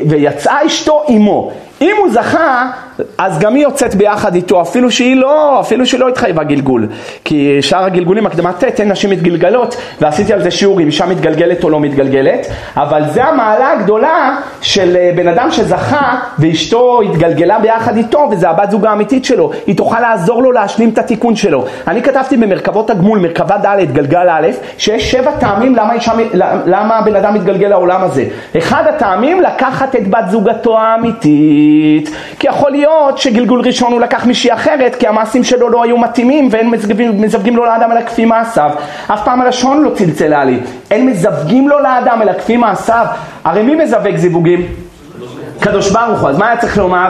ויצאה 0.09 0.66
אשתו 0.66 1.03
עמו. 1.09 1.53
אם 1.83 1.97
הוא 1.99 2.11
זכה, 2.12 2.71
אז 3.19 3.38
גם 3.38 3.55
היא 3.55 3.62
יוצאת 3.62 3.95
ביחד 3.95 4.35
איתו, 4.35 4.62
אפילו 4.62 4.91
שהיא 4.91 5.17
לא, 5.17 5.61
אפילו 5.61 5.87
שהיא 5.87 6.01
לא 6.01 6.09
התחייבה 6.09 6.45
גלגול. 6.45 6.88
כי 7.25 7.62
שאר 7.62 7.85
הגלגולים, 7.85 8.27
הקדמת 8.27 8.65
ט', 8.65 8.81
אין 8.81 8.93
נשים 8.93 9.11
מתגלגלות, 9.11 9.77
ועשיתי 10.01 10.33
על 10.33 10.43
זה 10.43 10.51
שיעור 10.51 10.81
אם 10.81 10.87
אישה 10.87 11.07
מתגלגלת 11.07 11.65
או 11.65 11.71
לא 11.71 11.81
מתגלגלת, 11.81 12.47
אבל 12.77 13.03
זה 13.09 13.25
המעלה 13.25 13.73
הגדולה 13.73 14.38
של 14.61 14.97
אה, 14.97 15.11
בן 15.17 15.29
אדם 15.29 15.51
שזכה, 15.51 16.19
ואשתו 16.38 17.01
התגלגלה 17.03 17.59
ביחד 17.59 17.97
איתו, 17.97 18.29
וזה 18.31 18.49
הבת 18.49 18.71
זוג 18.71 18.87
האמיתית 18.87 19.25
שלו. 19.25 19.51
היא 19.67 19.77
תוכל 19.77 20.01
לעזור 20.01 20.43
לו 20.43 20.53
להשלים 20.53 20.88
את 20.88 20.99
התיקון 20.99 21.37
שלו. 21.37 21.65
אני 21.88 22.03
כתבתי 22.03 22.37
במרכבות 22.37 22.91
הגמול, 22.91 23.19
מרכבה 23.19 23.57
ד', 23.57 23.93
גלגל 23.93 24.29
א', 24.31 24.49
שיש 24.79 25.11
שבע 25.11 25.31
טעמים 25.41 25.77
למה, 25.77 25.93
אישה, 25.93 26.12
למה 26.67 26.99
הבן 26.99 27.17
אדם 27.17 27.35
מתגלגל 27.35 27.69
לעולם 27.69 28.03
הזה. 28.03 28.25
אחד 28.59 28.85
הטעמים, 28.88 29.41
לקחת 29.41 29.97
את 29.97 30.09
בת 30.09 30.25
זוגתו 30.31 30.79
האמיתית. 30.79 32.11
כי 32.38 32.49
יכול 32.49 32.71
להיות 32.71 32.92
שגלגול 33.17 33.61
ראשון 33.61 33.93
הוא 33.93 34.01
לקח 34.01 34.27
מישהי 34.27 34.53
אחרת, 34.53 34.95
כי 34.95 35.07
המעשים 35.07 35.45
שלו 35.45 35.69
לא 35.69 35.83
היו 35.83 35.99
מתאימים 35.99 36.49
ואין 36.51 36.71
מזווגים, 36.71 37.21
מזווגים 37.21 37.57
לו 37.57 37.65
לאדם 37.65 37.93
אלא 37.93 38.01
כפי 38.01 38.25
מעשיו. 38.25 38.71
אף 39.07 39.25
פעם 39.25 39.41
הלשון 39.41 39.83
לא 39.83 39.91
צלצלה 39.91 40.45
לי. 40.45 40.61
אין 40.91 41.07
מזווגים 41.07 41.69
לו 41.69 41.79
לאדם 41.79 42.23
אלא 42.23 42.33
כפי 42.33 42.57
מעשיו. 42.57 43.07
הרי 43.45 43.63
מי 43.63 43.75
מזווג 43.75 44.17
זיווגים? 44.17 44.67
קדוש 45.61 45.91
ברוך 45.91 46.21
הוא. 46.21 46.29
אז 46.29 46.39
מה 46.39 46.49
היה 46.49 46.57
צריך 46.57 46.79
לומר? 46.79 47.09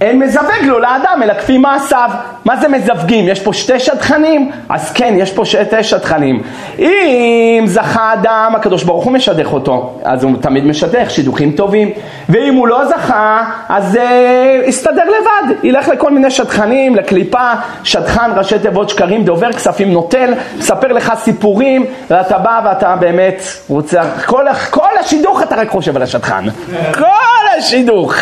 אין 0.00 0.18
מזווג 0.18 0.64
לו 0.64 0.78
לאדם 0.78 1.20
אלא 1.22 1.34
כפי 1.34 1.58
מעשיו. 1.58 2.10
מה 2.44 2.56
זה 2.56 2.68
מזווגים? 2.68 3.28
יש 3.28 3.40
פה 3.40 3.52
שתי 3.52 3.80
שדכנים? 3.80 4.50
אז 4.68 4.92
כן, 4.92 5.14
יש 5.16 5.32
פה 5.32 5.44
שתי 5.44 5.82
שדכנים. 5.82 6.42
אם 6.78 7.64
זכה 7.66 8.12
אדם, 8.12 8.52
הקדוש 8.56 8.84
ברוך 8.84 9.04
הוא 9.04 9.12
משדך 9.12 9.52
אותו, 9.52 10.00
אז 10.04 10.24
הוא 10.24 10.32
תמיד 10.40 10.64
משדך, 10.66 11.10
שידוכים 11.10 11.52
טובים. 11.52 11.90
ואם 12.28 12.54
הוא 12.54 12.68
לא 12.68 12.84
זכה, 12.86 13.44
אז 13.68 13.96
אה, 13.96 14.60
יסתדר 14.66 15.04
לבד, 15.04 15.54
ילך 15.62 15.88
לכל 15.88 16.12
מיני 16.12 16.30
שדכנים, 16.30 16.96
לקליפה, 16.96 17.52
שדכן, 17.84 18.30
ראשי 18.36 18.58
תיבות 18.58 18.88
שקרים, 18.88 19.24
דובר 19.24 19.52
כספים 19.52 19.92
נוטל, 19.92 20.34
מספר 20.58 20.92
לך 20.92 21.12
סיפורים, 21.16 21.86
ואתה 22.10 22.38
בא 22.38 22.60
ואתה 22.64 22.96
באמת 22.96 23.42
רוצה, 23.68 24.02
כל, 24.26 24.44
כל 24.70 24.98
השידוך 25.00 25.42
אתה 25.42 25.56
רק 25.56 25.68
חושב 25.68 25.96
על 25.96 26.02
השדכן. 26.02 26.50
כל 26.94 27.58
השידוך. 27.58 28.14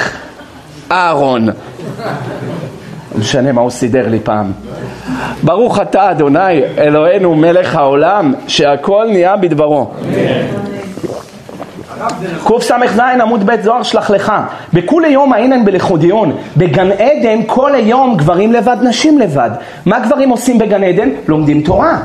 אהרון. 0.93 1.49
משנה 3.19 3.53
מה 3.53 3.61
הוא 3.61 3.71
סידר 3.71 4.09
לי 4.09 4.21
פעם. 4.21 4.53
ברוך 5.43 5.81
אתה 5.81 6.11
אדוני 6.11 6.63
אלוהינו 6.79 7.35
מלך 7.35 7.77
העולם 7.77 8.35
שהכל 8.49 9.07
נהיה 9.11 9.37
בדברו. 9.37 9.91
קס"ז 12.45 12.99
עמוד 13.21 13.47
ב' 13.47 13.63
זוהר 13.63 13.83
שלח 13.83 14.11
לך 14.11 14.33
בכולי 14.73 15.09
יום 15.09 15.33
האינן 15.33 15.65
בלכודיון 15.65 16.37
בגן 16.57 16.91
עדן 16.93 17.41
כל 17.47 17.75
היום 17.75 18.17
גברים 18.17 18.53
לבד 18.53 18.77
נשים 18.83 19.19
לבד 19.19 19.51
מה 19.87 19.99
גברים 19.99 20.31
עושים 20.31 20.59
בגן 20.59 20.85
עדן? 20.85 21.09
לומדים 21.29 21.61
תורה 21.61 21.99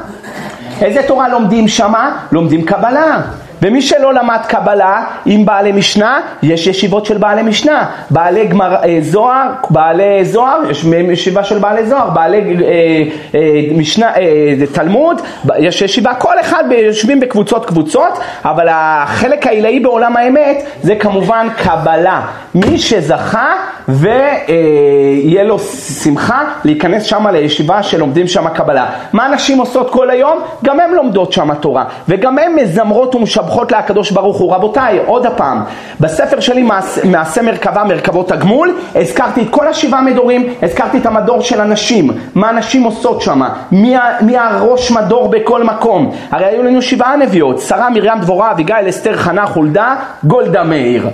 איזה 0.82 1.02
תורה 1.08 1.30
לומדים 1.30 1.68
שמה? 1.68 2.18
לומדים 2.32 2.66
קבלה 2.66 3.22
ומי 3.62 3.82
שלא 3.82 4.14
למד 4.14 4.40
קבלה 4.48 5.04
עם 5.26 5.46
בעלי 5.46 5.72
משנה, 5.72 6.20
יש 6.44 6.68
ישיבות 6.68 7.06
של 7.06 7.18
בעלי 7.18 7.42
משנה. 7.42 7.90
בעלי 8.10 8.48
גמר, 8.48 8.76
אה, 8.76 8.98
זוהר, 9.02 9.48
בעלי 9.70 10.26
זוהר, 10.26 10.60
יש 10.72 10.86
ישיבה 11.12 11.44
של 11.44 11.60
בעלי 11.60 11.86
זוהר, 11.86 12.10
בעלי 12.10 12.38
אה, 12.40 13.04
אה, 13.36 13.62
משנה, 13.78 14.16
אה, 14.16 14.54
תלמוד, 14.74 15.22
יש 15.60 15.82
ישיבה, 15.82 16.14
כל 16.14 16.40
אחד 16.40 16.64
יושבים 16.72 17.20
בקבוצות 17.20 17.66
קבוצות, 17.66 18.20
אבל 18.46 18.68
החלק 18.70 19.48
העילאי 19.48 19.80
בעולם 19.80 20.18
האמת 20.18 20.64
זה 20.82 20.96
כמובן 20.96 21.48
קבלה. 21.58 22.22
מי 22.56 22.78
שזכה 22.80 23.54
ויהיה 23.92 25.44
לו 25.44 25.60
שמחה 26.04 26.44
להיכנס 26.64 27.04
שם 27.04 27.28
לישיבה 27.28 27.84
שלומדים 27.84 28.28
שם 28.28 28.50
קבלה. 28.50 28.86
מה 29.14 29.28
נשים 29.28 29.58
עושות 29.58 29.90
כל 29.90 30.10
היום? 30.10 30.40
גם 30.64 30.80
הן 30.80 30.94
לומדות 30.94 31.34
שם 31.34 31.54
תורה, 31.54 31.84
וגם 32.10 32.38
הן 32.38 32.56
מזמרות 32.56 33.16
ומשבחות 33.16 33.72
להקדוש 33.72 34.12
ברוך 34.12 34.38
הוא. 34.38 34.54
רבותיי, 34.54 35.00
עוד 35.06 35.26
הפעם, 35.26 35.64
בספר 36.00 36.40
שלי 36.40 36.68
מעשה 37.04 37.42
מרכבה, 37.42 37.84
מרכבות 37.84 38.32
הגמול, 38.32 38.76
הזכרתי 38.96 39.42
את 39.42 39.48
כל 39.50 39.68
השבעה 39.68 40.02
מדורים, 40.02 40.54
הזכרתי 40.62 40.98
את 40.98 41.06
המדור 41.06 41.42
של 41.42 41.62
הנשים, 41.62 42.12
מה 42.36 42.50
הנשים 42.50 42.84
עושות 42.84 43.22
שם, 43.22 43.42
מי, 43.72 43.96
מי 44.22 44.38
הראש 44.38 44.92
מדור 44.92 45.28
בכל 45.28 45.64
מקום. 45.64 46.12
הרי 46.32 46.46
היו 46.46 46.64
לנו 46.64 46.82
שבעה 46.82 47.16
נביאות, 47.16 47.60
שרה, 47.60 47.90
מרים, 47.90 48.20
דבורה, 48.22 48.52
אביגיל, 48.52 48.90
אסתר, 48.90 49.18
חנה, 49.18 49.46
חולדה, 49.46 49.96
גולדה 50.24 50.64
מאיר. 50.64 51.08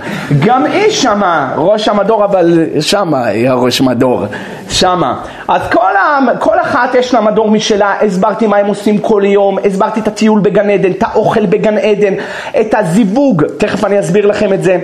גם 0.45 0.65
היא 0.65 0.89
שמה, 0.89 1.53
ראש 1.57 1.87
המדור, 1.87 2.25
אבל 2.25 2.59
שמה 2.81 3.25
היא 3.25 3.49
הראש 3.49 3.81
מדור, 3.81 4.25
שמה. 4.69 5.21
אז 5.47 5.61
כל, 5.71 5.95
ה, 5.95 6.19
כל 6.39 6.59
אחת 6.59 6.95
יש 6.95 7.13
לה 7.13 7.21
מדור 7.21 7.51
משלה, 7.51 7.93
הסברתי 8.01 8.47
מה 8.47 8.57
הם 8.57 8.65
עושים 8.65 8.97
כל 8.97 9.21
יום, 9.25 9.57
הסברתי 9.65 9.99
את 9.99 10.07
הטיול 10.07 10.39
בגן 10.39 10.69
עדן, 10.69 10.91
את 10.91 11.03
האוכל 11.03 11.45
בגן 11.45 11.77
עדן, 11.77 12.13
את 12.59 12.73
הזיווג, 12.77 13.43
תכף 13.57 13.85
אני 13.85 13.99
אסביר 13.99 14.25
לכם 14.25 14.53
את 14.53 14.63
זה. 14.63 14.77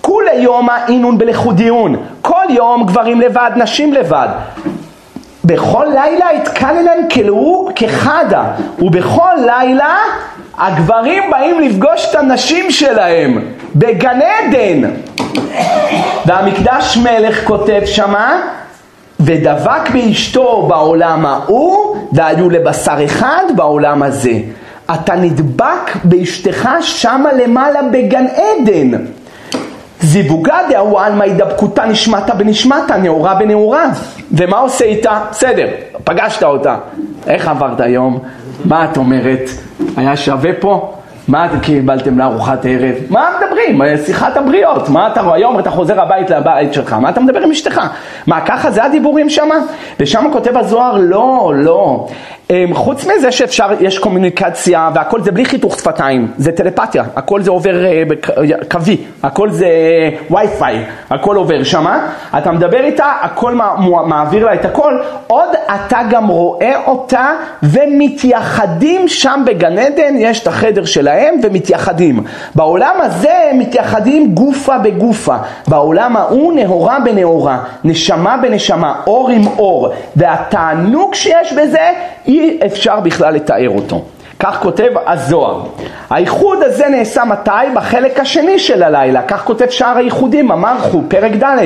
כולי 0.00 0.34
יום 0.34 0.68
האינון 0.70 1.18
בלכודיון, 1.18 1.96
כל 2.22 2.44
יום 2.48 2.86
גברים 2.86 3.20
לבד, 3.20 3.50
נשים 3.56 3.92
לבד. 3.92 4.28
בכל 5.44 5.86
לילה 5.88 6.30
התקללן 6.30 7.08
כלאו 7.12 7.68
כחדה, 7.74 8.44
ובכל 8.78 9.34
לילה 9.46 9.96
הגברים 10.58 11.30
באים 11.30 11.60
לפגוש 11.60 12.06
את 12.10 12.14
הנשים 12.14 12.70
שלהם 12.70 13.38
בגן 13.74 14.20
עדן. 14.22 14.90
והמקדש 16.26 16.96
מלך 16.96 17.44
כותב 17.44 17.80
שמה, 17.84 18.40
ודבק 19.20 19.90
באשתו 19.92 20.66
בעולם 20.68 21.26
ההוא, 21.26 21.96
והיו 22.12 22.50
לבשר 22.50 23.04
אחד 23.04 23.44
בעולם 23.56 24.02
הזה. 24.02 24.32
אתה 24.94 25.14
נדבק 25.14 25.96
באשתך 26.04 26.68
שמה 26.80 27.32
למעלה 27.32 27.80
בגן 27.92 28.26
עדן. 28.26 29.04
זיווגה 30.00 30.58
דהוא 30.70 31.00
עלמא 31.00 31.22
הידבקותה 31.22 31.86
נשמתה 31.86 32.34
בנשמתה, 32.34 32.96
נאורה 32.96 33.34
בנאורה. 33.34 33.84
ומה 34.32 34.58
עושה 34.58 34.84
איתה? 34.84 35.20
בסדר, 35.30 35.66
פגשת 36.04 36.42
אותה. 36.42 36.76
איך 37.26 37.48
עברת 37.48 37.80
היום? 37.80 38.18
מה 38.64 38.84
את 38.84 38.96
אומרת? 38.96 39.50
היה 39.96 40.16
שווה 40.16 40.50
פה? 40.60 40.94
מה 41.32 41.48
קיבלתם 41.62 42.18
לארוחת 42.18 42.64
ערב? 42.64 42.94
מה 43.10 43.30
מדברים? 43.36 43.96
שיחת 44.06 44.36
הבריות. 44.36 44.88
מה 44.88 45.12
אתה 45.12 45.20
רואה? 45.20 45.34
היום 45.36 45.58
אתה 45.58 45.70
חוזר 45.70 46.00
הבית 46.00 46.30
לבית 46.30 46.74
שלך, 46.74 46.92
מה 46.92 47.10
אתה 47.10 47.20
מדבר 47.20 47.40
עם 47.40 47.50
אשתך? 47.50 47.80
מה, 48.26 48.40
ככה 48.40 48.70
זה 48.70 48.84
הדיבורים 48.84 49.30
שם? 49.30 49.48
ושם 50.00 50.24
כותב 50.32 50.56
הזוהר, 50.56 50.96
לא, 51.00 51.52
לא. 51.56 52.06
אמ, 52.52 52.74
חוץ 52.74 53.06
מזה 53.06 53.32
שאפשר, 53.32 53.66
יש 53.80 53.98
קומוניקציה 53.98 54.90
והכל 54.94 55.22
זה 55.22 55.32
בלי 55.32 55.44
חיתוך 55.44 55.78
שפתיים, 55.78 56.28
זה 56.36 56.52
טלפתיה, 56.52 57.04
הכל 57.16 57.42
זה 57.42 57.50
עובר 57.50 57.84
אה, 57.84 58.02
קווי, 58.70 58.96
הכל 59.22 59.50
זה 59.50 59.68
וי-פיי, 60.30 60.84
הכל 61.10 61.36
עובר 61.36 61.62
שמה, 61.62 62.08
אתה 62.38 62.52
מדבר 62.52 62.84
איתה, 62.84 63.12
הכל 63.22 63.54
מעביר 64.06 64.46
לה 64.46 64.54
את 64.54 64.64
הכל, 64.64 64.98
עוד 65.26 65.48
אתה 65.74 66.00
גם 66.10 66.28
רואה 66.28 66.86
אותה 66.86 67.30
ומתייחדים 67.62 69.08
שם 69.08 69.42
בגן 69.46 69.78
עדן, 69.78 70.14
יש 70.16 70.42
את 70.42 70.46
החדר 70.46 70.84
שלהם 70.84 71.34
ומתייחדים. 71.42 72.24
בעולם 72.54 72.94
הזה 72.98 73.50
מתייחדים 73.54 74.34
גופה 74.34 74.78
בגופה, 74.78 75.36
בעולם 75.68 76.16
ההוא 76.16 76.52
נהורה 76.52 77.00
בנהורה, 77.00 77.58
נשמה 77.84 78.36
בנשמה, 78.36 78.94
אור 79.06 79.30
עם 79.30 79.46
אור, 79.46 79.88
והתענוג 80.16 81.14
שיש 81.14 81.52
בזה 81.52 81.90
אי 82.26 82.41
אפשר 82.66 83.00
בכלל 83.00 83.34
לתאר 83.34 83.68
אותו. 83.68 84.04
כך 84.42 84.58
כותב 84.60 84.90
הזוהר. 85.06 85.62
האיחוד 86.10 86.58
הזה 86.62 86.88
נעשה 86.88 87.24
מתי? 87.24 87.50
בחלק 87.74 88.20
השני 88.20 88.58
של 88.58 88.82
הלילה. 88.82 89.22
כך 89.22 89.44
כותב 89.44 89.70
שאר 89.70 89.96
האיחודים, 89.96 90.50
המרחו, 90.50 91.02
פרק 91.08 91.32
ד'. 91.32 91.58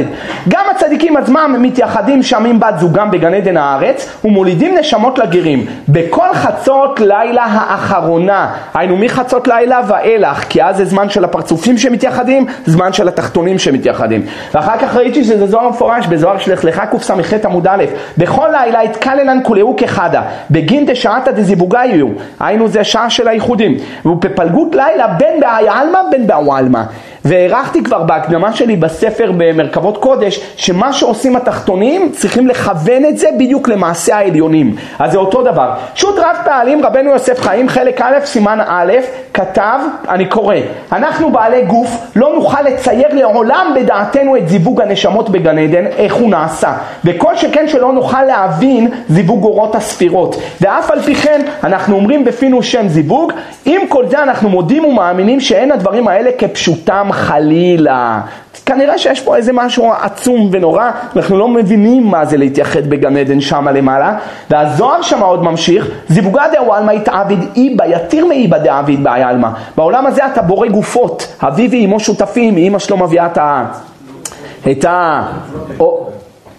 גם 0.48 0.64
הצדיקים 0.70 1.16
עצמם 1.16 1.56
מתייחדים 1.58 2.22
שם 2.22 2.44
עם 2.44 2.60
בת 2.60 2.78
זוגם 2.78 3.10
בגן 3.10 3.34
עדן 3.34 3.56
הארץ 3.56 4.08
ומולידים 4.24 4.78
נשמות 4.78 5.18
לגרים. 5.18 5.66
בכל 5.88 6.34
חצות 6.34 7.00
לילה 7.00 7.44
האחרונה, 7.44 8.54
היינו 8.74 8.96
מחצות 8.96 9.48
לילה 9.48 9.80
ואילך, 9.88 10.44
כי 10.48 10.62
אז 10.62 10.76
זה 10.76 10.84
זמן 10.84 11.08
של 11.08 11.24
הפרצופים 11.24 11.78
שמתייחדים, 11.78 12.46
זמן 12.66 12.92
של 12.92 13.08
התחתונים 13.08 13.58
שמתייחדים. 13.58 14.22
ואחר 14.54 14.78
כך 14.78 14.96
ראיתי 14.96 15.24
שזה 15.24 15.46
זוהר 15.46 15.68
מפורש 15.68 16.06
בזוהר 16.06 16.38
שלך 16.38 16.64
לך 16.64 16.82
קס"ח 16.92 17.32
עמוד 17.44 17.66
א', 17.66 17.84
בכל 18.18 18.48
לילה 18.52 18.80
התקללן 18.80 19.38
כולהו 19.42 19.74
כחדה, 19.76 20.22
בגין 20.50 20.86
דשעתא 20.86 21.30
דזיבוגיו, 21.30 22.08
היינו 22.40 22.65
זה 22.68 22.84
שעה 22.84 23.10
של 23.10 23.28
האיחודים, 23.28 23.76
והוא 24.04 24.16
בפלגות 24.16 24.74
לילה 24.74 25.06
בין 25.06 25.40
בהאי 25.40 25.68
עלמא 25.68 25.98
בין 26.10 26.26
בהוואלמא. 26.26 26.82
והערכתי 27.26 27.82
כבר 27.82 28.02
בהקדמה 28.02 28.52
שלי 28.52 28.76
בספר 28.76 29.32
במרכבות 29.36 29.96
קודש, 29.98 30.40
שמה 30.56 30.92
שעושים 30.92 31.36
התחתונים 31.36 32.12
צריכים 32.12 32.46
לכוון 32.46 33.04
את 33.04 33.18
זה 33.18 33.28
בדיוק 33.38 33.68
למעשה 33.68 34.16
העליונים. 34.16 34.76
אז 34.98 35.12
זה 35.12 35.18
אותו 35.18 35.42
דבר. 35.42 35.70
שו"ת 35.94 36.18
רב 36.18 36.36
פעלים 36.44 36.84
רבנו 36.84 37.10
יוסף 37.10 37.40
חיים 37.40 37.68
חלק 37.68 38.00
א' 38.00 38.18
סימן 38.24 38.58
א' 38.66 38.92
כתב, 39.34 39.78
אני 40.08 40.26
קורא, 40.26 40.54
אנחנו 40.92 41.32
בעלי 41.32 41.62
גוף 41.62 41.90
לא 42.16 42.32
נוכל 42.34 42.62
לצייר 42.62 43.08
לעולם 43.12 43.72
בדעתנו 43.76 44.36
את 44.36 44.48
זיווג 44.48 44.80
הנשמות 44.80 45.30
בגן 45.30 45.58
עדן, 45.58 45.86
איך 45.86 46.14
הוא 46.14 46.30
נעשה, 46.30 46.72
וכל 47.04 47.36
שכן 47.36 47.68
שלא 47.68 47.92
נוכל 47.92 48.22
להבין 48.22 48.90
זיווג 49.08 49.44
אורות 49.44 49.74
הספירות, 49.74 50.36
ואף 50.60 50.90
על 50.90 51.02
פי 51.02 51.14
כן 51.14 51.40
אנחנו 51.64 51.96
אומרים 51.96 52.24
בפינו 52.24 52.62
שם 52.62 52.88
זיווג, 52.88 53.32
עם 53.64 53.80
כל 53.88 54.06
זה 54.08 54.22
אנחנו 54.22 54.48
מודים 54.48 54.84
ומאמינים 54.84 55.40
שאין 55.40 55.72
הדברים 55.72 56.08
האלה 56.08 56.30
כפשוטם 56.38 57.08
חלילה. 57.16 58.20
כנראה 58.66 58.98
שיש 58.98 59.20
פה 59.20 59.36
איזה 59.36 59.52
משהו 59.52 59.92
עצום 59.92 60.48
ונורא, 60.52 60.90
אנחנו 61.16 61.38
לא 61.38 61.48
מבינים 61.48 62.06
מה 62.06 62.24
זה 62.24 62.36
להתייחד 62.36 62.86
בגן 62.86 63.16
עדן 63.16 63.40
שמה 63.40 63.72
למעלה, 63.72 64.18
והזוהר 64.50 65.02
שמה 65.02 65.26
עוד 65.26 65.42
ממשיך, 65.44 65.88
זיווגה 66.08 66.44
דאוולמא 66.52 66.92
יתעביד 66.92 67.38
איבא, 67.56 67.84
יתיר 67.84 68.26
מאיבא 68.26 68.58
דעביד 68.58 69.04
בעלמא. 69.04 69.48
בעולם 69.76 70.06
הזה 70.06 70.26
אתה 70.26 70.42
בורא 70.42 70.68
גופות, 70.68 71.34
אבי 71.40 71.68
ואימו 71.70 72.00
שותפים, 72.00 72.56
אימא 72.56 72.78
שלו 72.78 72.96
מביאה 72.96 73.26
את 73.26 73.38
ה... 73.38 73.64
את 74.70 74.84
ה... 74.84 75.22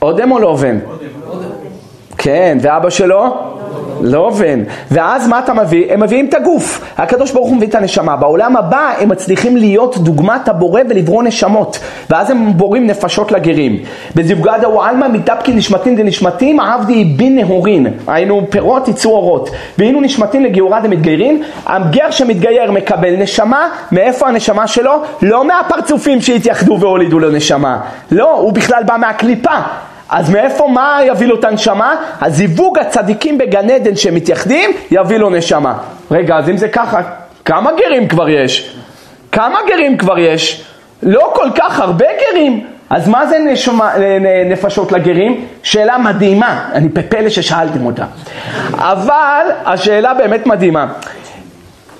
אודם 0.02 0.32
או 0.32 0.40
לא 0.40 0.48
אובן? 0.48 0.80
כן, 2.18 2.58
ואבא 2.62 2.90
שלו? 2.90 3.47
לא 4.02 4.20
אובן. 4.20 4.64
ואז 4.92 5.28
מה 5.28 5.40
אתה 5.40 5.54
מביא? 5.54 5.94
הם 5.94 6.04
מביאים 6.04 6.26
את 6.30 6.34
הגוף. 6.34 6.94
הקדוש 6.98 7.32
ברוך 7.32 7.48
הוא 7.48 7.58
מביא 7.58 7.68
את 7.68 7.76
הנשמה. 7.76 8.16
בעולם 8.16 8.58
הבא 8.58 8.94
הם 9.00 9.10
מצליחים 9.10 9.58
להיות 9.58 9.98
דוגמת 9.98 10.48
הבורא 10.48 10.82
ולברוא 10.90 11.24
נשמות. 11.24 11.80
ואז 12.10 12.30
הם 12.30 12.54
בורים 12.58 12.88
נפשות 12.88 13.32
לגרים. 13.32 13.78
בזיוגדא 14.16 14.68
ועלמא 14.68 15.08
מתאפקין 15.08 15.58
נשמתין 15.58 15.96
דנשמתים 15.96 16.60
עבדי 16.60 17.04
בין 17.04 17.36
נהורין. 17.36 17.88
היינו 18.08 18.42
פירות 18.50 18.88
יצאו 18.88 19.12
אורות. 19.12 19.50
והיינו 19.78 20.02
נשמתין 20.02 20.44
לגאורה 20.44 20.80
דמתגיירין. 20.80 21.44
הגר 21.66 22.12
שמתגייר 22.12 22.72
מקבל 22.72 23.16
נשמה. 23.16 23.70
מאיפה 23.92 24.28
הנשמה 24.28 24.68
שלו? 24.68 24.92
לא 25.22 25.48
מהפרצופים 25.48 26.22
שהתייחדו 26.22 26.78
והולידו 26.80 27.20
לו 27.20 27.32
נשמה. 27.32 27.80
לא, 28.12 28.34
הוא 28.40 28.54
בכלל 28.54 28.84
בא 28.84 28.96
מהקליפה. 28.98 29.56
אז 30.10 30.30
מאיפה, 30.30 30.68
מה 30.68 31.00
יביא 31.04 31.28
לו 31.28 31.40
את 31.40 31.44
הנשמה? 31.44 31.96
הזיווג 32.22 32.80
הצדיקים 32.80 33.38
בגן 33.38 33.70
עדן 33.70 33.96
שמתייחדים, 33.96 34.72
יביא 34.92 35.18
לו 35.18 35.30
נשמה. 35.30 35.74
רגע, 36.12 36.36
אז 36.38 36.50
אם 36.50 36.58
זה 36.58 36.68
ככה, 36.68 37.02
כמה 37.46 37.72
גרים 37.72 38.08
כבר 38.08 38.30
יש? 38.30 38.76
כמה 39.32 39.60
גרים 39.68 39.98
כבר 39.98 40.20
יש? 40.20 40.64
לא 41.04 41.32
כל 41.36 41.48
כך 41.56 41.80
הרבה 41.80 42.06
גרים. 42.32 42.66
אז 42.90 43.08
מה 43.08 43.26
זה 43.26 43.40
נשמה, 43.40 43.94
נפשות 44.46 44.92
לגרים? 44.92 45.46
שאלה 45.64 45.98
מדהימה, 45.98 46.70
אני 46.74 46.88
בפלא 46.88 47.30
ששאלתם 47.30 47.86
אותה. 47.86 48.06
אבל 48.74 49.46
השאלה 49.66 50.14
באמת 50.14 50.48
מדהימה. 50.48 50.88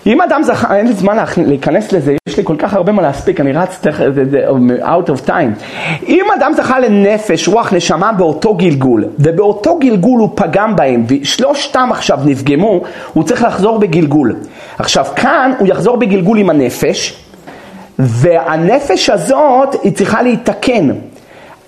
אם 0.08 0.22
אדם 0.22 0.44
זכה, 0.44 0.78
אין 0.78 0.88
לי 0.88 0.94
זמן 0.94 1.18
להיכנס 1.38 1.92
לזה, 1.92 2.16
יש 2.30 2.38
לי 2.38 2.44
כל 2.44 2.56
כך 2.60 2.74
הרבה 2.74 2.92
מה 2.92 3.02
להספיק, 3.02 3.40
אני 3.40 3.52
רץ 3.54 3.82
out 4.82 5.10
of 5.10 5.28
time. 5.28 5.64
אם 6.08 6.26
אדם 6.40 6.52
זכה 6.56 6.80
לנפש, 6.80 7.48
רוח, 7.48 7.74
נשמה 7.74 8.12
באותו 8.12 8.54
גלגול, 8.54 9.06
ובאותו 9.20 9.80
גלגול 9.80 10.20
הוא 10.20 10.30
פגם 10.36 10.76
בהם, 10.76 11.06
ושלושתם 11.08 11.90
עכשיו 11.92 12.20
נפגמו, 12.26 12.82
הוא 13.14 13.24
צריך 13.24 13.44
לחזור 13.44 13.80
בגלגול. 13.80 14.36
עכשיו 14.78 15.06
כאן 15.16 15.52
הוא 15.60 15.68
יחזור 15.68 15.98
בגלגול 15.98 16.38
עם 16.38 16.50
הנפש, 16.50 17.24
והנפש 18.00 19.10
הזאת 19.10 19.76
היא 19.84 19.92
צריכה 19.92 20.22
להתקן. 20.22 20.90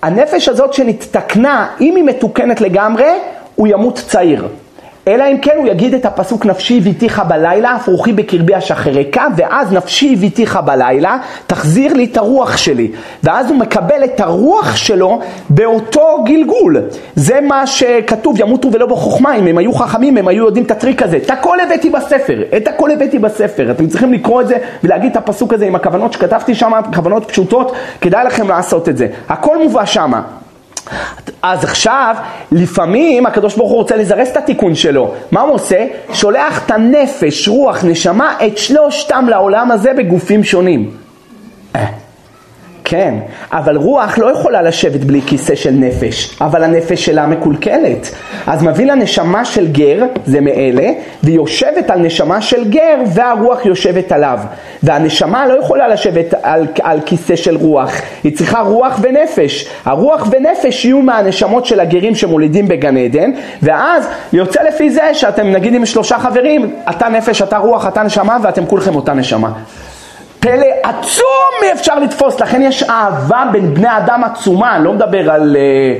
הנפש 0.02 0.48
הזאת 0.48 0.72
שנתתקנה, 0.72 1.66
אם 1.80 1.96
היא 1.96 2.04
מתוקנת 2.04 2.60
לגמרי, 2.60 3.10
הוא 3.56 3.66
ימות 3.66 3.94
צעיר. 4.06 4.48
אלא 5.08 5.24
אם 5.32 5.38
כן 5.38 5.54
הוא 5.56 5.66
יגיד 5.66 5.94
את 5.94 6.06
הפסוק 6.06 6.46
נפשי 6.46 6.78
הביתיך 6.78 7.22
בלילה, 7.28 7.76
אף 7.76 7.88
רוחי 7.88 8.12
בקרבי 8.12 8.54
השחרקה, 8.54 9.26
ואז 9.36 9.72
נפשי 9.72 10.12
הביתיך 10.12 10.58
בלילה, 10.64 11.16
תחזיר 11.46 11.92
לי 11.92 12.04
את 12.04 12.16
הרוח 12.16 12.56
שלי. 12.56 12.90
ואז 13.22 13.50
הוא 13.50 13.58
מקבל 13.58 14.04
את 14.04 14.20
הרוח 14.20 14.76
שלו 14.76 15.20
באותו 15.50 16.24
גלגול. 16.24 16.76
זה 17.14 17.40
מה 17.40 17.66
שכתוב, 17.66 18.40
ימותו 18.40 18.72
ולא 18.72 18.86
בחוכמה, 18.86 19.36
אם 19.36 19.46
הם 19.46 19.58
היו 19.58 19.72
חכמים 19.72 20.16
הם 20.16 20.28
היו 20.28 20.44
יודעים 20.44 20.64
את 20.64 20.70
הטריק 20.70 21.02
הזה. 21.02 21.16
את 21.16 21.30
הכל 21.30 21.60
הבאתי 21.60 21.90
בספר, 21.90 22.42
את 22.56 22.68
הכל 22.68 22.90
הבאתי 22.90 23.18
בספר. 23.18 23.70
אתם 23.70 23.86
צריכים 23.86 24.12
לקרוא 24.12 24.40
את 24.42 24.48
זה 24.48 24.56
ולהגיד 24.84 25.10
את 25.10 25.16
הפסוק 25.16 25.52
הזה 25.52 25.66
עם 25.66 25.74
הכוונות 25.74 26.12
שכתבתי 26.12 26.54
שם, 26.54 26.72
כוונות 26.94 27.24
פשוטות, 27.30 27.72
כדאי 28.00 28.24
לכם 28.24 28.48
לעשות 28.48 28.88
את 28.88 28.96
זה. 28.96 29.08
הכל 29.28 29.58
מובא 29.58 29.84
שמה. 29.84 30.39
אז 31.42 31.64
עכשיו, 31.64 32.16
לפעמים 32.52 33.26
הקדוש 33.26 33.56
ברוך 33.56 33.70
הוא 33.70 33.78
רוצה 33.78 33.96
לזרז 33.96 34.28
את 34.28 34.36
התיקון 34.36 34.74
שלו. 34.74 35.14
מה 35.30 35.40
הוא 35.40 35.54
עושה? 35.54 35.86
שולח 36.12 36.66
את 36.66 36.70
הנפש, 36.70 37.48
רוח, 37.48 37.84
נשמה, 37.84 38.36
את 38.46 38.58
שלושתם 38.58 39.26
לעולם 39.28 39.70
הזה 39.70 39.92
בגופים 39.98 40.44
שונים. 40.44 40.90
כן, 42.90 43.14
אבל 43.52 43.76
רוח 43.76 44.18
לא 44.18 44.32
יכולה 44.32 44.62
לשבת 44.62 45.00
בלי 45.00 45.20
כיסא 45.26 45.54
של 45.54 45.70
נפש, 45.70 46.36
אבל 46.40 46.64
הנפש 46.64 47.04
שלה 47.04 47.26
מקולקלת. 47.26 48.10
אז 48.46 48.62
מביא 48.62 48.86
לה 48.86 48.94
נשמה 48.94 49.44
של 49.44 49.72
גר, 49.72 50.04
זה 50.26 50.40
מאלה, 50.40 50.90
והיא 51.22 51.36
יושבת 51.36 51.90
על 51.90 51.98
נשמה 51.98 52.42
של 52.42 52.70
גר, 52.70 52.96
והרוח 53.06 53.66
יושבת 53.66 54.12
עליו. 54.12 54.38
והנשמה 54.82 55.46
לא 55.46 55.60
יכולה 55.60 55.88
לשבת 55.88 56.34
על, 56.42 56.66
על 56.82 57.00
כיסא 57.06 57.36
של 57.36 57.56
רוח, 57.56 57.92
היא 58.24 58.36
צריכה 58.36 58.60
רוח 58.60 58.98
ונפש. 59.02 59.68
הרוח 59.84 60.28
ונפש 60.30 60.84
יהיו 60.84 61.02
מהנשמות 61.02 61.66
של 61.66 61.80
הגרים 61.80 62.14
שמולידים 62.14 62.68
בגן 62.68 62.96
עדן, 62.96 63.30
ואז 63.62 64.08
יוצא 64.32 64.62
לפי 64.62 64.90
זה 64.90 65.14
שאתם 65.14 65.50
נגיד 65.50 65.74
עם 65.74 65.86
שלושה 65.86 66.18
חברים, 66.18 66.74
אתה 66.90 67.08
נפש, 67.08 67.42
אתה 67.42 67.58
רוח, 67.58 67.86
אתה 67.86 68.02
נשמה, 68.02 68.36
ואתם 68.42 68.66
כולכם 68.66 68.94
אותה 68.94 69.14
נשמה. 69.14 69.52
פלא 70.40 70.66
עצום 70.82 71.70
אפשר 71.72 71.98
לתפוס, 71.98 72.40
לכן 72.40 72.62
יש 72.62 72.82
אהבה 72.82 73.44
בין 73.52 73.74
בני 73.74 73.96
אדם 73.96 74.24
עצומה, 74.24 74.76
אני 74.76 74.84
לא 74.84 74.92
מדבר 74.92 75.30
על, 75.30 75.56
אה, 75.56 75.98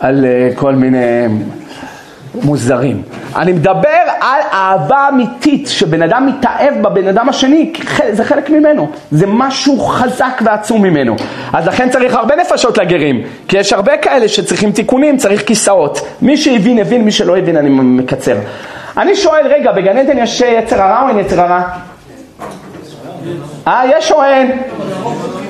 על 0.00 0.24
אה, 0.24 0.48
כל 0.54 0.74
מיני 0.74 1.26
מוזרים. 2.42 3.02
אני 3.36 3.52
מדבר 3.52 3.88
על 4.20 4.40
אהבה 4.52 5.08
אמיתית, 5.08 5.68
שבן 5.68 6.02
אדם 6.02 6.26
מתאהב 6.26 6.82
בבן 6.82 7.08
אדם 7.08 7.28
השני, 7.28 7.72
זה 8.10 8.24
חלק 8.24 8.50
ממנו, 8.50 8.88
זה 9.10 9.26
משהו 9.26 9.80
חזק 9.80 10.40
ועצום 10.44 10.82
ממנו. 10.82 11.16
אז 11.52 11.66
לכן 11.66 11.90
צריך 11.90 12.14
הרבה 12.14 12.36
נפשות 12.36 12.78
לגרים, 12.78 13.22
כי 13.48 13.58
יש 13.58 13.72
הרבה 13.72 13.96
כאלה 13.96 14.28
שצריכים 14.28 14.72
תיקונים, 14.72 15.16
צריך 15.16 15.46
כיסאות. 15.46 16.00
מי 16.22 16.36
שהבין 16.36 16.78
הבין, 16.78 17.04
מי 17.04 17.10
שלא 17.10 17.36
הבין 17.36 17.56
אני 17.56 17.70
מקצר. 17.70 18.36
אני 18.96 19.16
שואל, 19.16 19.46
רגע, 19.46 19.72
בגן 19.72 19.98
עדן 19.98 20.18
יש 20.18 20.40
יצר 20.40 20.82
הרע 20.82 21.02
או 21.02 21.08
אין 21.08 21.18
יצר 21.18 21.40
הרע? 21.40 21.62
אה, 23.68 23.82
יש 23.98 24.12
או 24.12 24.24
אין? 24.24 24.62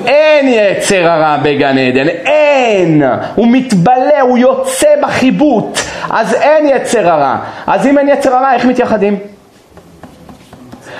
אין 0.05 0.47
יצר 0.47 1.09
הרע 1.09 1.37
בגן 1.43 1.77
עדן, 1.77 2.07
אין 2.07 3.03
הוא 3.35 3.47
מתבלה, 3.49 4.21
הוא 4.21 4.37
יוצא 4.37 4.87
בחיבוט, 5.01 5.79
אז 6.09 6.33
אין 6.33 6.69
יצר 6.69 7.09
הרע. 7.09 7.37
אז 7.67 7.87
אם 7.87 7.97
אין 7.97 8.09
יצר 8.09 8.35
הרע, 8.35 8.53
איך 8.53 8.65
מתייחדים? 8.65 9.19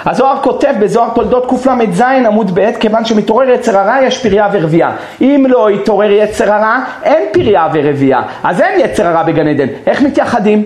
הזוהר 0.05 0.41
כותב 0.41 0.73
בזוהר 0.79 1.09
תולדות 1.09 1.49
קל"ז 1.49 2.01
עמוד 2.01 2.51
ב' 2.53 2.71
כיוון 2.79 3.05
שמתעורר 3.05 3.49
יצר 3.49 3.77
הרע 3.77 3.97
יש 4.03 4.17
פריה 4.17 4.47
ורבייה 4.51 4.91
אם 5.21 5.45
לא 5.49 5.71
יתעורר 5.71 6.11
יצר 6.11 6.53
הרע 6.53 6.77
אין 7.03 7.23
פריה 7.33 7.67
ורבייה 7.73 8.21
אז 8.43 8.61
אין 8.61 8.79
יצר 8.79 9.07
הרע 9.07 9.23
בגן 9.23 9.47
עדן 9.47 9.67
איך 9.87 10.01
מתייחדים? 10.01 10.65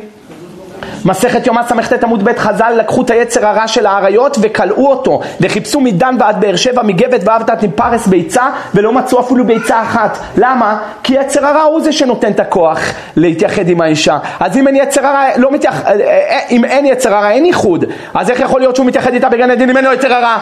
מסכת 1.05 1.47
יומא 1.47 1.61
סט 1.63 2.03
עמוד 2.03 2.23
ב' 2.23 2.37
חז"ל 2.37 2.73
לקחו 2.77 3.01
את 3.01 3.09
היצר 3.09 3.47
הרע 3.47 3.67
של 3.67 3.85
האריות 3.85 4.37
וכלאו 4.41 4.87
אותו 4.87 5.21
וחיפשו 5.41 5.79
מדן 5.79 6.15
ועד 6.19 6.41
באר 6.41 6.55
שבע 6.55 6.83
מגבת 6.83 7.21
ועבדת 7.23 7.63
עם 7.63 7.71
פרס 7.71 8.07
ביצה 8.07 8.43
ולא 8.73 8.93
מצאו 8.93 9.19
אפילו 9.19 9.45
ביצה 9.45 9.81
אחת 9.81 10.17
למה? 10.37 10.77
כי 11.03 11.13
יצר 11.13 11.45
הרע 11.45 11.61
הוא 11.61 11.81
זה 11.81 11.93
שנותן 11.93 12.31
את 12.31 12.39
הכוח 12.39 12.79
להתייחד 13.15 13.69
עם 13.69 13.81
האישה 13.81 14.17
אז 14.39 14.57
אם 14.57 14.67
אין 14.67 14.75
יצר 14.75 15.05
הרע, 15.05 15.23
לא 15.37 15.51
מתייח... 15.51 15.85
אה, 15.85 15.91
אה, 15.91 16.39
אם 16.51 16.65
אין 16.65 16.85
יצר 16.85 17.15
הרע 17.15 17.31
אין 17.31 17.45
איחוד 17.45 17.85
אז 18.13 18.29
איך 18.29 18.39
יכול 18.39 18.59
להיות 18.59 18.75
שהוא 18.75 18.85
מתייחד 18.87 19.13
איתה 19.13 19.29
בגן 19.29 19.51
עדין 19.51 19.69
אם 19.69 19.77
אין 19.77 19.85
לו 19.85 19.93
יצר 19.93 20.13
הרע? 20.13 20.37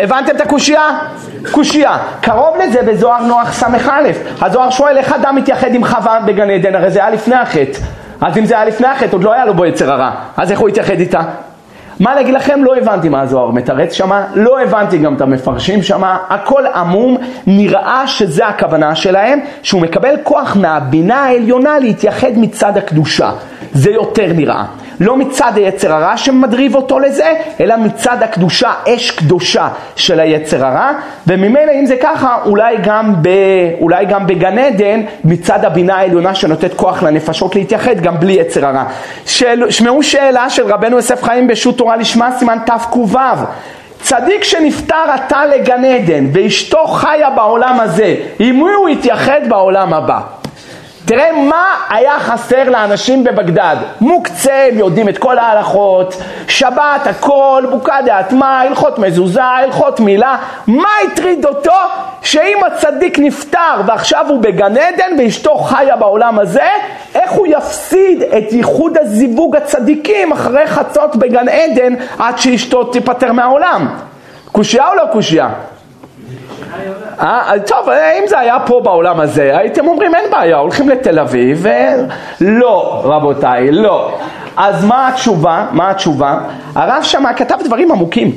הבנתם 0.00 0.36
את 0.36 0.40
הקושייה? 0.40 0.98
קושייה. 1.50 1.98
קרוב 2.20 2.56
לזה 2.56 2.82
בזוהר 2.82 3.22
נוח 3.22 3.52
ס"א. 3.52 4.10
הזוהר 4.40 4.70
שואל 4.70 4.98
איך 4.98 5.12
אדם 5.12 5.36
מתייחד 5.36 5.74
עם 5.74 5.84
חווה 5.84 6.20
בגן 6.26 6.50
עדן, 6.50 6.74
הרי 6.74 6.90
זה 6.90 6.98
היה 6.98 7.10
לפני 7.10 7.34
החטא. 7.34 7.78
אז 8.22 8.38
אם 8.38 8.44
זה 8.44 8.54
היה 8.54 8.64
לפני 8.64 8.86
החטא, 8.86 9.12
עוד 9.12 9.24
לא 9.24 9.32
היה 9.32 9.44
לו 9.44 9.54
בו 9.54 9.66
יצר 9.66 9.92
הרע, 9.92 10.10
אז 10.36 10.50
איך 10.50 10.60
הוא 10.60 10.68
התייחד 10.68 11.00
איתה? 11.00 11.20
מה 12.00 12.14
להגיד 12.14 12.34
לכם? 12.34 12.64
לא 12.64 12.76
הבנתי 12.76 13.08
מה 13.08 13.20
הזוהר 13.20 13.50
מתרץ 13.50 13.92
שמה, 13.92 14.24
לא 14.34 14.60
הבנתי 14.60 14.98
גם 14.98 15.14
את 15.14 15.20
המפרשים 15.20 15.82
שמה, 15.82 16.18
הכל 16.28 16.62
עמום, 16.74 17.16
נראה 17.46 18.06
שזה 18.06 18.46
הכוונה 18.46 18.94
שלהם, 18.94 19.40
שהוא 19.62 19.82
מקבל 19.82 20.14
כוח 20.22 20.56
מהבינה 20.56 21.24
העליונה 21.24 21.78
להתייחד 21.78 22.30
מצד 22.36 22.76
הקדושה. 22.76 23.30
זה 23.72 23.90
יותר 23.90 24.32
נראה. 24.34 24.64
לא 25.00 25.16
מצד 25.16 25.52
היצר 25.56 25.92
הרע 25.92 26.16
שמדריב 26.16 26.74
אותו 26.74 26.98
לזה, 26.98 27.32
אלא 27.60 27.76
מצד 27.76 28.22
הקדושה, 28.22 28.72
אש 28.88 29.10
קדושה 29.10 29.68
של 29.96 30.20
היצר 30.20 30.66
הרע, 30.66 30.90
וממילא 31.26 31.72
אם 31.80 31.86
זה 31.86 31.96
ככה, 32.02 32.38
אולי 32.46 32.76
גם, 32.82 33.14
ב, 33.22 33.28
אולי 33.80 34.06
גם 34.06 34.26
בגן 34.26 34.58
עדן, 34.58 35.00
מצד 35.24 35.64
הבינה 35.64 35.96
העליונה 35.96 36.34
שנותנת 36.34 36.74
כוח 36.74 37.02
לנפשות 37.02 37.54
להתייחד, 37.54 38.00
גם 38.00 38.20
בלי 38.20 38.32
יצר 38.32 38.66
הרע. 38.66 38.84
שמעו 39.70 40.02
שאלה 40.02 40.50
של 40.50 40.66
רבנו 40.66 40.96
יוסף 40.96 41.22
חיים 41.22 41.46
בשו"ת 41.46 41.78
תורה 41.78 41.96
לשמה, 41.96 42.30
סימן 42.38 42.58
תק"ו. 42.66 43.18
צדיק 44.02 44.44
שנפטר 44.44 45.10
עתה 45.14 45.46
לגן 45.46 45.84
עדן 45.84 46.26
ואשתו 46.32 46.86
חיה 46.86 47.30
בעולם 47.30 47.80
הזה, 47.80 48.16
עם 48.38 48.56
מי 48.56 48.72
הוא 48.78 48.88
יתייחד 48.88 49.40
בעולם 49.48 49.94
הבא? 49.94 50.41
תראה 51.14 51.32
מה 51.32 51.76
היה 51.88 52.18
חסר 52.18 52.70
לאנשים 52.70 53.24
בבגדד. 53.24 53.76
מוקצה, 54.00 54.68
הם 54.72 54.78
יודעים 54.78 55.08
את 55.08 55.18
כל 55.18 55.38
ההלכות, 55.38 56.14
שבת, 56.48 57.06
הכל, 57.06 57.64
בוקה 57.70 57.96
דעתמה, 58.04 58.60
הלכות 58.60 58.98
מזוזה, 58.98 59.44
הלכות 59.44 60.00
מילה. 60.00 60.36
מה 60.66 60.88
הטריד 61.04 61.44
אותו? 61.44 61.74
שאם 62.22 62.58
הצדיק 62.66 63.18
נפטר 63.18 63.80
ועכשיו 63.86 64.26
הוא 64.28 64.40
בגן 64.40 64.76
עדן 64.76 65.18
ואשתו 65.18 65.54
חיה 65.54 65.96
בעולם 65.96 66.38
הזה, 66.38 66.68
איך 67.14 67.30
הוא 67.32 67.46
יפסיד 67.46 68.22
את 68.22 68.52
ייחוד 68.52 68.98
הזיווג 69.00 69.56
הצדיקים 69.56 70.32
אחרי 70.32 70.66
חצות 70.66 71.16
בגן 71.16 71.48
עדן 71.48 71.94
עד 72.18 72.38
שאשתו 72.38 72.84
תיפטר 72.84 73.32
מהעולם? 73.32 73.88
קושייה 74.52 74.88
או 74.88 74.94
לא 74.94 75.04
קושייה? 75.12 75.48
אה, 77.20 77.52
טוב, 77.66 77.88
אם 77.88 78.26
זה 78.26 78.38
היה 78.38 78.56
פה 78.66 78.80
בעולם 78.84 79.20
הזה, 79.20 79.58
הייתם 79.58 79.88
אומרים 79.88 80.14
אין 80.14 80.30
בעיה, 80.30 80.56
הולכים 80.56 80.88
לתל 80.88 81.18
אביב. 81.18 81.66
לא, 82.40 83.00
רבותיי, 83.04 83.70
לא. 83.70 84.18
אז 84.56 84.84
מה 84.84 85.08
התשובה? 85.08 85.66
מה 85.72 85.90
התשובה? 85.90 86.38
הרב 86.74 87.02
שמה 87.02 87.34
כתב 87.34 87.56
דברים 87.64 87.92
עמוקים. 87.92 88.36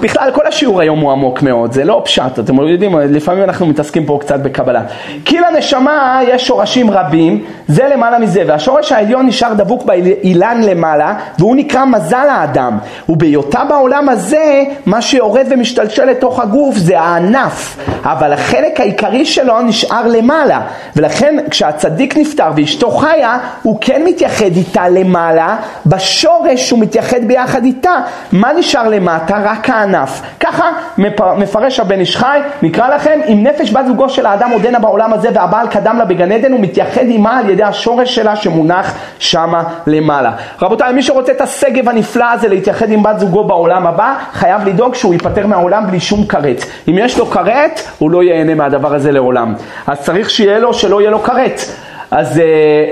בכלל 0.00 0.30
כל 0.34 0.46
השיעור 0.46 0.80
היום 0.80 1.00
הוא 1.00 1.12
עמוק 1.12 1.42
מאוד, 1.42 1.72
זה 1.72 1.84
לא 1.84 2.02
פשט, 2.04 2.38
אתם 2.38 2.60
יודעים, 2.60 2.98
לפעמים 2.98 3.44
אנחנו 3.44 3.66
מתעסקים 3.66 4.06
פה 4.06 4.18
קצת 4.20 4.40
בקבלה. 4.40 4.82
כי 5.24 5.38
לנשמה 5.40 6.20
יש 6.28 6.46
שורשים 6.46 6.90
רבים, 6.90 7.44
זה 7.68 7.88
למעלה 7.94 8.18
מזה, 8.18 8.42
והשורש 8.46 8.92
העליון 8.92 9.26
נשאר 9.26 9.54
דבוק 9.54 9.84
באילן 9.84 10.60
למעלה, 10.62 11.14
והוא 11.38 11.56
נקרא 11.56 11.84
מזל 11.84 12.26
האדם. 12.30 12.78
ובהיותה 13.08 13.64
בעולם 13.68 14.08
הזה, 14.08 14.64
מה 14.86 15.02
שיורד 15.02 15.46
ומשתלשל 15.50 16.04
לתוך 16.04 16.40
הגוף 16.40 16.76
זה 16.76 17.00
הענף, 17.00 17.78
אבל 18.04 18.32
החלק 18.32 18.80
העיקרי 18.80 19.24
שלו 19.24 19.62
נשאר 19.62 20.06
למעלה. 20.06 20.60
ולכן 20.96 21.36
כשהצדיק 21.50 22.16
נפטר 22.16 22.50
ואשתו 22.56 22.90
חיה, 22.90 23.38
הוא 23.62 23.78
כן 23.80 24.02
מתייחד 24.04 24.56
איתה 24.56 24.88
למעלה, 24.88 25.56
בשורש 25.86 26.70
הוא 26.70 26.78
מתייחד 26.78 27.24
ביחד 27.24 27.64
איתה. 27.64 27.94
מה 28.32 28.52
נשאר 28.52 28.88
למטה? 28.88 29.36
רק 29.44 29.70
הענף. 29.76 30.22
ככה 30.40 30.70
מפרש 31.36 31.80
הבן 31.80 32.00
איש 32.00 32.16
חי, 32.16 32.40
נקרא 32.62 32.94
לכם, 32.94 33.20
אם 33.28 33.42
נפש 33.42 33.72
בת 33.72 33.86
זוגו 33.86 34.08
של 34.08 34.26
האדם 34.26 34.50
עודנה 34.50 34.78
בעולם 34.78 35.12
הזה 35.12 35.28
והבעל 35.34 35.68
קדם 35.68 35.96
לה 35.98 36.04
בגן 36.04 36.32
עדן, 36.32 36.52
הוא 36.52 36.60
מתייחד 36.60 37.06
עימה 37.06 37.38
על 37.38 37.50
ידי 37.50 37.62
השורש 37.62 38.14
שלה 38.14 38.36
שמונח 38.36 38.94
שמה 39.18 39.62
למעלה. 39.86 40.32
רבותיי, 40.62 40.92
מי 40.92 41.02
שרוצה 41.02 41.32
את 41.32 41.40
השגב 41.40 41.88
הנפלא 41.88 42.32
הזה 42.32 42.48
להתייחד 42.48 42.90
עם 42.90 43.02
בת 43.02 43.18
זוגו 43.18 43.44
בעולם 43.44 43.86
הבא, 43.86 44.14
חייב 44.32 44.68
לדאוג 44.68 44.94
שהוא 44.94 45.12
ייפטר 45.12 45.46
מהעולם 45.46 45.86
בלי 45.86 46.00
שום 46.00 46.26
כרת. 46.26 46.64
אם 46.88 46.98
יש 46.98 47.18
לו 47.18 47.26
כרת, 47.26 47.80
הוא 47.98 48.10
לא 48.10 48.22
ייהנה 48.22 48.54
מהדבר 48.54 48.94
הזה 48.94 49.12
לעולם. 49.12 49.54
אז 49.86 50.00
צריך 50.00 50.30
שיהיה 50.30 50.58
לו, 50.58 50.74
שלא 50.74 51.00
יהיה 51.00 51.10
לו 51.10 51.22
כרת. 51.22 51.60
אז 52.10 52.40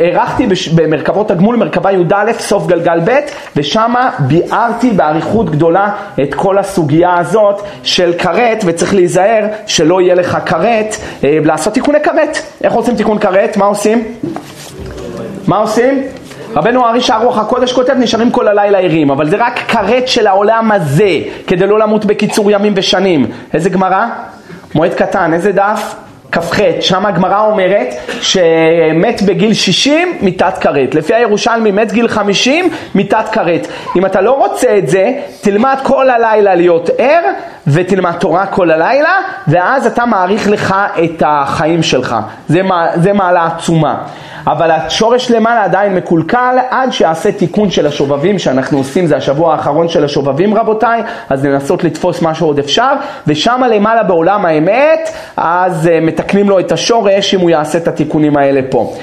הארכתי 0.01 0.45
uh, 0.45 0.75
במרכבות 0.75 1.31
הגמול, 1.31 1.57
מרכבה 1.57 1.93
י"א, 1.93 2.33
סוף 2.39 2.67
גלגל 2.67 3.01
ב', 3.05 3.19
ושמה 3.57 4.11
ביארתי 4.19 4.91
באריכות 4.91 5.51
גדולה 5.51 5.91
את 6.23 6.35
כל 6.35 6.59
הסוגיה 6.59 7.19
הזאת 7.19 7.63
של 7.83 8.13
כרת, 8.19 8.63
וצריך 8.67 8.95
להיזהר 8.95 9.47
שלא 9.67 10.01
יהיה 10.01 10.15
לך 10.15 10.39
כרת, 10.47 10.97
uh, 11.21 11.25
לעשות 11.45 11.75
תיקוני 11.75 11.99
כרת. 12.03 12.39
איך 12.65 12.73
עושים 12.73 12.97
תיקון 12.97 13.19
כרת? 13.19 13.57
מה 13.57 13.65
עושים? 13.65 14.05
מה 15.47 15.57
עושים? 15.57 16.03
רבנו 16.57 16.87
הארי 16.87 17.01
שערוך 17.01 17.39
הקודש 17.39 17.73
כותב 17.73 17.95
נשארים 17.99 18.31
כל 18.31 18.49
הלילה 18.49 18.79
ערים, 18.79 19.11
אבל 19.11 19.31
זה 19.31 19.37
רק 19.39 19.59
כרת 19.69 20.09
של 20.09 20.27
העולם 20.27 20.73
הזה, 20.73 21.19
כדי 21.47 21.67
לא 21.67 21.79
למות 21.79 22.05
בקיצור 22.05 22.51
ימים 22.51 22.73
ושנים. 22.77 23.27
איזה 23.55 23.71
גמרא? 23.71 24.07
מועד 24.75 24.95
קטן, 24.95 25.33
איזה 25.33 25.53
דף? 25.53 25.95
כ"ח, 26.35 26.59
שם 26.81 27.07
הגמרא 27.07 27.41
אומרת 27.41 27.95
שמת 28.21 29.23
בגיל 29.23 29.55
60 29.55 30.09
מיתת 30.21 30.59
כרת. 30.61 30.95
לפי 30.95 31.15
הירושלמי 31.15 31.71
מת 31.71 31.93
גיל 31.93 32.09
50 32.09 32.69
מיתת 32.95 33.29
כרת. 33.33 33.67
אם 33.97 34.07
אתה 34.07 34.21
לא 34.21 34.33
רוצה 34.33 34.79
את 34.79 34.89
זה, 34.89 35.13
תלמד 35.41 35.77
כל 35.83 36.11
הלילה 36.11 36.55
להיות 36.55 36.91
ער 36.99 37.23
ותלמד 37.67 38.13
תורה 38.13 38.47
כל 38.47 38.71
הלילה 38.71 39.19
ואז 39.49 39.87
אתה 39.87 40.07
מעריך 40.07 40.51
לך 40.51 40.75
את 41.05 41.23
החיים 41.27 41.83
שלך. 41.83 42.17
זה, 42.49 42.61
זה 42.95 43.13
מעלה 43.13 43.47
עצומה. 43.47 43.97
אבל 44.47 44.71
השורש 44.71 45.31
למעלה 45.31 45.65
עדיין 45.65 45.95
מקולקל 45.95 46.57
עד 46.71 46.93
שיעשה 46.93 47.33
תיקון 47.33 47.71
של 47.71 47.87
השובבים 47.87 48.39
שאנחנו 48.39 48.79
עושים, 48.79 49.07
זה 49.07 49.17
השבוע 49.17 49.53
האחרון 49.53 49.89
של 49.89 50.05
השובבים 50.05 50.55
רבותיי, 50.55 51.03
אז 51.31 51.45
לנסות 51.45 51.85
לתפוס 51.85 52.23
מה 52.23 52.35
שעוד 52.35 52.59
אפשר, 52.59 52.93
ושם 53.27 53.63
למעלה 53.71 54.03
בעולם 54.03 54.47
האמת, 54.47 55.11
אז 55.37 55.87
uh, 55.87 56.05
מתקנים 56.05 56.49
לו 56.51 56.59
את 56.59 56.73
השורש 56.73 57.35
אם 57.35 57.41
הוא 57.41 57.51
יעשה 57.51 57.79
את 57.79 57.89
התיקונים 57.89 58.37
האלה 58.37 58.61
פה. 58.71 58.95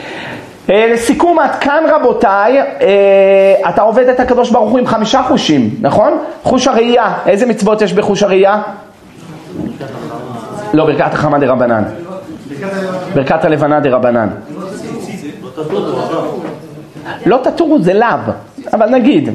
Uh, 0.67 0.71
לסיכום, 0.93 1.39
עד 1.39 1.55
כאן 1.55 1.83
רבותיי, 1.91 2.61
uh, 2.61 3.69
אתה 3.69 3.81
עובד 3.81 4.07
את 4.09 4.19
הקדוש 4.19 4.51
ברוך 4.51 4.71
הוא 4.71 4.79
עם 4.79 4.85
חמישה 4.85 5.23
חושים, 5.27 5.69
נכון? 5.81 6.17
חוש 6.43 6.67
הראייה, 6.67 7.13
איזה 7.25 7.45
מצוות 7.45 7.81
יש 7.81 7.93
בחוש 7.93 8.23
הראייה? 8.23 8.61
לא, 10.73 10.85
ברכת 10.85 11.13
החמה 11.13 11.39
דה 11.39 11.51
רבנן. 11.51 11.83
ברכת 13.13 13.45
הלבנה 13.45 13.79
דה 13.79 13.89
רבנן. 13.89 14.27
לא 17.25 17.39
תטורו 17.43 17.81
זה 17.81 17.93
לאו, 17.93 18.33
אבל 18.73 18.89
נגיד, 18.89 19.29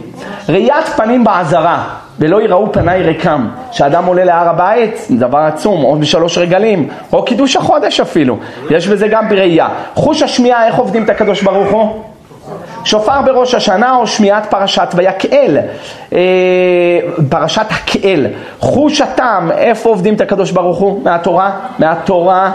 ראיית 0.49 0.87
פנים 0.97 1.25
בעזרה 1.25 1.89
ולא 2.19 2.43
יראו 2.43 2.73
פניי 2.73 3.03
ריקם, 3.03 3.49
שאדם 3.73 4.05
עולה 4.05 4.25
להר 4.25 4.49
הבית, 4.49 5.07
דבר 5.11 5.39
עצום, 5.39 5.85
או 5.85 5.97
בשלוש 5.97 6.39
רגלים, 6.39 6.89
או 7.13 7.25
קידוש 7.25 7.57
החודש 7.57 8.01
אפילו, 8.01 8.39
יש 8.71 8.89
בזה 8.89 9.09
גם 9.09 9.29
בראייה. 9.29 9.69
חוש 9.95 10.23
השמיעה, 10.23 10.67
איך 10.67 10.75
עובדים 10.75 11.05
את 11.05 11.11
הקדוש 11.11 11.43
ברוך 11.43 11.73
הוא? 11.73 12.03
שופר 12.87 13.23
בראש 13.23 13.55
השנה 13.55 13.97
או 13.97 14.07
שמיעת 14.07 14.51
פרשת 14.51 14.89
ויקהל, 14.95 15.59
אה, 16.13 16.19
פרשת 17.29 17.67
הקהל, 17.71 18.27
חוש 18.59 19.01
הטעם, 19.01 19.51
איפה 19.51 19.89
עובדים 19.89 20.15
את 20.15 20.21
הקדוש 20.21 20.51
ברוך 20.51 20.79
הוא? 20.79 21.05
מהתורה? 21.05 21.51
מהתורה, 21.79 22.53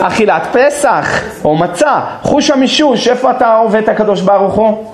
אכילת 0.00 0.42
פסח 0.52 1.22
או 1.44 1.56
מצה, 1.56 2.00
חוש 2.22 2.50
המישוש, 2.50 3.08
איפה 3.08 3.30
אתה 3.30 3.56
עובד 3.56 3.82
את 3.82 3.88
הקדוש 3.88 4.20
ברוך 4.20 4.54
הוא? 4.54 4.92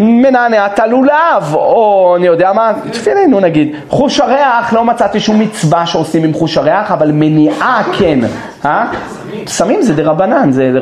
מנענע 0.00 0.66
את 0.66 0.78
הלולב, 0.78 1.54
או 1.54 2.14
אני 2.18 2.26
יודע 2.26 2.52
מה, 2.52 2.72
תפילנו 2.92 3.40
נגיד. 3.40 3.76
חוש 3.88 4.20
הריח, 4.20 4.72
לא 4.72 4.84
מצאתי 4.84 5.20
שום 5.20 5.40
מצווה 5.40 5.86
שעושים 5.86 6.24
עם 6.24 6.32
חוש 6.32 6.56
הריח, 6.56 6.92
אבל 6.92 7.10
מניעה 7.12 7.82
כן. 7.98 8.18
אה? 8.64 8.92
פסמים 9.44 9.82
זה 9.82 9.94
דרבנן, 9.94 10.52
זה, 10.52 10.72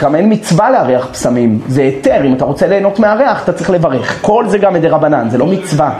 גם 0.00 0.14
אין 0.14 0.32
מצווה 0.32 0.70
להריח 0.70 1.08
פסמים, 1.12 1.60
זה 1.68 1.82
היתר, 1.82 2.24
אם 2.24 2.32
אתה 2.34 2.44
רוצה 2.44 2.66
ליהנות 2.66 2.98
מהריח 2.98 3.44
אתה 3.44 3.52
צריך 3.52 3.70
לברך. 3.70 4.18
כל 4.22 4.44
זה 4.48 4.58
גם 4.58 4.74
מדרבנן, 4.74 5.30
זה 5.30 5.38
לא 5.38 5.46
מצווה. 5.46 5.90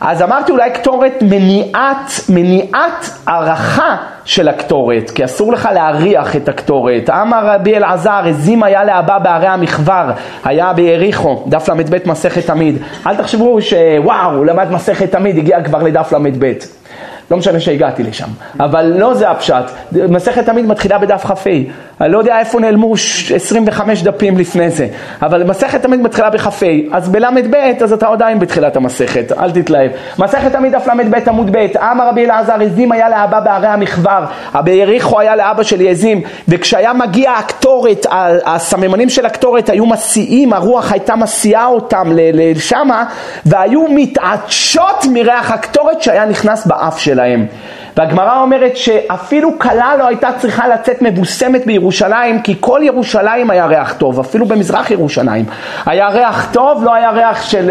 אז 0.00 0.22
אמרתי 0.22 0.52
אולי 0.52 0.70
קטורת 0.70 1.22
מניעת, 1.22 2.12
מניעת 2.28 3.10
הערכה 3.26 3.96
של 4.24 4.48
הקטורת, 4.48 5.10
כי 5.10 5.24
אסור 5.24 5.52
לך 5.52 5.68
להריח 5.74 6.36
את 6.36 6.48
הקטורת. 6.48 7.10
אמר 7.10 7.46
רבי 7.46 7.76
אלעזר, 7.76 8.22
עזים 8.26 8.62
היה 8.62 8.84
לאבא 8.84 9.18
בערי 9.18 9.46
המחבר, 9.46 10.10
היה 10.44 10.72
ביריחו, 10.72 11.42
דף 11.46 11.68
ל"ב 11.68 12.08
מסכת 12.08 12.46
תמיד. 12.46 12.76
אל 13.06 13.16
תחשבו 13.16 13.58
שוואו, 13.62 14.30
הוא 14.36 14.46
למד 14.46 14.70
מסכת 14.70 15.12
תמיד, 15.12 15.38
הגיע 15.38 15.62
כבר 15.62 15.82
לדף 15.82 16.12
ל"ב. 16.12 16.52
לא 17.30 17.36
משנה 17.36 17.60
שהגעתי 17.60 18.02
לשם, 18.02 18.28
אבל 18.60 18.92
לא 18.96 19.14
זה 19.14 19.30
הפשט, 19.30 19.64
מסכת 19.92 20.46
תמיד 20.46 20.66
מתחילה 20.66 20.98
בדף 20.98 21.26
כ"ה, 21.26 21.50
אני 22.00 22.12
לא 22.12 22.18
יודע 22.18 22.38
איפה 22.38 22.60
נעלמו 22.60 22.94
25 23.34 24.02
דפים 24.02 24.38
לפני 24.38 24.70
זה, 24.70 24.88
אבל 25.22 25.44
מסכת 25.44 25.82
תמיד 25.82 26.00
מתחילה 26.00 26.30
בכ"ה, 26.30 26.66
אז 26.92 27.08
בל"ב 27.08 27.54
אז 27.82 27.92
אתה 27.92 28.08
עדיין 28.08 28.38
בתחילת 28.38 28.76
המסכת, 28.76 29.32
אל 29.32 29.50
תתלהב. 29.50 29.90
מסכת 30.18 30.52
תמיד 30.52 30.72
דף 30.72 30.86
ל"ב 30.86 31.28
עמוד 31.28 31.56
ב', 31.56 31.76
אמר 31.76 32.08
רבי 32.08 32.24
אלעזר, 32.24 32.54
עזים 32.54 32.92
היה 32.92 33.08
לאבא 33.08 33.40
בערי 33.40 33.66
המחבר, 33.66 34.24
ביריחו 34.64 35.20
היה 35.20 35.36
לאבא 35.36 35.62
שלי 35.62 35.90
עזים, 35.90 36.22
וכשהיה 36.48 36.92
מגיע 36.92 37.32
הקטורת, 37.32 38.06
הסממנים 38.44 39.08
של 39.08 39.26
הקטורת 39.26 39.68
היו 39.68 39.86
מסיעים, 39.86 40.52
הרוח 40.52 40.92
הייתה 40.92 41.16
מסיעה 41.16 41.66
אותם 41.66 42.08
לשמה, 42.14 43.04
והיו 43.46 43.84
מתעדשות 43.90 45.04
מריח 45.12 45.50
הקטורת 45.50 46.02
שהיה 46.02 46.24
נכנס 46.24 46.66
באף 46.66 46.98
שלהם. 46.98 47.19
שלהם. 47.20 47.46
והגמרא 47.96 48.40
אומרת 48.40 48.76
שאפילו 48.76 49.58
כלה 49.58 49.96
לא 49.98 50.06
הייתה 50.06 50.28
צריכה 50.38 50.68
לצאת 50.68 51.02
מבוסמת 51.02 51.66
בירושלים, 51.66 52.42
כי 52.42 52.54
כל 52.60 52.80
ירושלים 52.84 53.50
היה 53.50 53.66
ריח 53.66 53.94
טוב, 53.98 54.20
אפילו 54.20 54.46
במזרח 54.46 54.90
ירושלים. 54.90 55.44
היה 55.86 56.08
ריח 56.08 56.48
טוב, 56.52 56.84
לא 56.84 56.94
היה 56.94 57.10
ריח 57.10 57.42
של... 57.42 57.70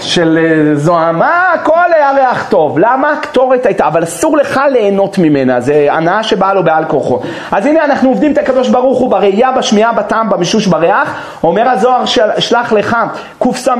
של 0.00 0.38
אה, 0.38 0.74
זוהמה, 0.74 1.52
הכל 1.54 1.92
היה 1.94 2.12
ריח 2.12 2.50
טוב. 2.50 2.78
למה? 2.78 3.14
קטורת 3.22 3.66
הייתה, 3.66 3.86
אבל 3.86 4.04
אסור 4.04 4.36
לך 4.36 4.60
ליהנות 4.72 5.18
ממנה, 5.18 5.60
זה 5.60 5.86
הנאה 5.90 6.22
שבאה 6.22 6.54
לו 6.54 6.64
בעל 6.64 6.84
כוחו. 6.84 7.20
אז 7.52 7.66
הנה 7.66 7.84
אנחנו 7.84 8.08
עובדים 8.08 8.32
את 8.32 8.38
הקדוש 8.38 8.68
ברוך 8.68 8.98
הוא 8.98 9.10
בראייה, 9.10 9.52
בשמיעה, 9.52 9.92
בטעם, 9.92 10.30
במישוש, 10.30 10.66
בריח. 10.66 11.14
אומר 11.44 11.68
הזוהר 11.68 12.06
של, 12.06 12.22
שלח 12.38 12.72
לך 12.72 12.96
קס"ה, 13.42 13.74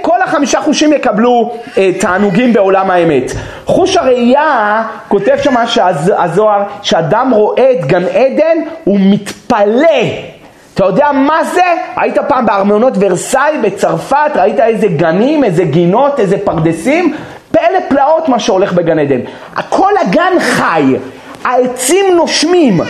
כל 0.00 0.22
החמישה 0.24 0.60
חושים 0.60 0.92
יקבלו 0.92 1.52
אה, 1.78 1.90
תענוגים 2.00 2.52
בעולם 2.52 2.90
האמת. 2.90 3.32
חוש 3.64 3.96
הראייה, 3.96 4.82
כותב 5.08 5.36
שם 5.42 5.54
שהזוהר, 5.66 6.62
שאדם 6.82 7.30
רואה 7.30 7.70
את 7.70 7.86
גן 7.86 8.04
עדן, 8.04 8.58
הוא 8.84 8.98
מתפלא. 9.00 10.31
אתה 10.74 10.84
יודע 10.84 11.12
מה 11.12 11.44
זה? 11.44 11.64
היית 11.96 12.18
פעם 12.28 12.46
בארמונות 12.46 12.94
ורסאי 13.00 13.58
בצרפת, 13.62 14.30
ראית 14.34 14.60
איזה 14.60 14.86
גנים, 14.86 15.44
איזה 15.44 15.64
גינות, 15.64 16.20
איזה 16.20 16.36
פרדסים? 16.44 17.16
פלא 17.50 17.80
פלאות 17.88 18.28
מה 18.28 18.38
שהולך 18.40 18.72
בגן 18.72 18.98
עדן. 18.98 19.20
כל 19.68 19.92
הגן 20.00 20.32
חי, 20.40 20.96
העצים 21.44 22.16
נושמים. 22.16 22.80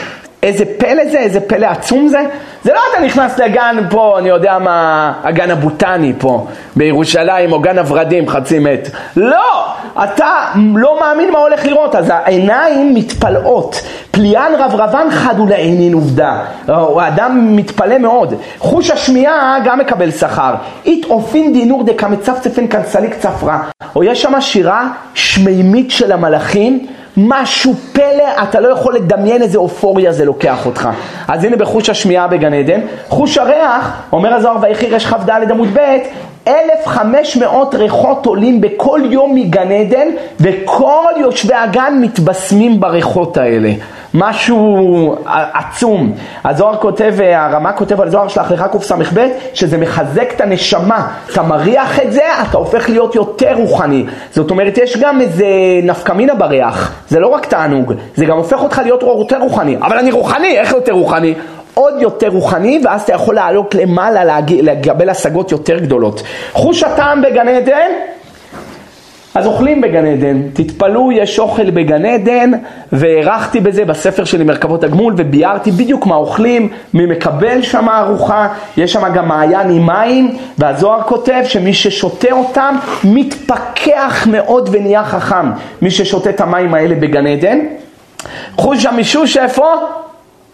איזה 0.43 0.64
פלא 0.78 1.05
זה, 1.11 1.18
איזה 1.18 1.40
פלא 1.40 1.66
עצום 1.66 2.09
זה. 2.09 2.20
זה 2.64 2.72
לא 2.72 2.80
אתה 2.93 3.05
נכנס 3.05 3.38
לגן 3.38 3.76
פה, 3.90 4.18
אני 4.18 4.28
יודע 4.28 4.59
מה, 4.59 5.12
הגן 5.24 5.51
הבוטני 5.51 6.12
פה 6.18 6.47
בירושלים, 6.76 7.53
או 7.53 7.61
גן 7.61 7.78
הורדים 7.78 8.28
חצי 8.28 8.59
מת. 8.59 8.90
לא! 9.16 9.66
אתה 10.05 10.47
לא 10.74 11.01
מאמין 11.01 11.30
מה 11.30 11.38
הולך 11.38 11.66
לראות, 11.66 11.95
אז 11.95 12.12
העיניים 12.14 12.95
מתפלאות. 12.95 13.82
פליאן 14.11 14.53
רברבן 14.59 15.07
חד 15.11 15.38
הוא 15.38 15.49
לעינין 15.49 15.95
עובדה. 15.95 16.45
האדם 16.68 17.57
מתפלא 17.57 17.99
מאוד. 17.99 18.34
חוש 18.59 18.90
השמיעה 18.90 19.59
גם 19.64 19.78
מקבל 19.78 20.11
שכר. 20.11 20.55
אית 20.84 21.05
אופין 21.05 21.53
דינור 21.53 21.84
דקה 21.84 22.09
מצפצפן 22.09 22.68
כנסליק 22.68 23.14
צפרה. 23.14 23.62
או 23.97 24.05
יש 24.05 24.22
שם 24.22 24.40
שירה 24.40 24.88
שמימית 25.14 25.90
של 25.90 26.12
המלאכים. 26.12 26.86
משהו 27.17 27.75
פלא, 27.93 28.43
אתה 28.43 28.61
לא 28.61 28.69
יכול 28.69 28.95
לדמיין 28.95 29.43
איזה 29.43 29.59
אופוריה 29.59 30.13
זה 30.13 30.25
לוקח 30.25 30.67
אותך. 30.67 30.89
אז 31.29 31.45
הנה 31.45 31.57
בחוש 31.57 31.91
השמיעה 31.91 32.29
בגן 32.29 32.55
עדן. 32.55 32.81
חוש 33.09 33.39
הריח, 33.39 34.03
אומר 34.13 34.35
הזוהר 34.35 34.57
ויחי 34.63 34.91
רש 34.91 35.07
כ"ד 35.07 35.31
עמוד 35.51 35.69
ב', 35.75 35.97
1,500 36.49 37.75
ריחות 37.75 38.27
עולים 38.27 38.61
בכל 38.61 39.01
יום 39.11 39.35
מגן 39.35 39.71
עדן, 39.71 40.09
וכל 40.41 41.13
יושבי 41.21 41.55
הגן 41.55 41.99
מתבשמים 42.01 42.81
בריחות 42.81 43.37
האלה. 43.37 43.73
משהו 44.15 45.17
עצום. 45.55 46.13
הזוהר 46.45 46.77
כותב, 46.77 47.15
הרמה 47.35 47.73
כותב 47.73 48.01
על 48.01 48.11
זוהר 48.11 48.27
לך 48.27 48.65
קס"ב, 48.73 49.27
שזה 49.55 49.79
מחזק 49.79 50.33
את 50.37 50.41
הנשמה. 50.41 51.09
אתה 51.33 51.43
מריח 51.43 52.01
את 52.01 52.13
זה, 52.13 52.23
אתה 52.49 52.59
הופך 52.59 52.89
להיות 52.89 53.15
יותר 53.15 53.55
רוחני. 53.55 54.05
זאת 54.31 54.51
אומרת, 54.51 54.79
יש 54.79 54.97
גם 54.97 55.21
איזה 55.21 55.47
נפקמינה 55.83 56.35
בריח. 56.35 56.93
זה 57.09 57.21
לא 57.21 57.27
רק 57.27 57.47
תענוג, 57.47 57.93
זה 58.17 58.25
גם 58.25 58.37
הופך 58.37 58.63
אותך 58.63 58.81
להיות 58.85 59.03
יותר 59.03 59.39
רוחני. 59.39 59.77
אבל 59.77 59.99
אני 59.99 60.11
רוחני, 60.11 60.59
איך 60.59 60.73
יותר 60.73 60.93
רוחני? 60.93 61.35
עוד 61.75 61.95
יותר 62.01 62.29
רוחני, 62.29 62.81
ואז 62.85 63.03
אתה 63.03 63.13
יכול 63.13 63.35
לעלות 63.35 63.75
למעלה, 63.75 64.39
לקבל 64.63 65.09
השגות 65.11 65.53
יותר 65.53 65.79
גדולות. 65.79 66.23
חוש 66.53 66.83
הטעם 66.83 67.23
בגן 67.23 67.49
עדן, 67.49 67.91
אז 69.35 69.47
אוכלים 69.47 69.80
בגן 69.80 70.07
עדן, 70.07 70.43
תתפלאו, 70.53 71.12
יש 71.12 71.39
אוכל 71.39 71.70
בגן 71.70 72.05
עדן, 72.05 72.51
והערכתי 72.93 73.61
בזה 73.61 73.85
בספר 73.85 74.24
שלי 74.24 74.45
מרכבות 74.45 74.85
הגמול, 74.85 75.14
וביארתי 75.16 75.70
בדיוק 75.70 76.07
מה 76.07 76.14
אוכלים, 76.14 76.68
מי 76.95 77.07
מקבל 77.07 77.62
שם 77.62 77.89
ארוחה, 77.89 78.49
יש 78.76 78.93
שם 78.93 79.12
גם 79.14 79.28
מעיין 79.28 79.70
עם 79.70 79.87
מים, 79.87 80.37
והזוהר 80.59 81.03
כותב 81.03 81.43
שמי 81.45 81.74
ששותה 81.74 82.33
אותם 82.33 82.76
מתפכח 83.05 84.26
מאוד 84.30 84.68
ונהיה 84.72 85.05
חכם, 85.05 85.51
מי 85.83 85.91
ששותה 85.91 86.30
את 86.30 86.41
המים 86.41 86.74
האלה 86.74 86.95
בגן 86.95 87.26
עדן. 87.26 87.59
חוש 88.57 88.87
המישוש 88.87 89.37
איפה? 89.37 89.66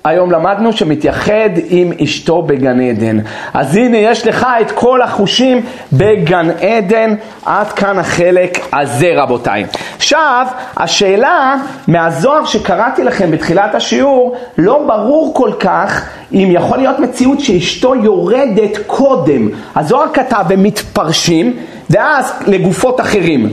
היום 0.04 0.30
למדנו 0.30 0.72
שמתייחד 0.72 1.50
עם 1.68 1.92
אשתו 2.04 2.42
בגן 2.42 2.80
עדן. 2.80 3.18
אז 3.54 3.76
הנה 3.76 3.96
יש 3.96 4.26
לך 4.26 4.46
את 4.60 4.70
כל 4.70 5.02
החושים 5.02 5.60
בגן 5.92 6.50
עדן, 6.50 7.14
עד 7.44 7.72
כאן 7.72 7.98
החלק 7.98 8.58
הזה 8.72 9.10
רבותיי. 9.16 9.66
עכשיו, 9.96 10.46
השאלה 10.76 11.56
מהזוהר 11.88 12.44
שקראתי 12.44 13.04
לכם 13.04 13.30
בתחילת 13.30 13.74
השיעור, 13.74 14.36
לא 14.58 14.84
ברור 14.86 15.34
כל 15.34 15.50
כך 15.60 16.04
אם 16.32 16.48
יכול 16.52 16.78
להיות 16.78 16.98
מציאות 16.98 17.40
שאשתו 17.40 17.94
יורדת 17.94 18.78
קודם. 18.86 19.48
הזוהר 19.76 20.08
כתב 20.12 20.44
ומתפרשים, 20.48 21.56
ואז 21.90 22.32
לגופות 22.46 23.00
אחרים. 23.00 23.50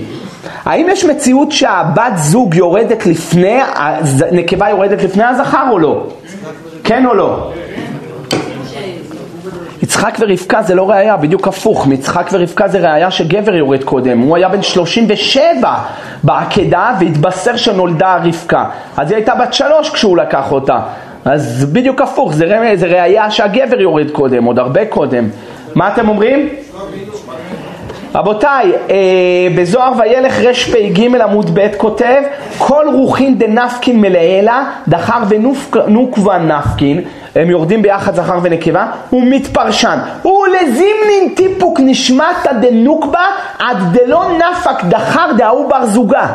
האם 0.66 0.88
יש 0.90 1.06
מציאות 1.06 1.52
שהבת 1.52 2.14
זוג 2.16 2.56
יורדת 2.56 3.06
לפני, 3.06 3.60
נקבה 4.32 4.70
יורדת 4.70 5.04
לפני 5.04 5.24
הזכר 5.24 5.68
או 5.72 5.80
לא? 5.80 6.08
כן 6.86 7.06
או 7.06 7.14
לא? 7.14 7.52
יצחק 9.84 10.18
ורבקה 10.20 10.62
זה 10.62 10.76
לא 10.76 10.90
ראייה, 10.90 11.18
בדיוק 11.18 11.48
הפוך, 11.48 11.88
מיצחק 11.88 12.30
ורבקה 12.32 12.68
זה 12.68 12.80
ראייה 12.80 13.12
שגבר 13.12 13.56
יורד 13.56 13.84
קודם, 13.84 14.20
הוא 14.20 14.36
היה 14.36 14.50
בן 14.50 14.62
37 14.62 15.74
בעקדה 16.24 16.92
והתבשר 17.00 17.58
שנולדה 17.58 18.18
רבקה, 18.24 18.66
אז 18.98 19.12
היא 19.12 19.16
הייתה 19.16 19.36
בת 19.36 19.54
שלוש 19.54 19.90
כשהוא 19.90 20.18
לקח 20.18 20.52
אותה, 20.52 20.80
אז 21.26 21.66
בדיוק 21.74 22.02
הפוך, 22.02 22.34
זה, 22.34 22.46
ראייה 22.82 23.32
שהגבר 23.32 23.82
יורד 23.82 24.12
קודם, 24.12 24.44
עוד 24.44 24.60
הרבה 24.60 24.86
קודם, 24.86 25.30
מה 25.76 25.94
אתם 25.94 26.10
אומרים? 26.10 26.50
רבותיי, 28.16 28.72
אה, 28.90 28.96
בזוהר 29.56 29.94
וילך 30.00 30.40
רפ"ג 30.40 31.22
עמוד 31.22 31.60
ב' 31.60 31.68
כותב 31.78 32.22
כל 32.58 32.86
רוחין 32.94 33.38
דנפקין 33.38 34.02
מלעילה 34.02 34.64
דחר 34.88 35.24
ונוקבה 35.30 36.38
נפקין 36.38 37.02
הם 37.36 37.50
יורדים 37.50 37.82
ביחד 37.82 38.16
זכר 38.16 38.40
ונקבה, 38.42 38.88
הוא 39.10 39.24
מתפרשן. 39.26 39.98
ולזימנין 40.26 41.30
טיפוק 41.36 41.80
נשמטה 41.84 42.54
דנוקבה 42.62 43.26
עד 43.60 43.78
דלא 43.92 44.24
נפק 44.38 44.84
דחר 44.84 45.32
דהוא 45.38 45.70
בר 45.70 45.86
זוגה. 45.86 46.28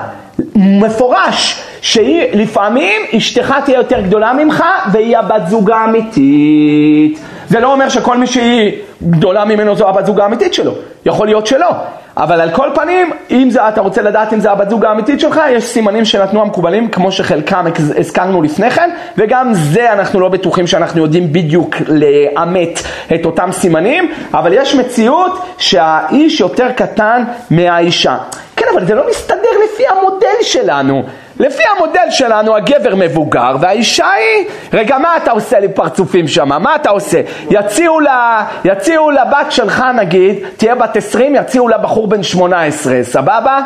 מפורש 0.57 1.62
שהיא 1.81 2.22
לפעמים 2.33 3.03
אשתך 3.16 3.55
תהיה 3.64 3.76
יותר 3.76 4.01
גדולה 4.01 4.33
ממך 4.33 4.64
והיא 4.93 5.18
הבת 5.18 5.43
זוגה 5.49 5.76
האמיתית. 5.76 7.20
זה 7.49 7.61
לא 7.61 7.72
אומר 7.72 7.89
שכל 7.89 8.16
מי 8.16 8.26
שהיא 8.26 8.72
גדולה 9.03 9.45
ממנו 9.45 9.76
זו 9.76 9.89
הבת 9.89 10.07
זוג 10.07 10.20
האמיתית 10.20 10.55
שלו, 10.55 10.72
יכול 11.07 11.26
להיות 11.26 11.46
שלא. 11.46 11.70
אבל 12.16 12.40
על 12.40 12.51
כל 12.51 12.68
פנים, 12.74 13.11
אם 13.30 13.51
זה, 13.51 13.68
אתה 13.68 13.80
רוצה 13.80 14.03
לדעת 14.03 14.32
אם 14.32 14.40
זה 14.40 14.51
הבת 14.51 14.70
זוג 14.70 14.84
האמיתית 14.84 15.20
שלך, 15.20 15.40
יש 15.51 15.64
סימנים 15.64 16.05
שנתנו 16.05 16.42
המקובלים, 16.42 16.88
כמו 16.88 17.12
שחלקם 17.12 17.64
הזכרנו 17.98 18.42
לפני 18.42 18.70
כן, 18.70 18.90
וגם 19.18 19.55
זה 19.55 19.92
אנחנו 19.92 20.20
לא 20.20 20.28
בטוחים 20.28 20.66
שאנחנו 20.66 21.03
יודעים 21.03 21.32
בדיוק 21.32 21.76
לאמת 21.88 22.80
את 23.14 23.26
אותם 23.26 23.53
סימנים, 23.53 24.12
אבל 24.34 24.53
יש 24.53 24.74
מציאות 24.74 25.32
שהאיש 25.59 26.40
יותר 26.40 26.72
קטן 26.72 27.24
מהאישה. 27.51 28.16
כן, 28.57 28.66
אבל 28.74 28.86
זה 28.86 28.94
לא 28.94 29.03
מסתדר 29.11 29.51
לפי 29.64 29.82
המודל 29.86 30.42
שלנו. 30.42 31.03
לפי 31.41 31.62
המודל 31.76 32.11
שלנו 32.11 32.57
הגבר 32.57 32.95
מבוגר 32.97 33.57
והאישה 33.61 34.11
היא, 34.11 34.47
רגע 34.72 34.99
מה 34.99 35.16
אתה 35.16 35.30
עושה 35.30 35.61
לי 35.61 35.68
פרצופים 35.68 36.28
שם? 36.28 36.49
מה 36.62 36.76
אתה 36.76 36.91
עושה? 36.91 37.20
יציעו, 37.51 38.01
לה, 38.01 38.47
יציעו 38.64 39.11
לבת 39.11 39.53
שלך 39.53 39.84
נגיד, 39.97 40.36
תהיה 40.57 40.74
בת 40.74 40.97
20, 40.97 41.34
יציעו 41.34 41.68
לה 41.68 41.78
בחור 41.78 42.07
בן 42.07 42.22
18, 42.22 42.99
סבבה? 43.03 43.61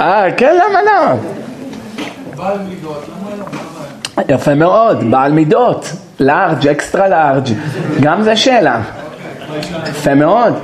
אה, 0.00 0.26
כן, 0.36 0.56
למה 0.56 0.82
לא? 0.82 1.14
בעל 2.36 2.58
מידות, 2.58 3.04
למה 3.08 3.44
לא? 4.28 4.34
יפה 4.34 4.54
מאוד, 4.54 5.10
בעל 5.10 5.32
מידות, 5.32 5.92
לארג', 6.20 6.68
אקסטרה 6.68 7.08
לארג', 7.08 7.48
גם 8.00 8.22
זה 8.22 8.36
שאלה. 8.36 8.80
יפה 9.86 10.14
מאוד. 10.14 10.54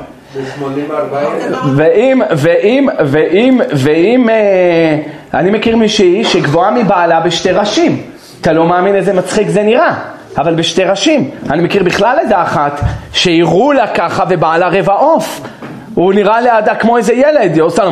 ואם, 1.77 2.23
ואם, 2.37 2.89
ואם, 3.07 3.61
ואם, 3.73 4.29
אה, 4.29 4.99
אני 5.35 5.51
מכיר 5.51 5.77
מישהי 5.77 6.25
שגבוהה 6.25 6.71
מבעלה 6.71 7.21
בשתי 7.21 7.51
ראשים. 7.51 8.03
אתה 8.41 8.53
לא 8.53 8.67
מאמין 8.67 8.95
איזה 8.95 9.13
מצחיק 9.13 9.49
זה 9.49 9.63
נראה, 9.63 9.95
אבל 10.39 10.55
בשתי 10.55 10.85
ראשים. 10.85 11.31
אני 11.51 11.63
מכיר 11.63 11.83
בכלל 11.83 12.17
איזה 12.21 12.43
אחת 12.43 12.81
שהראו 13.13 13.73
לה 13.73 13.87
ככה 13.87 14.25
ובעלה 14.29 14.69
רבע 14.69 14.93
עוף. 14.93 15.41
הוא 15.95 16.15
נראה 16.15 16.41
לידה 16.41 16.75
כמו 16.75 16.97
איזה 16.97 17.13
ילד, 17.13 17.55
היא 17.55 17.63
עושה 17.63 17.85
לו... 17.85 17.91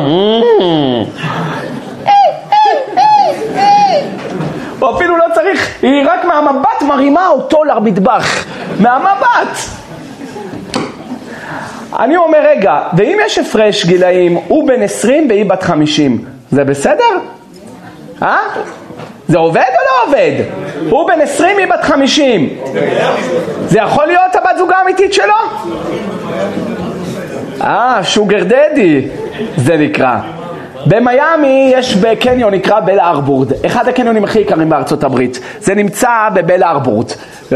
הוא 4.79 4.95
אפילו 4.95 5.17
לא 5.17 5.25
צריך, 5.33 5.69
היא 5.81 6.07
רק 6.07 6.25
מהמבט 6.25 6.81
מרימה 6.87 7.27
אותו 7.27 7.63
למטבח. 7.63 8.45
מהמבט. 8.79 9.57
אני 11.99 12.17
אומר, 12.17 12.39
רגע, 12.43 12.79
ואם 12.97 13.17
יש 13.25 13.37
הפרש 13.37 13.85
גילאים, 13.85 14.37
הוא 14.47 14.67
בן 14.67 14.81
20 14.81 15.29
והיא 15.29 15.45
בת 15.45 15.63
50, 15.63 16.25
זה 16.51 16.63
בסדר? 16.63 17.19
אה? 18.21 18.37
זה 19.27 19.37
עובד 19.37 19.61
או 19.61 19.81
לא 19.85 20.07
עובד? 20.07 20.43
הוא 20.89 21.07
בן 21.07 21.21
20, 21.21 21.57
היא 21.57 21.67
בת 21.67 21.83
50. 21.83 22.49
זה 23.67 23.79
יכול 23.79 24.05
להיות 24.05 24.35
הבת 24.35 24.57
זוגה 24.57 24.75
האמיתית 24.77 25.13
שלו? 25.13 25.33
אה, 27.61 27.99
שוגר 28.03 28.43
דדי, 28.43 29.07
זה 29.55 29.77
נקרא. 29.77 30.17
במיאמי 30.85 31.71
יש 31.75 31.95
בקניון 31.95 32.53
נקרא 32.53 32.79
בל 32.79 32.99
ארבורד, 32.99 33.65
אחד 33.65 33.87
הקניונים 33.87 34.23
הכי 34.23 34.39
יקרים 34.39 34.69
בארצות 34.69 35.03
הברית. 35.03 35.39
זה 35.59 35.75
נמצא 35.75 36.09
בבל 36.33 36.63
ארבורד, 36.63 37.11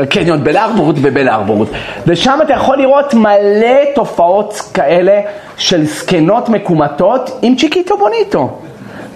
קניון 0.10 0.44
בל 0.44 0.58
ארבורד 0.58 0.96
ובל 1.02 1.30
ארבורד. 1.30 1.68
ושם 2.08 2.40
אתה 2.42 2.54
יכול 2.54 2.78
לראות 2.78 3.14
מלא 3.14 3.94
תופעות 3.96 4.62
כאלה 4.74 5.22
של 5.58 5.86
זקנות 5.86 6.50
מקומטות 6.50 7.40
עם 7.42 7.56
צ'יקיטו 7.56 7.98
בוניטו. 7.98 8.50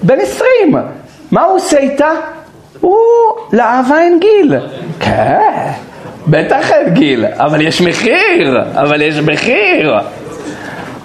בן 0.04 0.20
עשרים. 0.20 0.76
מה 1.32 1.44
הוא 1.44 1.56
עושה 1.56 1.78
איתה? 1.78 2.10
הוא 2.82 2.98
לאהבה 3.54 4.00
אין 4.00 4.20
גיל. 4.20 4.56
כן, 5.00 5.72
בטח 6.28 6.72
אין 6.72 6.94
גיל, 6.94 7.26
אבל 7.26 7.62
יש 7.62 7.82
מחיר, 7.82 8.64
אבל 8.74 9.02
יש 9.02 9.16
מחיר. 9.20 9.96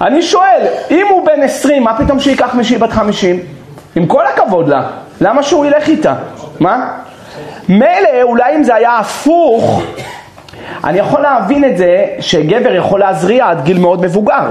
אני 0.01 0.23
שואל, 0.23 0.67
אם 0.91 1.07
הוא 1.11 1.27
בן 1.27 1.43
20, 1.43 1.85
מה 1.85 1.99
פתאום 1.99 2.21
שייקח 2.21 2.55
מישהי 2.55 2.79
בת 2.79 2.93
50? 2.93 3.41
עם 3.97 4.07
כל 4.07 4.27
הכבוד 4.27 4.69
לה, 4.69 4.83
למה 5.21 5.43
שהוא 5.43 5.67
ילך 5.67 5.89
איתה? 5.89 6.15
מה? 6.61 6.91
מילא, 7.69 8.23
אולי 8.23 8.57
אם 8.57 8.63
זה 8.63 8.75
היה 8.75 8.99
הפוך, 8.99 9.83
אני 10.85 10.99
יכול 10.99 11.21
להבין 11.21 11.65
את 11.65 11.77
זה 11.77 12.05
שגבר 12.21 12.75
יכול 12.75 13.01
להזריע 13.01 13.49
עד 13.49 13.65
גיל 13.65 13.79
מאוד 13.79 14.01
מבוגר. 14.01 14.45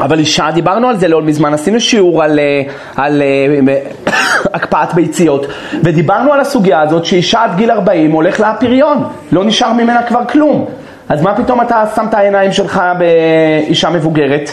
אבל 0.00 0.18
אישה, 0.18 0.50
דיברנו 0.54 0.88
על 0.88 0.96
זה 0.96 1.08
לא 1.08 1.22
מזמן, 1.22 1.54
עשינו 1.54 1.80
שיעור 1.80 2.22
על, 2.22 2.38
אה, 2.38 2.62
על, 2.96 3.22
על 3.22 3.22
אה, 3.68 3.80
הקפאת 4.56 4.94
ביציות, 4.94 5.46
ודיברנו 5.84 6.32
על 6.32 6.40
הסוגיה 6.40 6.80
הזאת 6.80 7.04
שאישה 7.04 7.44
עד 7.44 7.56
גיל 7.56 7.70
40 7.70 8.12
הולך 8.12 8.40
לפריון, 8.40 9.04
לא 9.32 9.44
נשאר 9.44 9.72
ממנה 9.72 10.02
כבר 10.02 10.24
כלום. 10.24 10.66
אז 11.08 11.22
מה 11.22 11.36
פתאום 11.36 11.60
אתה 11.60 11.84
שם 11.94 12.06
את 12.08 12.14
העיניים 12.14 12.52
שלך 12.52 12.82
באישה 12.98 13.90
מבוגרת? 13.90 14.50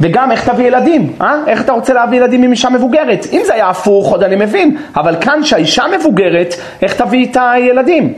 וגם 0.00 0.30
איך 0.30 0.48
תביא 0.48 0.66
ילדים, 0.66 1.12
אה? 1.20 1.34
איך 1.46 1.60
אתה 1.60 1.72
רוצה 1.72 1.94
להביא 1.94 2.18
ילדים 2.18 2.42
עם 2.42 2.50
אישה 2.50 2.70
מבוגרת? 2.70 3.26
אם 3.32 3.42
זה 3.46 3.54
היה 3.54 3.68
הפוך 3.68 4.10
עוד 4.10 4.22
אני 4.22 4.36
מבין, 4.36 4.76
אבל 4.96 5.16
כאן 5.20 5.42
שהאישה 5.42 5.84
מבוגרת, 5.98 6.54
איך 6.82 6.94
תביא 6.94 7.18
איתה 7.18 7.52
ילדים? 7.58 8.12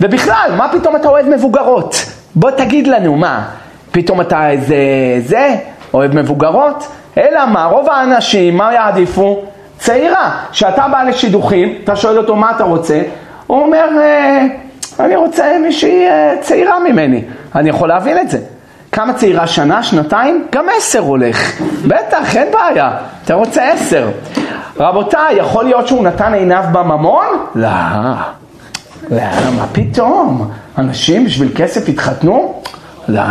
ובכלל, 0.00 0.50
מה 0.56 0.68
פתאום 0.72 0.96
אתה 0.96 1.08
אוהב 1.08 1.28
מבוגרות? 1.28 1.96
בוא 2.34 2.50
תגיד 2.50 2.86
לנו, 2.86 3.16
מה? 3.16 3.44
פתאום 3.92 4.20
אתה 4.20 4.50
איזה 4.50 4.76
זה? 5.18 5.56
אוהב 5.94 6.14
מבוגרות? 6.14 6.88
אלא 7.18 7.46
מה? 7.46 7.64
רוב 7.64 7.88
האנשים, 7.90 8.56
מה 8.56 8.74
יעדיפו? 8.74 9.44
צעירה. 9.78 10.30
כשאתה 10.50 10.88
בא 10.88 11.02
לשידוכים, 11.02 11.78
אתה 11.84 11.96
שואל 11.96 12.18
אותו 12.18 12.36
מה 12.36 12.50
אתה 12.50 12.64
רוצה? 12.64 13.02
הוא 13.46 13.62
אומר, 13.62 13.88
אה, 14.00 14.46
אני 15.00 15.16
רוצה 15.16 15.44
מישהי 15.62 16.06
אה, 16.06 16.34
צעירה 16.40 16.78
ממני. 16.78 17.24
אני 17.54 17.68
יכול 17.68 17.88
להבין 17.88 18.18
את 18.18 18.30
זה. 18.30 18.38
כמה 18.92 19.12
צעירה? 19.14 19.46
שנה? 19.46 19.82
שנתיים? 19.82 20.46
גם 20.52 20.64
עשר 20.76 21.00
הולך. 21.00 21.60
בטח, 21.86 22.36
אין 22.36 22.48
בעיה. 22.52 22.90
אתה 23.24 23.34
רוצה 23.34 23.72
עשר. 23.72 24.08
רבותיי, 24.76 25.36
יכול 25.36 25.64
להיות 25.64 25.88
שהוא 25.88 26.04
נתן 26.04 26.34
עיניו 26.34 26.64
בממון? 26.72 27.26
לא. 27.54 27.68
לא, 29.10 29.22
מה 29.56 29.66
פתאום? 29.72 30.50
אנשים 30.78 31.24
בשביל 31.24 31.48
כסף 31.56 31.88
התחתנו? 31.88 32.62
לא. 33.08 33.22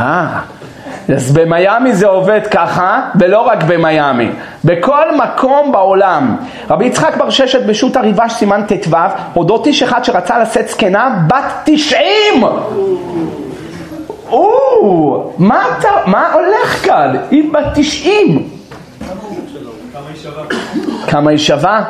אז 1.09 1.31
במיאמי 1.31 1.93
זה 1.93 2.07
עובד 2.07 2.41
ככה, 2.51 3.01
ולא 3.15 3.41
רק 3.41 3.63
במיאמי, 3.63 4.29
בכל 4.63 5.15
מקום 5.15 5.71
בעולם. 5.71 6.35
רבי 6.69 6.85
יצחק 6.85 7.17
בר 7.17 7.29
ששת 7.29 7.65
בשו"ת 7.65 7.95
הריבש 7.95 8.33
סימן 8.33 8.61
ט"ו, 8.67 8.97
אודות 9.35 9.67
איש 9.67 9.83
אחד 9.83 10.03
שרצה 10.03 10.39
לשאת 10.39 10.67
זקנה 10.67 11.19
בת 11.27 11.53
תשעים! 11.63 12.43
או, 14.29 15.33
מה 15.37 15.65
אתה, 15.79 15.89
מה 16.05 16.33
הולך 16.33 16.85
כאן? 16.85 17.15
היא 17.31 17.53
בת 17.53 17.65
תשעים. 17.75 18.49
כמה 21.07 21.29
היא 21.31 21.37
שווה? 21.37 21.83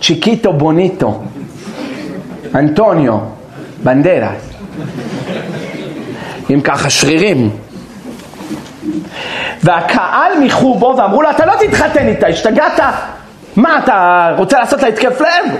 צ'יקיטו 0.00 0.52
בוניטו, 0.52 1.20
אנטוניו, 2.54 3.18
בנדרס. 3.82 4.50
עם 6.50 6.60
ככה 6.60 6.90
שרירים. 6.90 7.50
והקהל 9.62 10.38
מיחו 10.40 10.74
בו 10.74 10.94
ואמרו 10.98 11.22
לו, 11.22 11.30
אתה 11.30 11.46
לא 11.46 11.52
תתחתן 11.60 12.08
איתה, 12.08 12.26
השתגעת? 12.26 12.80
מה, 13.56 13.78
אתה 13.78 14.30
רוצה 14.38 14.58
לעשות 14.58 14.82
לה 14.82 14.88
התקף 14.88 15.20
לב? 15.20 15.54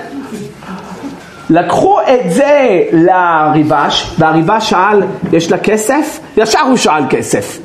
לקחו 1.50 2.00
את 2.00 2.32
זה 2.32 2.80
לריבש, 2.92 4.14
והריבש 4.18 4.70
שאל, 4.70 5.02
יש 5.32 5.50
לה 5.50 5.58
כסף? 5.58 6.20
ישר 6.36 6.60
הוא 6.60 6.76
שאל 6.76 7.02
כסף. 7.10 7.58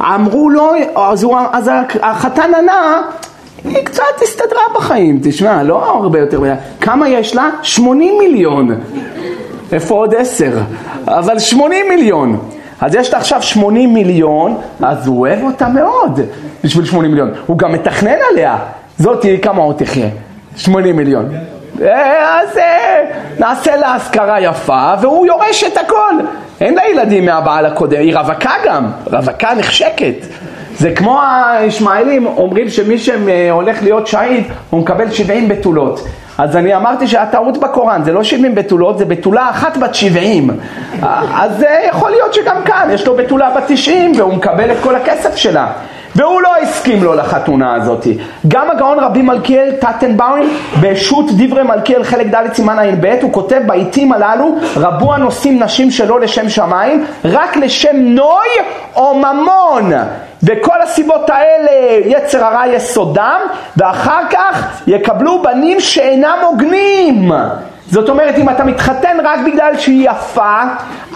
אמרו 0.00 0.50
לו, 0.50 0.72
אז, 0.96 1.22
הוא, 1.22 1.38
אז 1.52 1.70
החתן 2.02 2.50
ענה, 2.58 3.02
היא 3.64 3.84
קצת 3.84 4.22
הסתדרה 4.22 4.62
בחיים, 4.74 5.20
תשמע, 5.22 5.62
לא 5.62 5.84
הרבה 5.84 6.18
יותר 6.18 6.40
מדי. 6.40 6.52
כמה 6.80 7.08
יש 7.08 7.34
לה? 7.34 7.48
80 7.62 8.18
מיליון. 8.18 8.80
איפה 9.72 9.94
עוד 9.94 10.14
עשר? 10.14 10.58
אבל 11.06 11.38
80 11.38 11.88
מיליון. 11.88 12.38
אז 12.80 12.94
יש 12.94 13.12
לה 13.12 13.18
עכשיו 13.18 13.42
80 13.42 13.94
מיליון, 13.94 14.60
אז 14.82 15.06
הוא 15.06 15.20
אוהב 15.20 15.42
אותה 15.42 15.68
מאוד 15.68 16.20
בשביל 16.64 16.84
80 16.84 17.10
מיליון. 17.10 17.30
הוא 17.46 17.58
גם 17.58 17.72
מתכנן 17.72 18.16
עליה. 18.32 18.58
זאתי, 18.98 19.38
כמה 19.40 19.62
עוד 19.62 19.76
תחיה? 19.78 20.08
80 20.56 20.96
מיליון. 20.96 21.28
אה, 21.82 22.40
אז 22.40 22.58
אה, 22.58 23.00
נעשה 23.38 23.76
לה 23.76 23.94
השכרה 23.94 24.40
יפה 24.40 24.92
והוא 25.00 25.26
יורש 25.26 25.64
את 25.64 25.76
הכל. 25.76 26.14
אין 26.60 26.74
לה 26.74 26.82
ילדים 26.90 27.26
מהבעל 27.26 27.66
הקודם, 27.66 27.98
היא 27.98 28.16
רווקה 28.16 28.52
גם, 28.64 28.90
רווקה 29.06 29.54
נחשקת. 29.54 30.26
זה 30.78 30.90
כמו 30.94 31.20
הישמעאלים 31.52 32.26
אומרים 32.26 32.68
שמי 32.68 32.98
שהולך 32.98 33.82
להיות 33.82 34.06
שהיד 34.06 34.44
הוא 34.70 34.80
מקבל 34.80 35.10
70 35.10 35.48
בתולות. 35.48 36.06
אז 36.40 36.56
אני 36.56 36.76
אמרתי 36.76 37.06
שהטעות 37.06 37.58
בקוראן 37.58 38.04
זה 38.04 38.12
לא 38.12 38.24
70 38.24 38.54
בתולות, 38.54 38.98
זה 38.98 39.04
בתולה 39.04 39.50
אחת 39.50 39.76
בת 39.76 39.94
70. 39.94 40.50
אז 41.34 41.58
זה 41.58 41.80
יכול 41.88 42.10
להיות 42.10 42.34
שגם 42.34 42.56
כאן 42.64 42.88
יש 42.92 43.06
לו 43.06 43.16
בתולה 43.16 43.50
בת 43.56 43.62
90 43.66 44.12
והוא 44.16 44.34
מקבל 44.34 44.70
את 44.72 44.76
כל 44.82 44.94
הכסף 44.94 45.36
שלה. 45.36 45.66
והוא 46.16 46.42
לא 46.42 46.56
הסכים 46.62 47.04
לו 47.04 47.14
לחתונה 47.14 47.74
הזאת. 47.74 48.06
גם 48.48 48.70
הגאון 48.70 48.98
רבי 48.98 49.22
מלכיאל 49.22 49.72
טטנבאום 49.80 50.48
בשו"ת 50.80 51.26
דברי 51.38 51.62
מלכיאל 51.62 52.04
חלק 52.04 52.26
ד' 52.26 52.54
סימן 52.54 52.78
ע"ב 52.78 53.16
הוא 53.22 53.32
כותב 53.32 53.60
בעיתים 53.66 54.12
הללו 54.12 54.56
רבו 54.76 55.14
הנושאים 55.14 55.62
נשים 55.62 55.90
שלא 55.90 56.20
לשם 56.20 56.48
שמיים 56.48 57.04
רק 57.24 57.56
לשם 57.56 57.96
נוי 57.96 58.48
או 58.96 59.14
ממון 59.18 59.92
וכל 60.42 60.82
הסיבות 60.82 61.30
האלה, 61.30 61.70
יצר 62.06 62.44
הרע 62.44 62.66
יסודם, 62.66 63.40
ואחר 63.76 64.22
כך 64.30 64.82
יקבלו 64.86 65.42
בנים 65.42 65.80
שאינם 65.80 66.38
הוגנים. 66.42 67.32
זאת 67.90 68.08
אומרת, 68.08 68.38
אם 68.38 68.48
אתה 68.48 68.64
מתחתן 68.64 69.16
רק 69.24 69.40
בגלל 69.46 69.78
שהיא 69.78 70.10
יפה, 70.10 70.60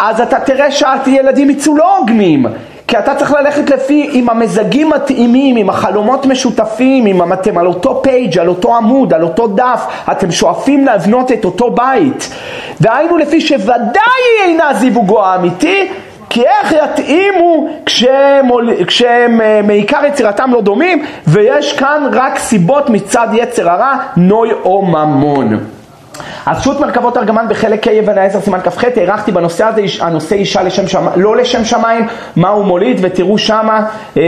אז 0.00 0.20
אתה 0.20 0.40
תראה 0.40 0.70
שהילדים 0.70 1.50
יצאו 1.50 1.76
לא 1.76 1.96
הוגנים. 1.96 2.46
כי 2.86 2.98
אתה 2.98 3.14
צריך 3.14 3.32
ללכת 3.32 3.70
לפי, 3.70 4.08
עם 4.12 4.30
המזגים 4.30 4.90
מתאימים, 4.90 5.56
עם 5.56 5.70
החלומות 5.70 6.26
משותפים, 6.26 7.06
אם 7.06 7.32
אתם 7.32 7.58
על 7.58 7.66
אותו 7.66 8.00
פייג', 8.02 8.38
על 8.38 8.48
אותו 8.48 8.76
עמוד, 8.76 9.14
על 9.14 9.22
אותו 9.22 9.46
דף, 9.46 9.86
אתם 10.12 10.30
שואפים 10.30 10.86
לבנות 10.86 11.32
את 11.32 11.44
אותו 11.44 11.70
בית. 11.70 12.30
והיינו 12.80 13.16
לפי 13.16 13.40
שוודאי 13.40 14.02
היא 14.36 14.50
אינה 14.50 14.74
זיווגו 14.74 15.24
האמיתי, 15.24 15.88
כי 16.34 16.42
איך 16.42 16.72
יתאימו 16.72 17.68
כשהם, 17.86 18.48
כשהם 18.86 19.40
אה, 19.40 19.60
מעיקר 19.64 20.04
יצירתם 20.04 20.50
לא 20.52 20.60
דומים, 20.60 21.04
ויש 21.26 21.72
כאן 21.72 22.08
רק 22.12 22.38
סיבות 22.38 22.90
מצד 22.90 23.28
יצר 23.32 23.70
הרע, 23.70 23.94
נוי 24.16 24.52
או 24.52 24.82
ממון. 24.82 25.58
אז 26.46 26.62
שו"ת 26.62 26.80
מרכבות 26.80 27.16
ארגמן 27.16 27.46
בחלק 27.48 27.88
ה' 27.88 27.98
אבן 27.98 28.18
העשר 28.18 28.40
סימן 28.40 28.60
כ"ח, 28.60 28.84
הארכתי 28.96 29.32
בנושא 29.32 29.64
הזה, 29.64 29.82
הנושא 30.00 30.34
אישה 30.34 30.62
לשם 30.62 30.88
שמיים, 30.88 31.10
לא 31.16 31.36
לשם 31.36 31.64
שמיים, 31.64 32.06
מה 32.36 32.48
הוא 32.48 32.64
מוליד, 32.64 32.98
ותראו 33.00 33.38
שמה, 33.38 33.86
אה, 34.16 34.22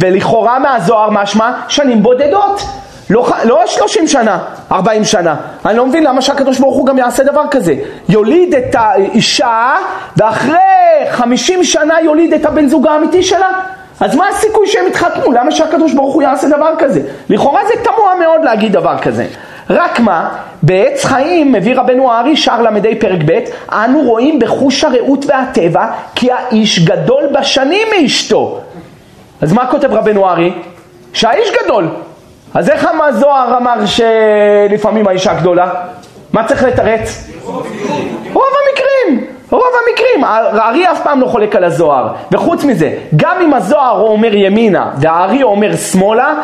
ולכאורה 0.00 0.58
מהזוהר 0.58 1.10
משמע 1.10 1.52
שנים 1.68 2.02
בודדות. 2.02 2.62
לא, 3.10 3.28
לא 3.44 3.62
30 3.66 4.06
שנה, 4.06 4.38
40 4.72 5.04
שנה. 5.04 5.36
אני 5.66 5.76
לא 5.76 5.86
מבין 5.86 6.04
למה 6.04 6.22
שהקדוש 6.22 6.58
ברוך 6.58 6.76
הוא 6.76 6.86
גם 6.86 6.98
יעשה 6.98 7.24
דבר 7.24 7.42
כזה. 7.50 7.74
יוליד 8.08 8.54
את 8.54 8.74
האישה, 8.78 9.74
ואחרי 10.16 10.58
50 11.10 11.64
שנה 11.64 11.94
יוליד 12.00 12.32
את 12.32 12.46
הבן 12.46 12.68
זוג 12.68 12.86
האמיתי 12.86 13.22
שלה. 13.22 13.50
אז 14.00 14.14
מה 14.14 14.28
הסיכוי 14.28 14.66
שהם 14.66 14.86
יתחתנו? 14.86 15.32
למה 15.32 15.50
שהקדוש 15.50 15.92
ברוך 15.92 16.14
הוא 16.14 16.22
יעשה 16.22 16.48
דבר 16.48 16.70
כזה? 16.78 17.00
לכאורה 17.28 17.60
זה 17.66 17.84
תמוה 17.84 18.14
מאוד 18.20 18.44
להגיד 18.44 18.72
דבר 18.72 18.98
כזה. 18.98 19.26
רק 19.70 20.00
מה, 20.00 20.28
בעץ 20.62 21.04
חיים 21.04 21.52
מביא 21.52 21.76
רבנו 21.76 22.12
הארי 22.12 22.36
שער 22.36 22.62
ל"ה 22.62 22.70
פרק 23.00 23.20
ב', 23.26 23.38
אנו 23.72 24.00
רואים 24.02 24.38
בחוש 24.38 24.84
הרעות 24.84 25.24
והטבע 25.26 25.86
כי 26.14 26.32
האיש 26.32 26.84
גדול 26.84 27.24
בשנים 27.38 27.88
מאשתו. 27.96 28.60
אז 29.40 29.52
מה 29.52 29.66
כותב 29.66 29.92
רבנו 29.92 30.28
הארי? 30.28 30.52
שהאיש 31.12 31.48
גדול. 31.64 31.88
אז 32.54 32.70
איך 32.70 32.86
המזוהר 32.90 33.56
אמר 33.56 33.86
שלפעמים 33.86 35.08
האישה 35.08 35.34
גדולה? 35.34 35.70
מה 36.32 36.44
צריך 36.44 36.64
לתרץ? 36.64 37.30
רוב 37.44 37.64
המקרים. 38.32 39.26
רוב 39.50 39.62
המקרים, 39.88 40.24
הארי 40.24 40.92
אף 40.92 41.02
פעם 41.02 41.20
לא 41.20 41.26
חולק 41.26 41.56
על 41.56 41.64
הזוהר, 41.64 42.08
וחוץ 42.32 42.64
מזה, 42.64 42.94
גם 43.16 43.36
אם 43.44 43.54
הזוהר 43.54 44.00
אומר 44.00 44.34
ימינה 44.34 44.90
והארי 45.00 45.42
אומר 45.42 45.76
שמאלה, 45.76 46.34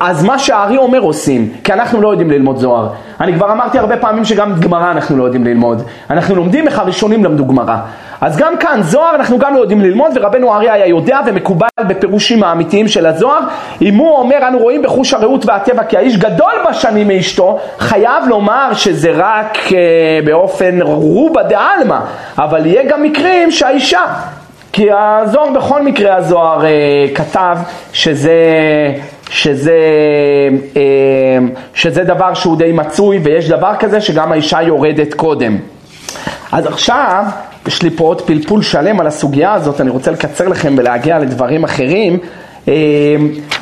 אז 0.00 0.24
מה 0.24 0.38
שהארי 0.38 0.76
אומר 0.76 1.00
עושים, 1.00 1.52
כי 1.64 1.72
אנחנו 1.72 2.00
לא 2.00 2.08
יודעים 2.08 2.30
ללמוד 2.30 2.56
זוהר. 2.56 2.88
אני 3.20 3.34
כבר 3.34 3.52
אמרתי 3.52 3.78
הרבה 3.78 3.96
פעמים 3.96 4.24
שגם 4.24 4.60
גמרא 4.60 4.90
אנחנו 4.90 5.16
לא 5.16 5.24
יודעים 5.24 5.44
ללמוד. 5.44 5.82
אנחנו 6.10 6.34
לומדים 6.34 6.66
איך 6.66 6.78
הראשונים 6.78 7.24
למדו 7.24 7.46
גמרא. 7.46 7.76
אז 8.20 8.36
גם 8.36 8.56
כאן, 8.56 8.80
זוהר 8.82 9.14
אנחנו 9.14 9.38
גם 9.38 9.54
לא 9.54 9.60
יודעים 9.60 9.80
ללמוד, 9.80 10.12
ורבנו 10.14 10.54
הארי 10.54 10.70
היה 10.70 10.86
יודע 10.86 11.20
ומקובל 11.26 11.68
בפירושים 11.88 12.42
האמיתיים 12.42 12.88
של 12.88 13.06
הזוהר. 13.06 13.40
אם 13.82 13.94
הוא 13.94 14.10
אומר, 14.10 14.48
אנו 14.48 14.58
רואים 14.58 14.82
בחוש 14.82 15.14
הרעות 15.14 15.46
והטבע 15.46 15.84
כי 15.84 15.96
האיש 15.96 16.16
גדול 16.16 16.52
בשנים 16.70 17.08
מאשתו, 17.08 17.58
חייב 17.78 18.24
לומר 18.28 18.74
שזה 18.74 19.12
רק 19.14 19.58
אה, 19.72 19.78
באופן 20.24 20.82
רובה 20.82 21.42
דעלמא, 21.42 21.98
אבל 22.38 22.66
יהיה 22.66 22.84
גם 22.84 23.02
מקרים 23.02 23.50
שהאישה 23.50 24.02
כי 24.72 24.88
הזוהר 24.92 25.50
בכל 25.50 25.82
מקרה 25.82 26.16
הזוהר 26.16 26.64
אה, 26.64 26.70
כתב 27.14 27.56
שזה 27.92 28.34
שזה, 29.30 29.78
אה, 30.76 31.38
שזה 31.74 32.04
דבר 32.04 32.34
שהוא 32.34 32.56
די 32.56 32.72
מצוי 32.72 33.18
ויש 33.18 33.48
דבר 33.48 33.72
כזה 33.78 34.00
שגם 34.00 34.32
האישה 34.32 34.62
יורדת 34.62 35.14
קודם. 35.14 35.58
אז 36.52 36.66
עכשיו 36.66 37.24
יש 37.66 37.82
לי 37.82 37.90
פה 37.90 38.04
עוד 38.04 38.22
פלפול 38.22 38.62
שלם 38.62 39.00
על 39.00 39.06
הסוגיה 39.06 39.52
הזאת, 39.52 39.80
אני 39.80 39.90
רוצה 39.90 40.10
לקצר 40.10 40.48
לכם 40.48 40.74
ולהגיע 40.78 41.18
לדברים 41.18 41.64
אחרים. 41.64 42.18
אה, 42.68 42.74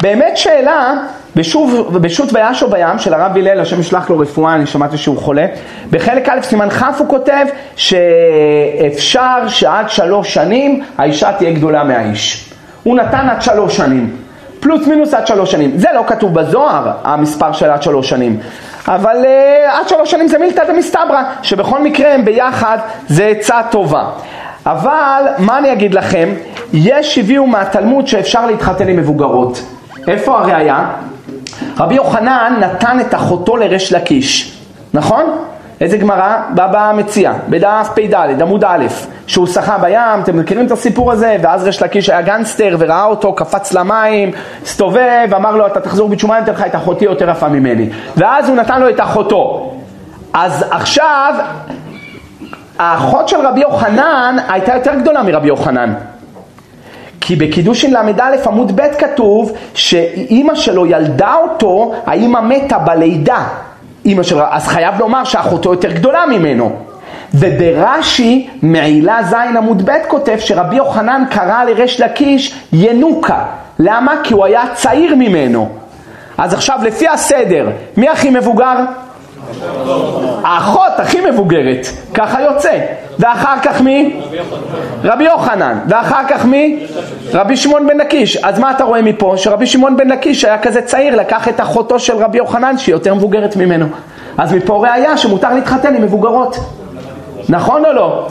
באמת 0.03 0.37
שאלה, 0.37 0.95
בשו"ת 1.37 2.33
וישו 2.33 2.69
בים 2.71 2.99
של 2.99 3.15
הרב 3.15 3.37
הלל, 3.37 3.61
השם 3.61 3.81
ישלח 3.81 4.11
לו 4.11 4.19
רפואה, 4.19 4.55
אני 4.55 4.67
שמעתי 4.67 4.99
שהוא 4.99 5.19
חולה, 5.19 5.47
בחלק 5.91 6.29
א' 6.29 6.43
סימן 6.43 6.71
כ' 6.71 6.83
הוא 6.99 7.09
כותב 7.09 7.47
שאפשר 7.77 9.49
שעד 9.49 9.91
שלוש 9.91 10.35
שנים 10.35 10.83
האישה 10.99 11.33
תהיה 11.33 11.53
גדולה 11.53 11.85
מהאיש. 11.85 12.51
הוא 12.83 12.97
נתן 12.97 13.29
עד 13.31 13.43
שלוש 13.43 13.77
שנים. 13.77 14.17
פלוס 14.61 14.87
מינוס 14.87 15.15
עד 15.15 15.27
שלוש 15.27 15.51
שנים. 15.51 15.73
זה 15.77 15.89
לא 15.95 16.05
כתוב 16.07 16.35
בזוהר, 16.35 16.91
המספר 17.05 17.53
של 17.53 17.71
עד 17.71 17.83
שלוש 17.83 18.09
שנים. 18.09 18.41
אבל 18.89 19.25
uh, 19.25 19.71
עד 19.73 19.89
שלוש 19.89 20.11
שנים 20.11 20.29
זה 20.29 20.39
מילתא 20.39 20.65
דמסתברא, 20.65 21.23
שבכל 21.43 21.83
מקרה 21.83 22.15
הם 22.15 22.25
ביחד 22.25 22.79
זה 23.09 23.27
עצה 23.27 23.61
טובה. 23.71 24.05
אבל 24.67 25.23
מה 25.39 25.59
אני 25.59 25.73
אגיד 25.73 25.95
לכם, 25.95 26.29
יש 26.73 27.19
הביאו 27.19 27.47
מהתלמוד 27.47 28.07
שאפשר 28.07 28.47
להתחתן 28.47 28.89
עם 28.89 28.97
מבוגרות. 28.97 29.63
איפה 30.09 30.39
הראייה? 30.39 30.91
רבי 31.79 31.95
יוחנן 31.95 32.57
נתן 32.61 33.01
את 33.01 33.15
אחותו 33.15 33.57
לריש 33.57 33.93
לקיש, 33.93 34.59
נכון? 34.95 35.25
איזה 35.81 35.97
גמרא? 35.97 36.37
בבא 36.55 36.93
מציע, 36.97 37.33
בדף 37.49 37.89
פ"ד, 37.95 38.43
עמוד 38.43 38.65
א', 38.65 38.87
שהוא 39.27 39.47
שחה 39.47 39.79
בים, 39.79 40.23
אתם 40.23 40.39
מכירים 40.39 40.67
את 40.67 40.71
הסיפור 40.71 41.13
הזה? 41.13 41.37
ואז 41.43 41.65
ריש 41.65 41.83
לקיש 41.83 42.11
היה 42.11 42.23
גנגסטר 42.23 42.77
וראה 42.79 43.05
אותו, 43.05 43.33
קפץ 43.33 43.73
למים, 43.73 44.31
הסתובב, 44.63 45.29
אמר 45.37 45.57
לו 45.57 45.67
אתה 45.67 45.81
תחזור 45.81 46.09
בתשומה, 46.09 46.37
אני 46.37 46.45
אתן 46.45 46.53
לך 46.53 46.67
את 46.67 46.75
אחותי 46.75 47.05
יותר 47.05 47.31
יפה 47.31 47.49
ממני. 47.49 47.89
ואז 48.17 48.49
הוא 48.49 48.57
נתן 48.57 48.81
לו 48.81 48.89
את 48.89 49.01
אחותו. 49.01 49.73
אז 50.33 50.65
עכשיו, 50.71 51.35
האחות 52.79 53.29
של 53.29 53.47
רבי 53.47 53.61
יוחנן 53.61 54.37
הייתה 54.49 54.75
יותר 54.75 54.95
גדולה 54.95 55.23
מרבי 55.23 55.49
יוחנן. 55.49 55.95
כי 57.21 57.37
בקידושין 57.37 57.93
ל"א 57.93 58.23
עמוד 58.47 58.81
ב' 58.81 58.95
כתוב 58.99 59.53
שאימא 59.75 60.55
שלו 60.55 60.87
ילדה 60.87 61.35
אותו, 61.35 61.95
האימא 62.07 62.41
מתה 62.41 62.79
בלידה. 62.79 63.45
אימא 64.09 64.23
שלו, 64.23 64.45
אז 64.51 64.67
חייב 64.67 64.99
לומר 64.99 65.25
שאחותו 65.25 65.71
יותר 65.71 65.93
גדולה 65.93 66.27
ממנו. 66.27 66.77
וברש"י, 67.35 68.49
מעילה 68.63 69.23
ז' 69.23 69.35
עמוד 69.35 69.91
ב' 69.91 69.99
כותב 70.09 70.37
שרבי 70.39 70.77
יוחנן 70.77 71.25
קרא 71.31 71.65
לריש 71.65 72.01
לקיש 72.01 72.55
ינוקה. 72.73 73.45
למה? 73.79 74.15
כי 74.25 74.35
הוא 74.35 74.45
היה 74.45 74.63
צעיר 74.75 75.15
ממנו. 75.15 75.69
אז 76.39 76.55
עכשיו 76.55 76.79
לפי 76.83 77.09
הסדר, 77.09 77.69
מי 77.97 78.09
הכי 78.09 78.31
מבוגר? 78.31 78.75
האחות 80.45 80.93
הכי 80.99 81.31
מבוגרת, 81.31 81.87
ככה 82.15 82.43
יוצא. 82.43 82.79
ואחר 83.19 83.55
כך 83.63 83.81
מי? 83.81 84.21
רבי 85.05 85.25
יוחנן. 85.25 85.79
ואחר 85.89 86.23
כך 86.29 86.45
מי? 86.45 86.87
רבי 87.33 87.57
שמעון 87.57 87.87
בן 87.87 87.97
לקיש. 87.99 88.37
אז 88.37 88.59
מה 88.59 88.71
אתה 88.71 88.85
רואה 88.85 89.03
מפה? 89.03 89.35
שרבי 89.37 89.67
שמעון 89.67 89.97
בן 89.97 90.09
לקיש 90.09 90.45
היה 90.45 90.59
כזה 90.59 90.83
צעיר, 90.83 91.17
לקח 91.17 91.49
את 91.49 91.61
אחותו 91.61 91.99
של 91.99 92.17
רבי 92.17 92.39
יוחנן 92.39 92.79
שהיא 92.79 92.95
יותר 92.95 93.15
מבוגרת 93.15 93.57
ממנו. 93.57 93.87
אז 94.39 94.53
מפה 94.53 94.87
ראיה 94.89 95.17
שמותר 95.17 95.55
להתחתן 95.55 95.95
עם 95.95 96.03
מבוגרות. 96.03 96.59
נכון 97.49 97.85
או 97.85 97.93
לא? 97.93 98.29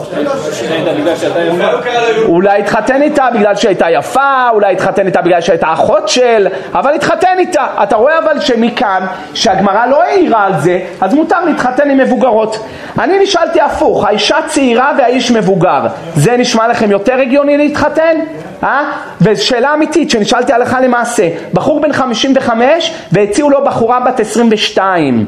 אולי 2.28 2.58
התחתן 2.58 3.02
איתה 3.02 3.28
בגלל 3.34 3.54
שהייתה 3.54 3.90
יפה, 3.90 4.48
אולי 4.50 4.72
התחתן 4.72 5.06
איתה 5.06 5.22
בגלל 5.22 5.40
שהייתה 5.40 5.72
אחות 5.72 6.08
של, 6.08 6.48
אבל 6.72 6.94
התחתן 6.94 7.36
איתה. 7.38 7.66
אתה 7.82 7.96
רואה 7.96 8.18
אבל 8.18 8.40
שמכאן, 8.40 9.06
שהגמרא 9.34 9.86
לא 9.86 10.02
העירה 10.02 10.44
על 10.44 10.52
זה, 10.58 10.80
אז 11.00 11.14
מותר 11.14 11.44
להתחתן 11.44 11.90
עם 11.90 11.98
מבוגרות. 11.98 12.64
אני 12.98 13.18
נשאלתי 13.18 13.60
הפוך, 13.60 14.04
האישה 14.04 14.36
צעירה 14.46 14.92
והאיש 14.98 15.30
מבוגר, 15.30 15.86
זה 16.14 16.36
נשמע 16.36 16.68
לכם 16.68 16.90
יותר 16.90 17.14
הגיוני 17.14 17.56
להתחתן? 17.56 18.16
אה? 18.62 18.92
ושאלה 19.20 19.74
אמיתית 19.74 20.10
שנשאלתי 20.10 20.52
הלכה 20.52 20.80
למעשה, 20.80 21.28
בחור 21.52 21.80
בן 21.80 21.92
55 21.92 22.94
והציעו 23.12 23.50
לו 23.50 23.64
בחורה 23.64 24.00
בת 24.00 24.20
22, 24.20 25.26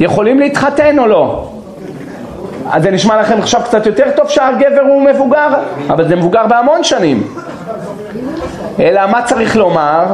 יכולים 0.00 0.38
להתחתן 0.40 0.98
או 0.98 1.06
לא? 1.06 1.48
אז 2.70 2.82
זה 2.82 2.90
נשמע 2.90 3.20
לכם 3.20 3.38
עכשיו 3.38 3.60
קצת 3.64 3.86
יותר 3.86 4.04
טוב 4.16 4.28
שהגבר 4.28 4.80
הוא 4.88 5.02
מבוגר, 5.02 5.48
אבל 5.90 6.08
זה 6.08 6.16
מבוגר 6.16 6.46
בהמון 6.46 6.84
שנים. 6.84 7.34
אלא 8.80 9.06
מה 9.06 9.22
צריך 9.22 9.56
לומר? 9.56 10.04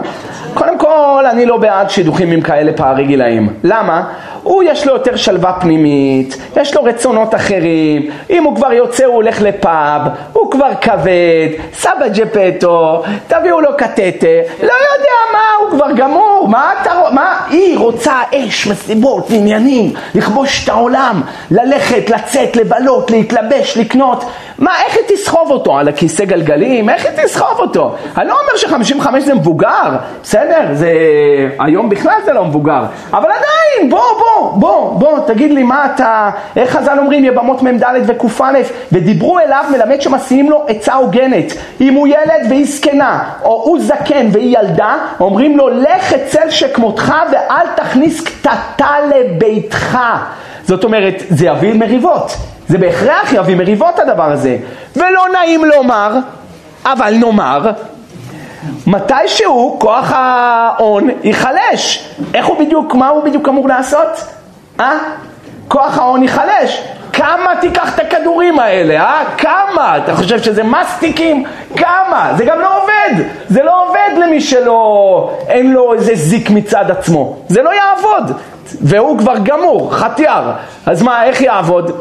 קודם 0.55 0.79
כל, 0.79 0.94
אני 1.31 1.47
לא 1.47 1.57
בעד 1.57 1.91
שידוכים 1.91 2.31
עם 2.31 2.41
כאלה 2.41 2.73
פערי 2.73 3.05
גילאים. 3.05 3.49
למה? 3.65 4.03
הוא 4.43 4.63
יש 4.67 4.87
לו 4.87 4.93
יותר 4.93 5.17
שלווה 5.17 5.53
פנימית, 5.61 6.37
יש 6.57 6.75
לו 6.75 6.85
רצונות 6.85 7.35
אחרים, 7.35 8.11
אם 8.31 8.45
הוא 8.45 8.57
כבר 8.57 8.73
יוצא 8.73 9.05
הוא 9.05 9.15
הולך 9.15 9.43
לפאב, 9.43 10.03
הוא 10.33 10.51
כבר 10.51 10.71
כבד, 10.81 11.49
סבא 11.73 12.09
ג'פטו, 12.15 13.03
תביאו 13.27 13.61
לו 13.61 13.77
קטטה, 13.77 14.27
לא 14.63 14.73
יודע 14.73 15.15
מה, 15.33 15.45
הוא 15.61 15.71
כבר 15.71 15.93
גמור, 15.97 16.49
מה 16.49 16.73
אתה, 16.83 16.93
מה, 17.13 17.41
היא 17.51 17.79
רוצה 17.79 18.13
אש, 18.35 18.67
מסיבות, 18.67 19.27
עניינים, 19.31 19.93
לכבוש 20.15 20.65
את 20.65 20.69
העולם, 20.69 21.23
ללכת, 21.51 22.11
לצאת, 22.11 22.57
לבלות, 22.57 23.11
להתלבש, 23.11 23.77
לקנות, 23.77 24.25
מה, 24.59 24.71
איך 24.87 24.97
היא 24.97 25.17
תסחוב 25.17 25.51
אותו? 25.51 25.79
על 25.79 25.89
הכיסא 25.89 26.25
גלגלים? 26.25 26.89
איך 26.91 27.07
היא 27.07 27.25
תסחוב 27.25 27.59
אותו? 27.59 27.95
אני 28.19 28.29
לא 28.29 28.35
אומר 28.41 28.57
ש-55 28.57 29.21
זה 29.21 29.35
מבוגר, 29.35 29.97
בסדר? 30.23 30.61
זה... 30.73 30.93
היום 31.59 31.89
בכלל 31.89 32.19
זה 32.25 32.33
לא 32.33 32.45
מבוגר. 32.45 32.85
אבל 33.13 33.29
עדיין, 33.31 33.91
בוא, 33.91 34.01
בוא, 34.19 34.53
בוא, 34.53 34.99
בוא, 34.99 35.19
תגיד 35.27 35.51
לי 35.51 35.63
מה 35.63 35.87
אתה... 35.95 36.31
איך 36.57 36.77
חז"ל 36.77 36.99
אומרים 36.99 37.25
יבמות 37.25 37.63
מ"ד 37.63 37.85
וק"א? 38.07 38.53
ודיברו 38.93 39.39
אליו 39.39 39.65
מלמד 39.73 40.01
שמסיעים 40.01 40.51
לו 40.51 40.65
עצה 40.69 40.95
הוגנת. 40.95 41.53
אם 41.81 41.95
הוא 41.95 42.09
ילד 42.09 42.47
והיא 42.49 42.67
זקנה, 42.67 43.25
או 43.43 43.63
הוא 43.65 43.79
זקן 43.81 44.29
והיא 44.33 44.59
ילדה, 44.59 44.97
אומרים 45.21 45.57
לו 45.57 45.69
לך 45.69 46.13
אצל 46.13 46.51
שכמותך 46.51 47.15
ואל 47.33 47.67
תכניס 47.77 48.21
קטטה 48.21 48.95
לביתך. 49.15 49.99
זאת 50.65 50.85
אומרת, 50.85 51.23
זה 51.29 51.47
יביא 51.47 51.75
מריבות. 51.75 52.54
זה 52.69 52.79
בהכרח 52.79 53.33
יביא 53.33 53.57
מריבות 53.57 53.99
הדבר 53.99 54.33
הזה. 54.33 54.57
ולא 54.97 55.23
נעים 55.33 55.65
לומר, 55.65 56.17
אבל 56.85 57.15
נאמר, 57.15 57.71
מתישהו 58.87 59.77
כוח 59.81 60.13
ההון 60.15 61.09
ייחלש. 61.23 62.09
איך 62.35 62.47
הוא 62.47 62.59
בדיוק, 62.59 62.95
מה 62.95 63.09
הוא 63.09 63.25
בדיוק 63.25 63.49
אמור 63.49 63.69
לעשות? 63.69 64.25
אה? 64.81 64.99
כוח 65.69 65.99
ההון 65.99 66.23
ייחלש. 66.23 66.83
כמה 67.13 67.51
תיקח 67.61 67.95
את 67.95 68.01
הכדורים 68.01 68.59
האלה, 68.59 69.01
אה? 69.01 69.23
כמה? 69.39 69.97
אתה 69.97 70.17
חושב 70.17 70.43
שזה 70.43 70.63
מסטיקים? 70.63 71.45
כמה? 71.77 72.33
זה 72.37 72.45
גם 72.45 72.61
לא 72.61 72.83
עובד. 72.83 73.25
זה 73.49 73.63
לא 73.63 73.85
עובד 73.89 74.25
למי 74.25 74.41
שלא, 74.41 75.31
אין 75.49 75.73
לו 75.73 75.95
איזה 75.95 76.15
זיק 76.15 76.51
מצד 76.51 76.91
עצמו. 76.91 77.37
זה 77.49 77.63
לא 77.63 77.71
יעבוד. 77.71 78.39
והוא 78.81 79.19
כבר 79.19 79.35
גמור, 79.43 79.95
חטיאר. 79.95 80.53
אז 80.87 81.03
מה, 81.03 81.25
איך 81.25 81.41
יעבוד? 81.41 81.93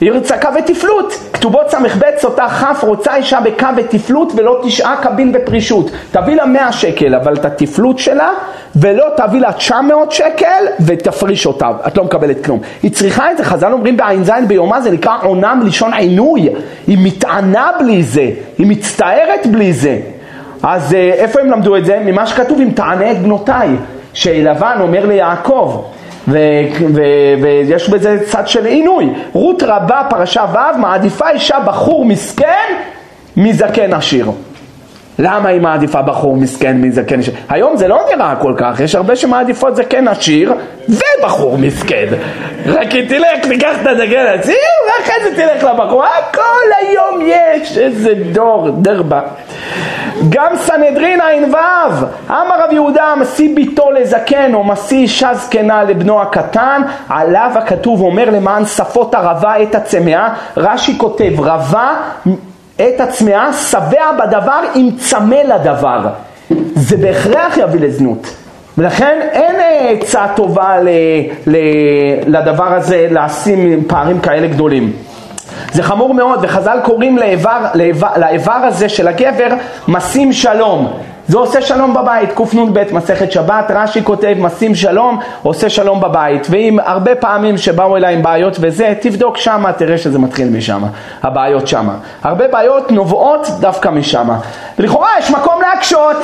ירצה 0.00 0.34
ותפלות. 0.58 1.14
כתובות 1.32 1.70
ס"ב 1.70 2.02
סוטה 2.18 2.48
כ' 2.48 2.84
רוצה 2.84 3.16
אישה 3.16 3.40
בקו 3.40 3.66
ותפלות 3.76 4.32
ולא 4.36 4.60
תשעה 4.64 4.96
קבין 5.02 5.32
בפרישות. 5.32 5.90
תביא 6.10 6.36
לה 6.36 6.46
100 6.46 6.72
שקל 6.72 7.14
אבל 7.14 7.34
את 7.34 7.44
התפלות 7.44 7.98
שלה 7.98 8.30
ולא 8.76 9.04
תביא 9.16 9.40
לה 9.40 9.52
900 9.52 10.12
שקל 10.12 10.64
ותפריש 10.86 11.46
אותה. 11.46 11.70
את 11.86 11.96
לא 11.96 12.04
מקבלת 12.04 12.44
כלום. 12.44 12.60
היא 12.82 12.92
צריכה 12.92 13.32
את 13.32 13.36
זה, 13.36 13.44
חז"ל 13.44 13.72
אומרים 13.72 13.96
בע"ז 13.96 14.32
ביומה 14.48 14.80
זה 14.80 14.90
נקרא 14.90 15.16
עונה 15.22 15.54
מלשון 15.54 15.92
עינוי. 15.92 16.48
היא 16.86 16.98
מתענה 17.00 17.70
בלי 17.80 18.02
זה, 18.02 18.30
היא 18.58 18.66
מצטערת 18.66 19.46
בלי 19.46 19.72
זה. 19.72 19.98
אז 20.62 20.94
אה, 20.94 21.10
איפה 21.12 21.40
הם 21.40 21.50
למדו 21.50 21.76
את 21.76 21.84
זה? 21.84 22.02
ממה 22.04 22.26
שכתוב 22.26 22.60
אם 22.60 22.70
תענה 22.74 23.12
את 23.12 23.18
בנותיי. 23.18 23.68
שלבן 24.12 24.76
אומר 24.80 25.06
ליעקב 25.06 25.82
ויש 26.28 27.88
בזה 27.90 28.18
צד 28.26 28.48
של 28.48 28.66
עינוי. 28.66 29.10
רות 29.32 29.62
רבה, 29.62 30.02
פרשה 30.10 30.44
ו', 30.52 30.78
מעדיפה 30.78 31.30
אישה 31.30 31.60
בחור 31.60 32.04
מסכן 32.04 32.74
מזקן 33.36 33.94
עשיר. 33.94 34.30
למה 35.18 35.48
היא 35.48 35.60
מעדיפה 35.60 36.02
בחור 36.02 36.36
מסכן 36.36 36.80
מזקן 36.80 37.18
עשיר? 37.18 37.34
היום 37.48 37.76
זה 37.76 37.88
לא 37.88 38.00
נראה 38.14 38.36
כל 38.36 38.54
כך, 38.56 38.80
יש 38.80 38.94
הרבה 38.94 39.16
שמעדיפות 39.16 39.76
זקן 39.76 40.08
עשיר 40.08 40.54
ובחור 40.88 41.58
מסכן. 41.58 42.06
רק 42.66 42.92
היא 42.92 43.08
תלך, 43.08 43.46
תיקח 43.48 43.82
את 43.82 43.86
הזקן 43.86 44.26
עשיר 44.40 44.54
ואחרי 44.88 45.14
זה 45.24 45.36
תלך 45.36 45.64
לבחור. 45.64 46.04
כל 46.34 46.68
היום 46.80 47.20
יש 47.26 47.78
איזה 47.78 48.14
דור, 48.32 48.68
דרבה. 48.70 49.20
גם 50.28 50.56
סנהדרין 50.56 51.20
ע"ו, 51.20 51.56
אמר 52.30 52.64
רב 52.64 52.72
יהודה, 52.72 53.14
משיא 53.20 53.54
ביתו 53.54 53.90
לזקן 53.90 54.54
או 54.54 54.64
משיא 54.64 54.96
אישה 54.96 55.34
זקנה 55.34 55.84
לבנו 55.84 56.22
הקטן, 56.22 56.82
עליו 57.08 57.50
הכתוב 57.54 58.00
אומר 58.00 58.30
למען 58.30 58.64
שפות 58.66 59.14
הרבה 59.14 59.62
את 59.62 59.74
הצמאה, 59.74 60.28
רש"י 60.56 60.98
כותב 60.98 61.40
רבה 61.40 61.96
את 62.80 63.00
הצמאה, 63.00 63.52
שבע 63.52 64.12
בדבר 64.18 64.60
עם 64.74 64.90
צמא 64.98 65.34
לדבר. 65.34 66.08
זה 66.74 66.96
בהכרח 66.96 67.56
יביא 67.56 67.80
לזנות. 67.80 68.34
ולכן 68.78 69.18
אין 69.32 69.56
עצה 69.88 70.26
טובה 70.36 70.80
ל, 70.80 70.88
ל, 71.46 71.56
לדבר 72.26 72.74
הזה 72.74 73.08
לשים 73.10 73.84
פערים 73.86 74.20
כאלה 74.20 74.46
גדולים. 74.46 74.92
זה 75.72 75.82
חמור 75.82 76.14
מאוד, 76.14 76.38
וחז"ל 76.42 76.78
קוראים 76.84 77.18
לאיבר, 77.18 77.66
לאיבר, 77.74 78.08
לאיבר 78.16 78.52
הזה 78.52 78.88
של 78.88 79.08
הגבר 79.08 79.48
משים 79.88 80.32
שלום. 80.32 80.92
זה 81.28 81.38
עושה 81.38 81.62
שלום 81.62 81.94
בבית, 81.94 82.30
קנ"ב, 82.32 82.92
מסכת 82.92 83.32
שבת, 83.32 83.70
רש"י 83.70 84.04
כותב 84.04 84.34
משים 84.38 84.74
שלום, 84.74 85.20
עושה 85.42 85.70
שלום 85.70 86.00
בבית. 86.00 86.46
ואם 86.50 86.78
הרבה 86.84 87.14
פעמים 87.14 87.58
שבאו 87.58 87.96
אליי 87.96 88.14
עם 88.14 88.22
בעיות 88.22 88.56
וזה, 88.60 88.94
תבדוק 89.00 89.36
שמה, 89.36 89.72
תראה 89.72 89.98
שזה 89.98 90.18
מתחיל 90.18 90.48
משם, 90.48 90.82
הבעיות 91.22 91.68
שמה. 91.68 91.94
הרבה 92.22 92.48
בעיות 92.48 92.90
נובעות 92.90 93.48
דווקא 93.60 93.88
משם. 93.88 94.28
לכאורה 94.78 95.08
יש 95.18 95.30
מקום 95.30 95.60
להקשות. 95.60 96.16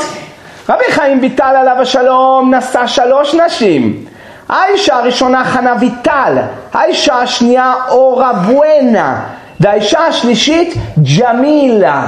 רבי 0.68 0.84
חיים 0.90 1.18
ויטל 1.22 1.54
עליו 1.56 1.76
השלום 1.80 2.54
נשא 2.54 2.86
שלוש 2.86 3.34
נשים. 3.34 4.04
האישה 4.48 4.96
הראשונה 4.96 5.44
חנה 5.44 5.74
ויטל, 5.80 6.36
האישה 6.72 7.14
השנייה 7.14 7.74
אורה 7.88 8.32
בואנה, 8.32 9.20
והאישה 9.60 10.00
השלישית 10.00 10.74
ג'מילה. 11.18 12.06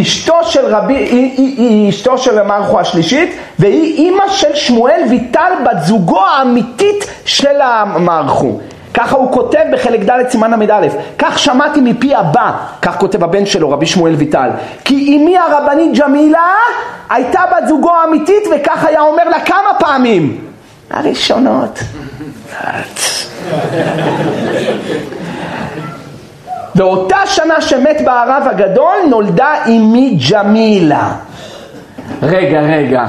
אשתו 0.00 0.44
של 0.44 0.74
רבי, 0.74 0.94
היא, 0.94 1.32
היא, 1.36 1.58
היא 1.58 1.90
אשתו 1.90 2.18
של 2.18 2.42
מרחו 2.42 2.80
השלישית, 2.80 3.36
והיא 3.58 3.96
אימא 3.96 4.28
של 4.28 4.54
שמואל 4.54 5.00
ויטל, 5.10 5.52
בת 5.64 5.82
זוגו 5.86 6.26
האמיתית 6.26 7.06
של 7.24 7.60
המרחו. 7.60 8.58
ככה 8.94 9.16
הוא 9.16 9.32
כותב 9.32 9.62
בחלק 9.72 10.00
ד' 10.00 10.28
סימן 10.28 10.62
ל"א, 10.62 10.86
כך 11.18 11.38
שמעתי 11.38 11.80
מפי 11.80 12.14
הבא, 12.14 12.52
כך 12.82 12.98
כותב 12.98 13.24
הבן 13.24 13.46
שלו 13.46 13.70
רבי 13.70 13.86
שמואל 13.86 14.14
ויטל, 14.14 14.50
כי 14.84 15.16
אמי 15.16 15.36
הרבנית 15.38 15.98
ג'מילה 15.98 16.54
הייתה 17.10 17.40
בת 17.52 17.68
זוגו 17.68 17.90
האמיתית 17.90 18.42
וכך 18.56 18.84
היה 18.84 19.00
אומר 19.00 19.28
לה 19.28 19.40
כמה 19.40 19.74
פעמים, 19.78 20.38
הראשונות. 20.90 21.78
באותה 26.74 27.16
שנה 27.26 27.60
שמת 27.60 28.00
בערב 28.04 28.42
הגדול 28.50 28.96
נולדה 29.08 29.54
אמי 29.66 30.18
ג'מילה. 30.30 31.12
רגע, 32.22 32.60
רגע, 32.60 33.04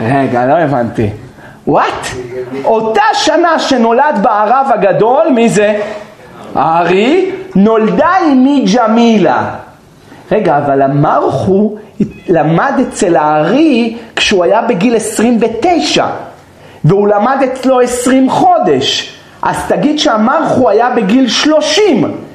רגע, 0.00 0.46
לא 0.46 0.52
הבנתי. 0.52 1.10
וואט? 1.66 2.06
אותה 2.64 3.02
שנה 3.12 3.58
שנולד 3.58 4.18
בערב 4.22 4.66
הגדול, 4.74 5.28
מי 5.34 5.48
זה? 5.48 5.80
הארי, 6.54 7.30
נולדה 7.54 8.12
אמי 8.32 8.64
ג'מילה. 8.74 9.50
רגע, 10.32 10.58
אבל 10.58 10.82
המרחו 10.82 11.76
למד 12.28 12.72
אצל 12.88 13.16
הארי 13.16 13.96
כשהוא 14.16 14.44
היה 14.44 14.62
בגיל 14.62 14.96
29. 14.96 16.06
והוא 16.84 17.08
למד 17.08 17.36
אצלו 17.44 17.80
עשרים 17.80 18.30
חודש, 18.30 19.16
אז 19.42 19.56
תגיד 19.68 19.98
שהמרחו 19.98 20.70
היה 20.70 20.90
בגיל 20.90 21.28
שלושים. 21.28 22.25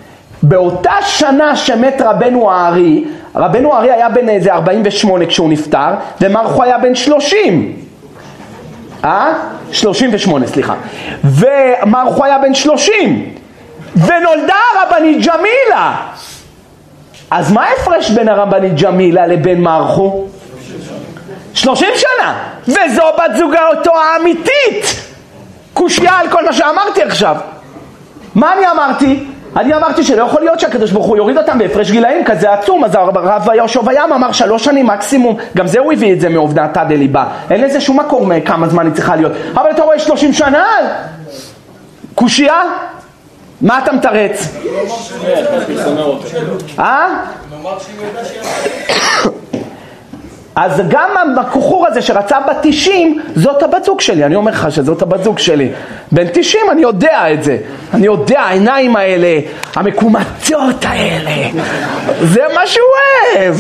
באותה 0.44 0.94
שנה 1.06 1.56
שמת 1.56 2.02
רבנו 2.06 2.52
הארי, 2.52 3.06
רבנו 3.36 3.74
הארי 3.74 3.92
היה 3.92 4.10
בן 4.10 4.30
איזה 4.30 4.54
48 4.54 5.26
כשהוא 5.26 5.50
נפטר, 5.50 5.94
ומרחו 6.22 6.64
היה 6.64 6.78
בן 6.78 6.96
30. 6.96 7.76
אה? 9.06 9.34
38, 9.72 10.48
סליחה. 10.48 10.74
ומרחו 11.24 12.26
היה 12.26 12.38
בן 12.38 12.54
30. 12.54 13.36
ונולדה 13.96 14.56
הרבנית 14.76 15.26
ג'מילה. 15.28 15.96
אז 17.32 17.52
מה 17.52 17.64
ההפרש 17.64 18.10
בין 18.10 18.30
הרבנית 18.30 18.82
ג'מילה 18.82 19.28
לבין 19.28 19.62
מרחו? 19.62 20.26
שלושים 21.54 21.90
שנה, 21.96 22.44
וזו 22.68 23.04
בת 23.18 23.38
זוגתו 23.38 23.92
האמיתית. 23.98 25.06
קושייה 25.74 26.20
על 26.20 26.30
כל 26.30 26.46
מה 26.46 26.54
שאמרתי 26.54 27.02
עכשיו. 27.02 27.36
מה 28.36 28.54
אני 28.54 28.72
אמרתי? 28.72 29.31
אני 29.56 29.74
אמרתי 29.74 30.04
שלא 30.04 30.24
יכול 30.24 30.42
להיות 30.42 30.60
שהקדוש 30.60 30.92
ברוך 30.92 31.06
הוא 31.06 31.18
יוריד 31.18 31.38
אותם 31.38 31.58
בהפרש 31.58 31.92
גילאים 31.92 32.26
כזה 32.26 32.54
עצום, 32.54 32.84
אז 32.84 32.96
הרב 32.96 33.48
יהושע 33.56 33.82
בים 33.82 34.14
אמר 34.16 34.32
שלוש 34.32 34.64
שנים 34.64 34.88
מקסימום, 34.88 35.38
גם 35.58 35.68
זה 35.68 35.80
הוא 35.80 35.94
הביא 35.94 36.14
את 36.14 36.22
זה 36.22 36.30
מעובדתא 36.30 36.84
דליבה, 36.84 37.26
אין 37.50 37.62
לזה 37.62 37.82
שום 37.82 38.00
מקור 38.00 38.28
כמה 38.46 38.68
זמן 38.68 38.86
היא 38.86 38.94
צריכה 38.94 39.16
להיות, 39.16 39.32
אבל 39.54 39.70
אתה 39.72 39.82
רואה 39.82 40.00
שלושים 40.00 40.34
שנה? 40.34 40.66
קושייה? 42.16 42.62
מה 43.62 43.80
אתה 43.84 43.92
מתרץ? 43.92 44.48
אה? 46.80 47.08
אז 50.56 50.82
גם 50.90 51.10
הבחור 51.38 51.88
הזה 51.88 52.02
שרצה 52.02 52.38
בת 52.40 52.58
90, 52.62 53.22
זאת 53.36 53.64
הבת 53.64 53.84
זוג 53.84 54.02
שלי, 54.02 54.26
אני 54.26 54.36
אומר 54.36 54.52
לך 54.52 54.72
שזאת 54.72 55.02
הבת 55.02 55.24
זוג 55.24 55.40
שלי. 55.40 55.72
בן 56.12 56.28
90 56.34 56.64
אני 56.72 56.82
יודע 56.82 57.34
את 57.34 57.44
זה, 57.44 57.58
אני 57.94 58.06
יודע, 58.06 58.40
העיניים 58.40 58.96
האלה, 58.96 59.40
המקומטות 59.76 60.86
האלה, 60.86 61.50
זה 62.22 62.42
מה 62.56 62.68
שהוא 62.68 62.86
אוהב. 63.36 63.56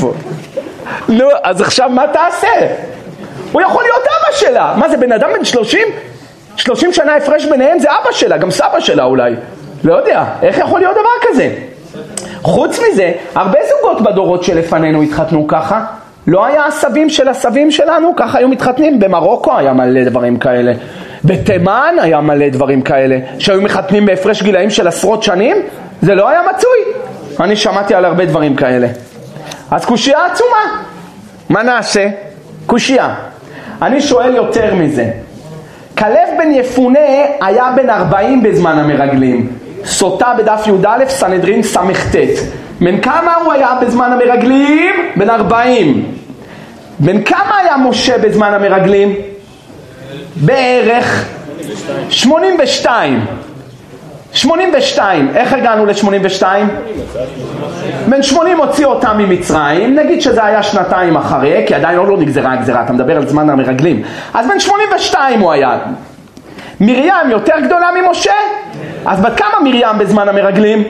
נו, 1.09 1.25
אז 1.43 1.61
עכשיו 1.61 1.89
מה 1.89 2.07
תעשה? 2.13 2.47
הוא 3.51 3.61
יכול 3.61 3.83
להיות 3.83 4.03
אבא 4.03 4.37
שלה. 4.37 4.73
מה 4.77 4.89
זה, 4.89 4.97
בן 4.97 5.11
אדם 5.11 5.29
בן 5.37 5.45
30? 5.45 5.81
30 6.55 6.93
שנה 6.93 7.15
הפרש 7.15 7.45
ביניהם 7.45 7.79
זה 7.79 7.87
אבא 7.89 8.11
שלה, 8.11 8.37
גם 8.37 8.51
סבא 8.51 8.79
שלה 8.79 9.03
אולי. 9.03 9.33
לא 9.83 9.95
יודע, 9.95 10.23
איך 10.41 10.57
יכול 10.57 10.79
להיות 10.79 10.93
דבר 10.93 11.29
כזה? 11.29 11.49
חוץ 12.41 12.79
מזה, 12.79 13.11
הרבה 13.35 13.59
זוגות 13.69 14.01
בדורות 14.01 14.43
שלפנינו 14.43 15.01
התחתנו 15.01 15.47
ככה. 15.47 15.85
לא 16.27 16.45
היה 16.45 16.65
הסבים 16.65 17.09
של 17.09 17.27
הסבים 17.27 17.71
שלנו, 17.71 18.13
ככה 18.15 18.37
היו 18.37 18.47
מתחתנים. 18.47 18.99
במרוקו 18.99 19.57
היה 19.57 19.73
מלא 19.73 20.03
דברים 20.03 20.37
כאלה. 20.37 20.73
בתימן 21.25 21.95
היה 22.01 22.21
מלא 22.21 22.49
דברים 22.49 22.81
כאלה. 22.81 23.17
שהיו 23.39 23.61
מחתנים 23.61 24.05
בהפרש 24.05 24.43
גילאים 24.43 24.69
של 24.69 24.87
עשרות 24.87 25.23
שנים, 25.23 25.57
זה 26.01 26.15
לא 26.15 26.29
היה 26.29 26.41
מצוי. 26.55 26.79
אני 27.39 27.55
שמעתי 27.55 27.95
על 27.95 28.05
הרבה 28.05 28.25
דברים 28.25 28.55
כאלה. 28.55 28.87
אז 29.71 29.85
קושייה 29.85 30.25
עצומה. 30.25 30.83
מה 31.49 31.63
נעשה? 31.63 32.07
קושייה. 32.65 33.15
אני 33.81 34.01
שואל 34.01 34.35
יותר 34.35 34.75
מזה. 34.75 35.11
כלב 35.97 36.29
בן 36.37 36.51
יפונה 36.51 36.99
היה 37.41 37.73
בן 37.75 37.89
40 37.89 38.43
בזמן 38.43 38.79
המרגלים. 38.79 39.47
סוטה 39.85 40.33
בדף 40.37 40.67
י"א, 40.67 41.05
סנהדרין 41.09 41.63
ס"ט. 41.63 42.15
בן 42.81 43.01
כמה 43.01 43.35
הוא 43.35 43.53
היה 43.53 43.69
בזמן 43.81 44.11
המרגלים? 44.11 44.95
בן 45.15 45.29
40. 45.29 46.11
בן 46.99 47.23
כמה 47.23 47.57
היה 47.57 47.77
משה 47.77 48.17
בזמן 48.17 48.53
המרגלים? 48.53 49.15
בערך 50.35 51.25
82. 52.09 53.25
82, 54.33 55.29
איך 55.35 55.53
הגענו 55.53 55.85
ל-82? 55.85 56.43
בן 58.09 58.23
80 58.23 58.57
הוציא 58.57 58.85
אותם 58.85 59.17
ממצרים, 59.17 59.95
נגיד 59.95 60.21
שזה 60.21 60.45
היה 60.45 60.63
שנתיים 60.63 61.17
אחרי, 61.17 61.63
כי 61.67 61.75
עדיין 61.75 61.97
עוד 61.97 62.07
לא 62.09 62.17
נגזרה 62.17 62.53
הגזרה, 62.53 62.83
אתה 62.83 62.93
מדבר 62.93 63.17
על 63.17 63.27
זמן 63.27 63.49
המרגלים. 63.49 64.03
אז 64.33 64.47
בן 64.47 64.59
82 64.59 65.39
הוא 65.39 65.51
היה. 65.51 65.79
מרים 66.81 67.29
יותר 67.29 67.55
גדולה 67.63 67.89
ממשה? 68.01 68.33
אז 69.05 69.21
בת 69.21 69.37
כמה 69.37 69.59
מרים 69.63 69.97
בזמן 69.99 70.29
המרגלים? 70.29 70.83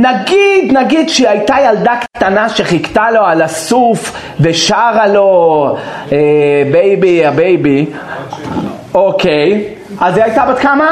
נגיד, 0.00 0.76
נגיד 0.78 1.08
שהיא 1.08 1.28
הייתה 1.28 1.56
ילדה 1.64 1.94
קטנה 2.16 2.48
שחיכתה 2.48 3.10
לו 3.10 3.20
על 3.24 3.42
הסוף 3.42 4.12
ושרה 4.40 5.06
לו 5.06 5.76
baby, 6.72 7.26
ה 7.26 7.36
baby, 7.36 7.86
אוקיי, 8.94 9.64
אז 10.00 10.16
היא 10.16 10.24
הייתה 10.24 10.46
בת 10.46 10.58
כמה? 10.58 10.88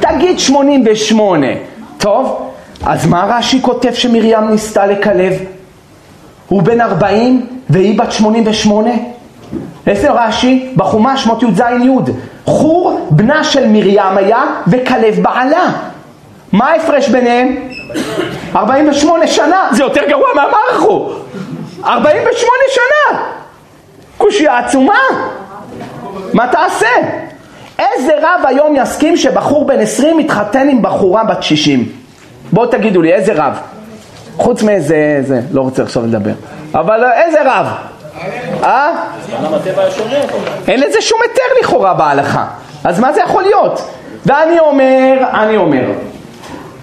תגיד 0.00 0.38
88. 0.38 1.46
טוב, 1.98 2.50
אז 2.86 3.06
מה 3.06 3.24
רש"י 3.28 3.62
כותב 3.62 3.92
שמרים 3.92 4.48
ניסתה 4.50 4.86
לקלב? 4.86 5.32
הוא 6.48 6.62
בן 6.62 6.80
40 6.80 7.46
והיא 7.70 7.98
בת 7.98 8.12
88? 8.12 8.90
איזה 9.86 10.10
רש"י? 10.10 10.72
בחומש 10.76 11.24
שמות 11.24 11.42
י"ז 11.42 11.60
י' 11.60 12.12
חור 12.44 13.08
בנה 13.10 13.44
של 13.44 13.68
מרים 13.68 14.16
היה 14.16 14.42
וכלב 14.66 15.20
בעלה. 15.22 15.66
מה 16.52 16.70
ההפרש 16.70 17.08
ביניהם? 17.08 17.56
48 18.56 19.26
שנה, 19.26 19.68
זה 19.72 19.82
יותר 19.82 20.00
גרוע 20.08 20.28
מהמערכו. 20.34 21.12
48 21.84 22.34
שנה! 22.68 23.20
קושייה 24.18 24.58
עצומה. 24.58 24.98
מה 26.32 26.48
תעשה? 26.48 26.88
איזה 27.78 28.12
רב 28.22 28.40
היום 28.46 28.76
יסכים 28.76 29.16
שבחור 29.16 29.66
בן 29.66 29.80
20 29.80 30.18
מתחתן 30.18 30.68
עם 30.68 30.82
בחורה 30.82 31.24
בת 31.24 31.42
60? 31.42 31.92
בואו 32.52 32.66
תגידו 32.66 33.02
לי, 33.02 33.12
איזה 33.12 33.32
רב? 33.34 33.58
חוץ 34.36 34.62
מאיזה, 34.62 35.18
זה, 35.22 35.40
לא 35.52 35.60
רוצה 35.60 35.82
עכשיו 35.82 36.02
לדבר. 36.06 36.32
אבל 36.74 37.04
איזה 37.12 37.38
רב? 37.44 37.66
אה? 38.62 38.92
אין 40.68 40.80
לזה 40.80 41.00
שום 41.00 41.18
היתר 41.22 41.42
לכאורה 41.62 41.94
בהלכה. 41.94 42.46
אז 42.84 43.00
מה 43.00 43.12
זה 43.12 43.20
יכול 43.20 43.42
להיות? 43.42 43.90
ואני 44.26 44.60
אומר, 44.60 45.14
אני 45.32 45.56
אומר, 45.56 45.84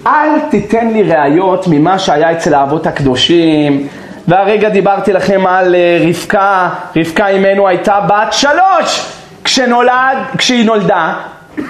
אל 0.07 0.39
תיתן 0.49 0.87
לי 0.87 1.03
ראיות 1.03 1.67
ממה 1.67 1.99
שהיה 1.99 2.31
אצל 2.31 2.53
האבות 2.53 2.87
הקדושים. 2.87 3.87
והרגע 4.27 4.69
דיברתי 4.69 5.13
לכם 5.13 5.47
על 5.47 5.75
אה, 5.75 6.05
רבקה, 6.07 6.69
רבקה 6.95 7.27
אימנו 7.27 7.67
הייתה 7.67 7.99
בת 7.99 8.33
שלוש 8.33 9.11
כשנולד, 9.43 10.17
כשהיא 10.37 10.65
נולדה, 10.65 11.13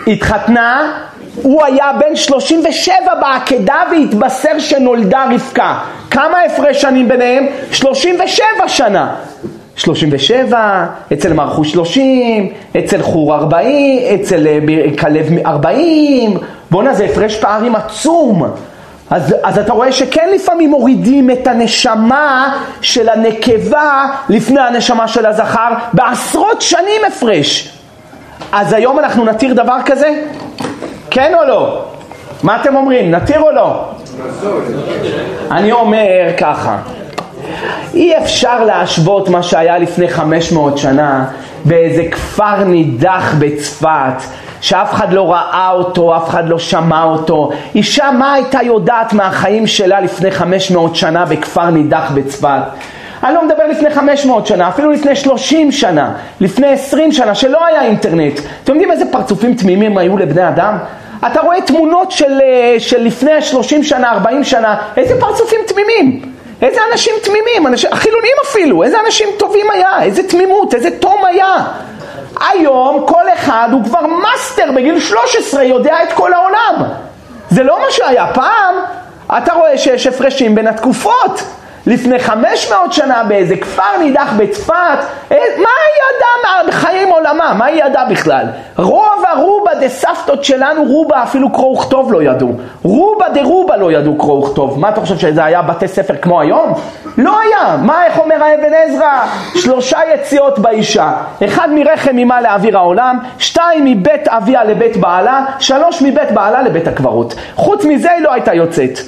התחתנה, 0.07 0.93
הוא 1.35 1.65
היה 1.65 1.91
בן 1.99 2.15
37 2.15 2.93
בעקדה 3.21 3.81
והתבשר 3.91 4.59
שנולדה 4.59 5.25
רבקה. 5.31 5.79
כמה 6.11 6.37
הפרש 6.41 6.81
שנים 6.81 7.07
ביניהם? 7.07 7.45
37 7.71 8.45
שנה. 8.67 9.15
37, 9.75 10.85
אצל 11.13 11.33
מרחו 11.33 11.65
30, 11.65 12.49
אצל 12.79 13.01
חור 13.01 13.35
40, 13.35 13.99
אצל 14.15 14.47
אה, 14.47 14.59
כלב 14.99 15.27
40, 15.45 16.37
בואנה 16.71 16.93
זה 16.93 17.05
הפרש 17.05 17.35
פערים 17.35 17.75
עצום. 17.75 18.43
אז, 19.09 19.35
אז 19.43 19.59
אתה 19.59 19.73
רואה 19.73 19.91
שכן 19.91 20.29
לפעמים 20.35 20.69
מורידים 20.69 21.31
את 21.31 21.47
הנשמה 21.47 22.57
של 22.81 23.09
הנקבה 23.09 24.05
לפני 24.29 24.61
הנשמה 24.61 25.07
של 25.07 25.25
הזכר 25.25 25.73
בעשרות 25.93 26.61
שנים 26.61 27.01
הפרש. 27.07 27.77
אז 28.51 28.73
היום 28.73 28.99
אנחנו 28.99 29.25
נתיר 29.25 29.53
דבר 29.53 29.77
כזה? 29.85 30.23
כן 31.09 31.33
או 31.35 31.47
לא? 31.47 31.85
מה 32.43 32.61
אתם 32.61 32.75
אומרים, 32.75 33.11
נתיר 33.11 33.41
או 33.41 33.51
לא? 33.51 33.85
אני 35.51 35.71
אומר 35.71 36.33
ככה, 36.37 36.77
אי 37.93 38.17
אפשר 38.17 38.63
להשוות 38.65 39.29
מה 39.29 39.43
שהיה 39.43 39.77
לפני 39.77 40.07
500 40.07 40.77
שנה 40.77 41.25
באיזה 41.65 42.03
כפר 42.11 42.63
נידח 42.63 43.35
בצפת 43.39 44.23
שאף 44.61 44.93
אחד 44.93 45.13
לא 45.13 45.31
ראה 45.31 45.71
אותו, 45.71 46.17
אף 46.17 46.29
אחד 46.29 46.49
לא 46.49 46.59
שמע 46.59 47.03
אותו. 47.03 47.51
אישה, 47.75 48.11
מה 48.11 48.33
הייתה 48.33 48.59
יודעת 48.63 49.13
מהחיים 49.13 49.67
שלה 49.67 50.01
לפני 50.01 50.31
500 50.31 50.95
שנה 50.95 51.25
בכפר 51.25 51.69
נידח 51.69 52.11
בצפת? 52.13 52.61
אני 53.23 53.35
לא 53.35 53.45
מדבר 53.45 53.67
לפני 53.67 53.89
500 53.89 54.47
שנה, 54.47 54.69
אפילו 54.69 54.91
לפני 54.91 55.15
30 55.15 55.71
שנה, 55.71 56.13
לפני 56.39 56.67
20 56.67 57.11
שנה, 57.11 57.35
שלא 57.35 57.65
היה 57.65 57.81
אינטרנט. 57.83 58.39
אתם 58.63 58.71
יודעים 58.73 58.91
איזה 58.91 59.05
פרצופים 59.11 59.53
תמימים 59.53 59.97
היו 59.97 60.17
לבני 60.17 60.47
אדם? 60.47 60.77
אתה 61.27 61.41
רואה 61.41 61.61
תמונות 61.61 62.11
של, 62.11 62.39
אה, 62.43 62.75
של 62.79 63.03
לפני 63.03 63.41
30 63.41 63.83
שנה, 63.83 64.11
40 64.11 64.43
שנה, 64.43 64.75
איזה 64.97 65.19
פרצופים 65.19 65.59
תמימים. 65.67 66.21
איזה 66.61 66.79
אנשים 66.91 67.13
תמימים, 67.23 67.67
אנשים, 67.67 67.89
חילונים 67.93 68.33
אפילו, 68.43 68.83
איזה 68.83 68.97
אנשים 69.05 69.27
טובים 69.37 69.65
היה, 69.73 70.03
איזה 70.03 70.23
תמימות, 70.23 70.73
איזה 70.73 70.89
תום 70.99 71.25
היה. 71.25 71.55
היום 72.49 73.05
כל 73.07 73.23
אחד 73.33 73.69
הוא 73.71 73.83
כבר 73.83 74.05
מאסטר 74.05 74.71
בגיל 74.75 74.99
13, 74.99 75.63
יודע 75.63 76.03
את 76.03 76.13
כל 76.13 76.33
העולם. 76.33 76.83
זה 77.49 77.63
לא 77.63 77.79
מה 77.79 77.85
שהיה 77.89 78.27
פעם. 78.33 78.75
אתה 79.37 79.53
רואה 79.53 79.77
שיש 79.77 80.07
הפרשים 80.07 80.55
בין 80.55 80.67
התקופות. 80.67 81.43
לפני 81.87 82.19
500 82.19 82.93
שנה 82.93 83.23
באיזה 83.27 83.57
כפר 83.57 83.97
נידח 83.99 84.33
בצפת, 84.37 84.73
אה, 85.31 85.37
מה 85.57 85.69
היא 85.85 86.01
ידעה 86.15 86.67
מחיים 86.67 87.09
עולמה? 87.09 87.53
מה 87.53 87.65
היא 87.65 87.83
ידעה 87.83 88.05
בכלל? 88.05 88.45
רוב 88.77 89.23
הרובה 89.31 89.75
דה 89.75 89.89
סבתות 89.89 90.43
שלנו, 90.43 90.83
רובה 90.83 91.23
אפילו 91.23 91.53
קרוא 91.53 91.77
וכתוב 91.77 92.13
לא 92.13 92.23
ידעו. 92.23 92.51
רובה 92.83 93.29
דה 93.29 93.41
רובה 93.43 93.77
לא 93.77 93.91
ידעו 93.91 94.17
קרוא 94.17 94.39
וכתוב. 94.47 94.79
מה 94.79 94.89
אתה 94.89 95.01
חושב 95.01 95.17
שזה 95.17 95.43
היה 95.43 95.61
בתי 95.61 95.87
ספר 95.87 96.13
כמו 96.21 96.41
היום? 96.41 96.73
לא 97.17 97.39
היה. 97.39 97.77
מה, 97.81 98.05
איך 98.05 98.19
אומר 98.19 98.43
האבן 98.43 98.73
עזרא? 98.73 99.25
שלושה 99.55 99.99
יציאות 100.13 100.59
באישה. 100.59 101.11
אחד 101.45 101.69
מרחם 101.71 102.17
אמה 102.17 102.41
לאוויר 102.41 102.77
העולם, 102.77 103.19
שתיים 103.37 103.85
מבית 103.85 104.27
אביה 104.27 104.63
לבית 104.63 104.97
בעלה, 104.97 105.45
שלוש 105.59 106.01
מבית 106.01 106.31
בעלה 106.31 106.61
לבית 106.61 106.87
הקברות. 106.87 107.35
חוץ 107.55 107.85
מזה 107.85 108.11
היא 108.11 108.21
לא 108.21 108.33
הייתה 108.33 108.53
יוצאת. 108.53 108.99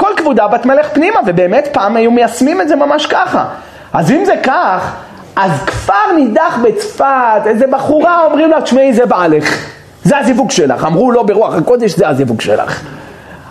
כל 0.00 0.12
כבודה 0.16 0.48
בת 0.48 0.66
מלך 0.66 0.88
פנימה, 0.92 1.20
ובאמת 1.26 1.68
פעם 1.72 1.96
היו 1.96 2.10
מיישמים 2.10 2.60
את 2.60 2.68
זה 2.68 2.76
ממש 2.76 3.06
ככה. 3.06 3.44
אז 3.92 4.10
אם 4.10 4.24
זה 4.24 4.34
כך, 4.42 4.92
אז 5.36 5.50
כפר 5.66 6.12
נידח 6.16 6.58
בצפת, 6.62 7.42
איזה 7.46 7.66
בחורה 7.66 8.24
אומרים 8.24 8.50
לה, 8.50 8.60
תשמעי 8.60 8.92
זה 8.92 9.06
בעלך, 9.06 9.66
זה 10.04 10.18
הזיווג 10.18 10.50
שלך, 10.50 10.84
אמרו 10.84 11.10
לו 11.10 11.26
ברוח 11.26 11.54
הקודש 11.54 11.90
זה 11.90 12.08
הזיווג 12.08 12.40
שלך. 12.40 12.82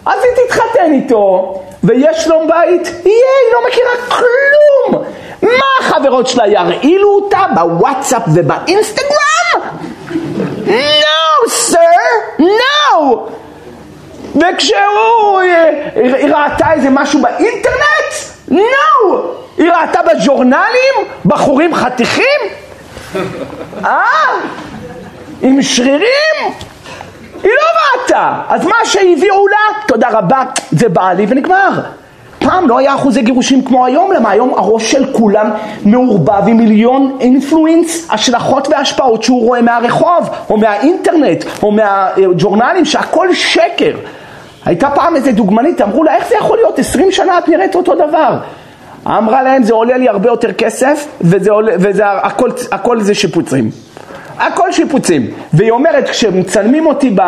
אז 0.05 0.19
היא 0.23 0.45
תתחתן 0.47 0.91
איתו, 0.91 1.53
ויש 1.83 2.23
שלום 2.23 2.47
בית, 2.47 2.87
יהיה, 2.87 3.33
היא 3.45 3.53
לא 3.53 3.59
מכירה 3.67 3.91
כלום. 4.07 5.03
מה 5.41 5.65
החברות 5.79 6.27
שלה 6.27 6.47
ירעילו 6.47 7.09
אותה 7.09 7.39
בוואטסאפ 7.55 8.23
ובאינסטגרם? 8.33 9.59
No, 10.65 11.49
sir, 11.49 11.99
no! 12.39 13.29
וכשהוא, 14.39 15.39
היא 15.95 16.33
ראתה 16.33 16.71
איזה 16.73 16.89
משהו 16.89 17.21
באינטרנט? 17.21 18.13
No! 18.51 19.15
היא 19.57 19.71
ראתה 19.71 19.99
בג'ורנלים 20.01 20.93
בחורים 21.25 21.75
חתיכים? 21.75 22.39
אה? 23.85 24.03
עם 25.41 25.61
שרירים? 25.61 26.53
היא 27.43 27.51
לא 27.51 28.01
ראתה. 28.01 28.41
אז 28.49 28.65
מה 28.65 28.75
שהביאו 28.85 29.47
לה, 29.47 29.57
תודה 29.87 30.07
רבה, 30.11 30.43
זה 30.71 30.89
בעלי 30.89 31.25
ונגמר. 31.29 31.69
פעם 32.39 32.69
לא 32.69 32.77
היה 32.77 32.95
אחוזי 32.95 33.21
גירושים 33.21 33.65
כמו 33.65 33.85
היום, 33.85 34.11
למה 34.11 34.29
היום 34.31 34.53
הראש 34.53 34.91
של 34.91 35.13
כולם 35.13 35.51
מעורבב 35.85 36.47
עם 36.47 36.57
מיליון 36.57 37.17
אינפלואינס, 37.19 38.07
השלכות 38.09 38.67
והשפעות 38.67 39.23
שהוא 39.23 39.45
רואה 39.45 39.61
מהרחוב, 39.61 40.29
או 40.49 40.57
מהאינטרנט, 40.57 41.45
או 41.63 41.71
מהג'ורנלים, 41.71 42.85
שהכל 42.85 43.33
שקר. 43.33 43.91
הייתה 44.69 44.89
פעם 44.89 45.15
איזה 45.15 45.31
דוגמנית, 45.31 45.81
אמרו 45.81 46.03
לה, 46.03 46.15
איך 46.15 46.29
זה 46.29 46.35
יכול 46.35 46.57
להיות? 46.57 46.79
20 46.79 47.11
שנה 47.11 47.37
את 47.37 47.47
נראית 47.47 47.75
אותו 47.75 47.95
דבר. 47.95 48.37
אמרה 49.07 49.43
להם, 49.43 49.63
זה 49.63 49.73
עולה 49.73 49.97
לי 49.97 50.09
הרבה 50.09 50.29
יותר 50.29 50.53
כסף, 50.53 51.07
וזה, 51.21 51.51
עולה, 51.51 51.71
וזה 51.79 52.03
הכל, 52.11 52.49
הכל 52.71 52.99
זה 52.99 53.15
שיפוצים. 53.15 53.69
הכל 54.37 54.71
שיפוצים. 54.71 55.27
והיא 55.53 55.71
אומרת, 55.71 56.09
כשמצלמים 56.09 56.85
אותי 56.85 57.09
ב, 57.09 57.19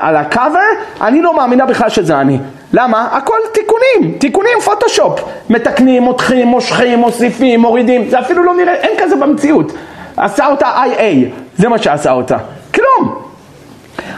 על 0.00 0.16
הקאבר, 0.16 0.58
אני 1.00 1.22
לא 1.22 1.36
מאמינה 1.36 1.66
בכלל 1.66 1.88
שזה 1.88 2.20
אני. 2.20 2.38
למה? 2.72 3.08
הכל 3.12 3.38
תיקונים, 3.52 4.18
תיקונים 4.18 4.60
פוטושופ. 4.64 5.20
מתקנים, 5.50 6.02
מותחים, 6.02 6.48
מושכים, 6.48 6.98
מוסיפים, 6.98 7.60
מורידים, 7.60 8.10
זה 8.10 8.20
אפילו 8.20 8.42
לא 8.44 8.54
נראה, 8.54 8.74
אין 8.74 8.90
כזה 8.98 9.16
במציאות. 9.16 9.72
עשה 10.16 10.46
אותה 10.46 10.66
IA, 10.66 11.28
זה 11.56 11.68
מה 11.68 11.78
שעשה 11.78 12.12
אותה. 12.12 12.36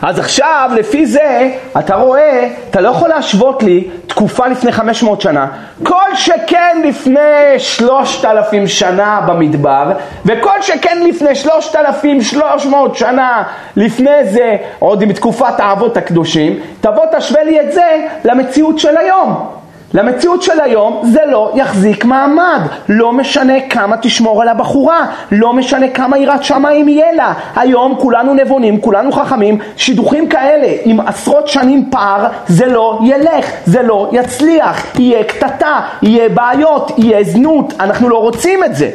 אז 0.07 0.19
עכשיו, 0.19 0.71
לפי 0.75 1.07
זה, 1.07 1.51
אתה 1.79 1.95
רואה, 1.95 2.49
אתה 2.71 2.81
לא 2.81 2.89
יכול 2.89 3.09
להשוות 3.09 3.63
לי 3.63 3.89
תקופה 4.07 4.47
לפני 4.47 4.73
500 4.73 5.21
שנה, 5.21 5.47
כל 5.83 6.15
שכן 6.15 6.83
לפני 6.85 7.59
3,000 7.59 8.67
שנה 8.67 9.21
במדבר, 9.27 9.93
וכל 10.25 10.63
שכן 10.63 10.99
לפני 11.09 11.35
3,300 11.35 12.97
שנה 12.97 13.43
לפני 13.77 14.25
זה, 14.25 14.57
עוד 14.79 15.03
עם 15.03 15.13
תקופת 15.13 15.61
האבות 15.61 15.97
הקדושים, 15.97 16.61
תבוא 16.81 17.05
תשווה 17.19 17.45
לי 17.45 17.61
את 17.61 17.73
זה 17.73 18.07
למציאות 18.25 18.79
של 18.79 18.97
היום. 18.97 19.54
למציאות 19.95 20.43
של 20.43 20.61
היום 20.61 21.03
זה 21.05 21.21
לא 21.31 21.53
יחזיק 21.55 22.05
מעמד, 22.05 22.61
לא 22.89 23.13
משנה 23.13 23.61
כמה 23.71 23.97
תשמור 23.97 24.43
על 24.43 24.49
הבחורה, 24.49 25.07
לא 25.33 25.53
משנה 25.53 25.89
כמה 25.89 26.19
יראת 26.19 26.45
שמיים 26.45 26.89
יהיה 26.89 27.13
לה. 27.13 27.33
היום 27.57 27.97
כולנו 27.99 28.35
נבונים, 28.35 28.81
כולנו 28.81 29.13
חכמים, 29.13 29.59
שידוכים 29.77 30.29
כאלה 30.29 30.73
עם 30.85 31.01
עשרות 31.01 31.49
שנים 31.49 31.91
פער, 31.91 32.27
זה 32.49 32.67
לא 32.67 32.99
ילך, 33.05 33.47
זה 33.67 33.83
לא 33.83 34.11
יצליח, 34.13 34.99
יהיה 34.99 35.25
קטטה, 35.25 35.81
יהיה 36.03 36.29
בעיות, 36.29 36.93
יהיה 36.99 37.25
זנות, 37.25 37.75
אנחנו 37.81 38.09
לא 38.09 38.17
רוצים 38.17 38.65
את 38.65 38.77
זה. 38.77 38.91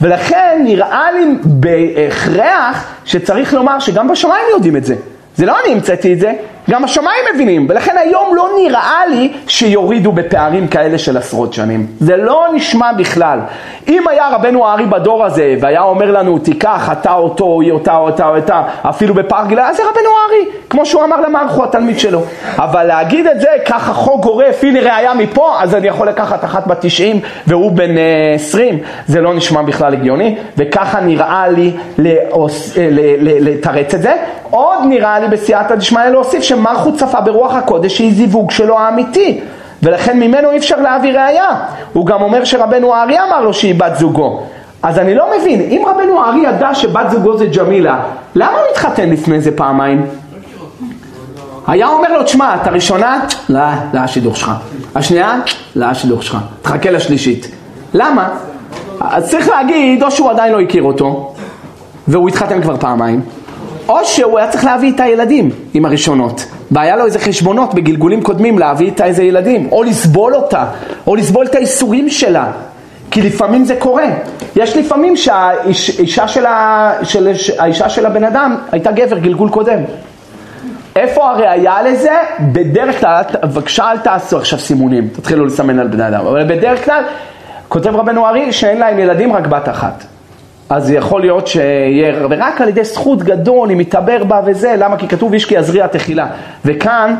ולכן 0.00 0.60
נראה 0.64 1.12
לי 1.12 1.34
בהכרח 1.44 2.94
שצריך 3.04 3.54
לומר 3.54 3.78
שגם 3.78 4.08
בשמיים 4.08 4.44
יודעים 4.54 4.76
את 4.76 4.84
זה. 4.84 4.94
זה 5.36 5.46
לא 5.46 5.56
אני 5.64 5.72
המצאתי 5.72 6.12
את 6.12 6.20
זה, 6.20 6.32
גם 6.70 6.84
השמיים 6.84 7.24
מבינים, 7.34 7.66
ולכן 7.68 7.96
היום 7.98 8.34
לא 8.34 8.48
נראה 8.58 9.06
לי 9.06 9.32
שיורידו 9.48 10.12
בפערים 10.12 10.68
כאלה 10.68 10.98
של 10.98 11.16
עשרות 11.16 11.52
שנים. 11.52 11.86
זה 12.00 12.16
לא 12.16 12.46
נשמע 12.54 12.92
בכלל. 12.92 13.38
אם 13.88 14.08
היה 14.08 14.28
רבנו 14.28 14.66
הארי 14.66 14.86
בדור 14.86 15.24
הזה, 15.24 15.54
והיה 15.60 15.82
אומר 15.82 16.10
לנו, 16.10 16.38
תיקח 16.38 16.88
אתה 16.92 17.12
אותו, 17.12 17.60
היא 17.60 17.72
אותה, 17.72 17.96
אותה, 17.96 18.28
אותה, 18.28 18.62
אפילו 18.82 19.14
בפארק 19.14 19.48
גלעד, 19.48 19.70
אז 19.70 19.76
זה 19.76 19.82
רבנו 19.82 20.08
הארי, 20.22 20.50
כמו 20.70 20.86
שהוא 20.86 21.04
אמר 21.04 21.20
למערכו, 21.20 21.64
התלמיד 21.64 21.98
שלו. 21.98 22.20
אבל 22.56 22.84
להגיד 22.84 23.26
את 23.26 23.40
זה, 23.40 23.48
ככה 23.66 23.92
חוק 23.92 24.22
גורף, 24.22 24.64
הנה 24.64 24.80
ראיה 24.80 25.14
מפה, 25.14 25.56
אז 25.60 25.74
אני 25.74 25.88
יכול 25.88 26.08
לקחת 26.08 26.44
אחת 26.44 26.66
בת 26.66 26.80
90 26.80 27.20
והוא 27.46 27.72
בן 27.72 27.90
20, 28.34 28.74
אה, 28.74 28.78
זה 29.06 29.20
לא 29.20 29.34
נשמע 29.34 29.62
בכלל 29.62 29.92
הגיוני, 29.92 30.36
וככה 30.56 31.00
נראה 31.00 31.48
לי 31.48 31.72
לתרץ 33.40 33.94
את 33.94 34.02
זה. 34.02 34.12
עוד 34.50 34.78
נראה 34.88 35.20
לי 35.20 35.28
בסייעתא 35.28 35.74
דשמיא 35.74 36.04
להוסיף 36.04 36.42
שמלכות 36.56 36.94
צפה 36.96 37.20
ברוח 37.20 37.54
הקודש 37.54 37.96
שהיא 37.96 38.14
זיווג 38.14 38.50
שלו 38.50 38.78
האמיתי 38.78 39.40
ולכן 39.82 40.20
ממנו 40.20 40.50
אי 40.50 40.56
אפשר 40.56 40.80
להביא 40.80 41.12
ראייה. 41.12 41.48
הוא 41.92 42.06
גם 42.06 42.22
אומר 42.22 42.44
שרבנו 42.44 42.94
הארי 42.94 43.16
אמר 43.28 43.40
לו 43.40 43.54
שהיא 43.54 43.74
בת 43.74 43.96
זוגו. 43.96 44.42
אז 44.82 44.98
אני 44.98 45.14
לא 45.14 45.26
מבין, 45.38 45.60
אם 45.60 45.82
רבנו 45.86 46.24
הארי 46.24 46.40
ידע 46.40 46.74
שבת 46.74 47.10
זוגו 47.10 47.38
זה 47.38 47.46
ג'מילה, 47.46 48.00
למה 48.34 48.52
הוא 48.52 48.66
התחתן 48.72 49.10
לפני 49.10 49.40
זה 49.40 49.56
פעמיים? 49.56 50.06
היה 51.66 51.86
אומר 51.86 52.12
לו, 52.12 52.22
תשמע, 52.22 52.54
את 52.54 52.66
הראשונה, 52.66 53.24
לא, 53.48 53.60
לא 53.92 54.00
השידוך 54.00 54.36
שלך. 54.36 54.52
השנייה, 54.94 55.40
לא 55.76 55.84
השידוך 55.84 56.22
שלך. 56.22 56.38
תחכה 56.62 56.90
לשלישית. 56.90 57.50
למה? 57.94 58.28
אז 59.00 59.30
צריך 59.30 59.48
להגיד, 59.48 60.02
או 60.02 60.10
שהוא 60.10 60.30
עדיין 60.30 60.52
לא 60.52 60.60
הכיר 60.60 60.82
אותו, 60.82 61.34
והוא 62.08 62.28
התחתן 62.28 62.62
כבר 62.62 62.76
פעמיים, 62.76 63.20
או 63.88 64.04
שהוא 64.04 64.38
היה 64.38 64.48
צריך 64.48 64.64
להביא 64.64 64.92
את 64.92 65.00
הילדים 65.00 65.50
עם 65.74 65.84
הראשונות, 65.84 66.46
והיה 66.70 66.96
לו 66.96 67.06
איזה 67.06 67.18
חשבונות 67.18 67.74
בגלגולים 67.74 68.22
קודמים 68.22 68.58
להביא 68.58 68.86
איתה 68.86 69.04
איזה 69.04 69.22
ילדים, 69.22 69.68
או 69.72 69.82
לסבול 69.82 70.34
אותה, 70.34 70.64
או 71.06 71.16
לסבול 71.16 71.46
את 71.46 71.54
האיסורים 71.54 72.10
שלה, 72.10 72.52
כי 73.10 73.22
לפעמים 73.22 73.64
זה 73.64 73.76
קורה. 73.78 74.06
יש 74.56 74.76
לפעמים 74.76 75.16
שהאישה 75.16 76.28
של, 76.28 76.46
ה... 76.46 76.92
של... 77.02 77.32
האישה 77.58 77.88
של 77.88 78.06
הבן 78.06 78.24
אדם 78.24 78.56
הייתה 78.72 78.92
גבר, 78.92 79.18
גלגול 79.18 79.48
קודם. 79.48 79.78
איפה 80.96 81.30
הראייה 81.30 81.82
לזה? 81.82 82.18
בדרך 82.52 83.00
כלל, 83.00 83.22
בבקשה 83.42 83.90
אל 83.90 83.98
תעשו 83.98 84.38
עכשיו 84.38 84.58
סימונים, 84.58 85.08
תתחילו 85.08 85.44
לסמן 85.44 85.78
על 85.78 85.88
בני 85.88 86.08
אדם, 86.08 86.26
אבל 86.26 86.44
בדרך 86.44 86.84
כלל, 86.84 87.02
כותב 87.68 87.96
רבנו 87.96 88.26
ארי 88.26 88.52
שאין 88.52 88.78
להם 88.78 88.98
ילדים 88.98 89.32
רק 89.32 89.46
בת 89.46 89.68
אחת. 89.68 90.04
אז 90.70 90.90
יכול 90.90 91.20
להיות 91.20 91.46
שיהיה, 91.46 92.26
ורק 92.30 92.60
על 92.60 92.68
ידי 92.68 92.84
זכות 92.84 93.22
גדול, 93.22 93.70
אם 93.70 93.80
יתעבר 93.80 94.24
בה 94.24 94.40
וזה, 94.46 94.74
למה? 94.78 94.96
כי 94.96 95.08
כתוב 95.08 95.32
איש 95.32 95.44
כי 95.44 95.54
יזריע 95.54 95.86
תחילה, 95.86 96.26
וכאן 96.64 97.14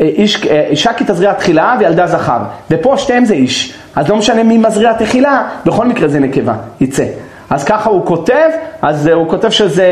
אה, 0.00 0.04
איש, 0.04 0.46
אה, 0.46 0.66
אישה 0.70 0.92
כי 0.92 1.04
תזריע 1.04 1.32
תחילה 1.32 1.76
וילדה 1.78 2.06
זכר, 2.06 2.38
ופה 2.70 2.98
שתיהם 2.98 3.24
זה 3.24 3.34
איש, 3.34 3.74
אז 3.96 4.08
לא 4.08 4.16
משנה 4.16 4.42
מי 4.42 4.58
מזריע 4.58 4.92
תחילה, 4.92 5.48
בכל 5.66 5.86
מקרה 5.86 6.08
זה 6.08 6.20
נקבה, 6.20 6.54
יצא. 6.80 7.04
אז 7.50 7.64
ככה 7.64 7.90
הוא 7.90 8.06
כותב, 8.06 8.48
אז 8.82 9.06
הוא 9.06 9.28
כותב 9.28 9.50
שזה 9.50 9.86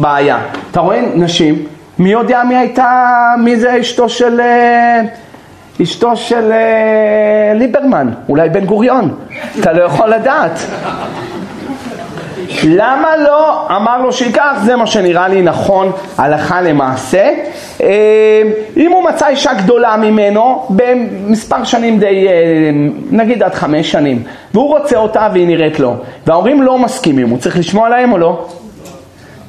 בעיה. 0.00 0.38
אתה 0.70 0.80
רואה 0.80 1.00
נשים, 1.14 1.66
מי 1.98 2.12
יודע 2.12 2.42
מי 2.48 2.56
הייתה, 2.56 3.10
מי 3.38 3.56
זה 3.56 3.80
אשתו 3.80 4.08
של... 4.08 4.40
אה, 4.40 5.02
אשתו 5.82 6.16
של 6.16 6.52
ליברמן, 7.54 8.10
אולי 8.28 8.48
בן 8.48 8.64
גוריון, 8.64 9.14
אתה 9.60 9.72
לא 9.72 9.82
יכול 9.82 10.08
לדעת. 10.08 10.58
למה 12.64 13.16
לא 13.16 13.66
אמר 13.76 14.02
לו 14.02 14.12
שייקח? 14.12 14.52
זה 14.64 14.76
מה 14.76 14.86
שנראה 14.86 15.28
לי 15.28 15.42
נכון 15.42 15.92
הלכה 16.18 16.60
למעשה. 16.60 17.30
אה, 17.82 18.42
אם 18.76 18.92
הוא 18.92 19.04
מצא 19.04 19.28
אישה 19.28 19.54
גדולה 19.54 19.96
ממנו 19.96 20.66
במספר 20.70 21.64
שנים 21.64 21.98
די, 21.98 22.28
אה, 22.28 22.32
נגיד 23.10 23.42
עד 23.42 23.54
חמש 23.54 23.92
שנים, 23.92 24.22
והוא 24.54 24.68
רוצה 24.68 24.96
אותה 24.96 25.28
והיא 25.32 25.46
נראית 25.46 25.80
לו, 25.80 25.94
וההורים 26.26 26.62
לא 26.62 26.78
מסכימים, 26.78 27.28
הוא 27.28 27.38
צריך 27.38 27.58
לשמוע 27.58 27.88
להם 27.88 28.12
או 28.12 28.18
לא? 28.18 28.46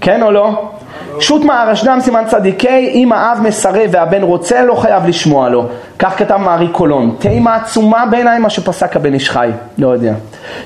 כן 0.01 0.23
או 0.23 0.31
לא? 0.31 0.71
שו"ת 1.19 1.43
מהרשד"ם 1.43 1.97
סימן 2.01 2.23
צדיקי, 2.27 2.89
אם 2.93 3.11
האב 3.11 3.37
מסרב 3.41 3.89
והבן 3.91 4.23
רוצה, 4.23 4.63
לא 4.63 4.75
חייב 4.75 5.07
לשמוע 5.07 5.49
לו. 5.49 5.65
כך 5.99 6.17
כתב 6.17 6.37
מארי 6.37 6.67
קולון. 6.67 7.15
תימה 7.19 7.55
עצומה 7.55 8.05
בעיניי 8.05 8.39
מה 8.39 8.49
שפסק 8.49 8.95
הבן 8.95 9.13
איש 9.13 9.29
חי. 9.29 9.49
לא 9.77 9.87
יודע. 9.87 10.13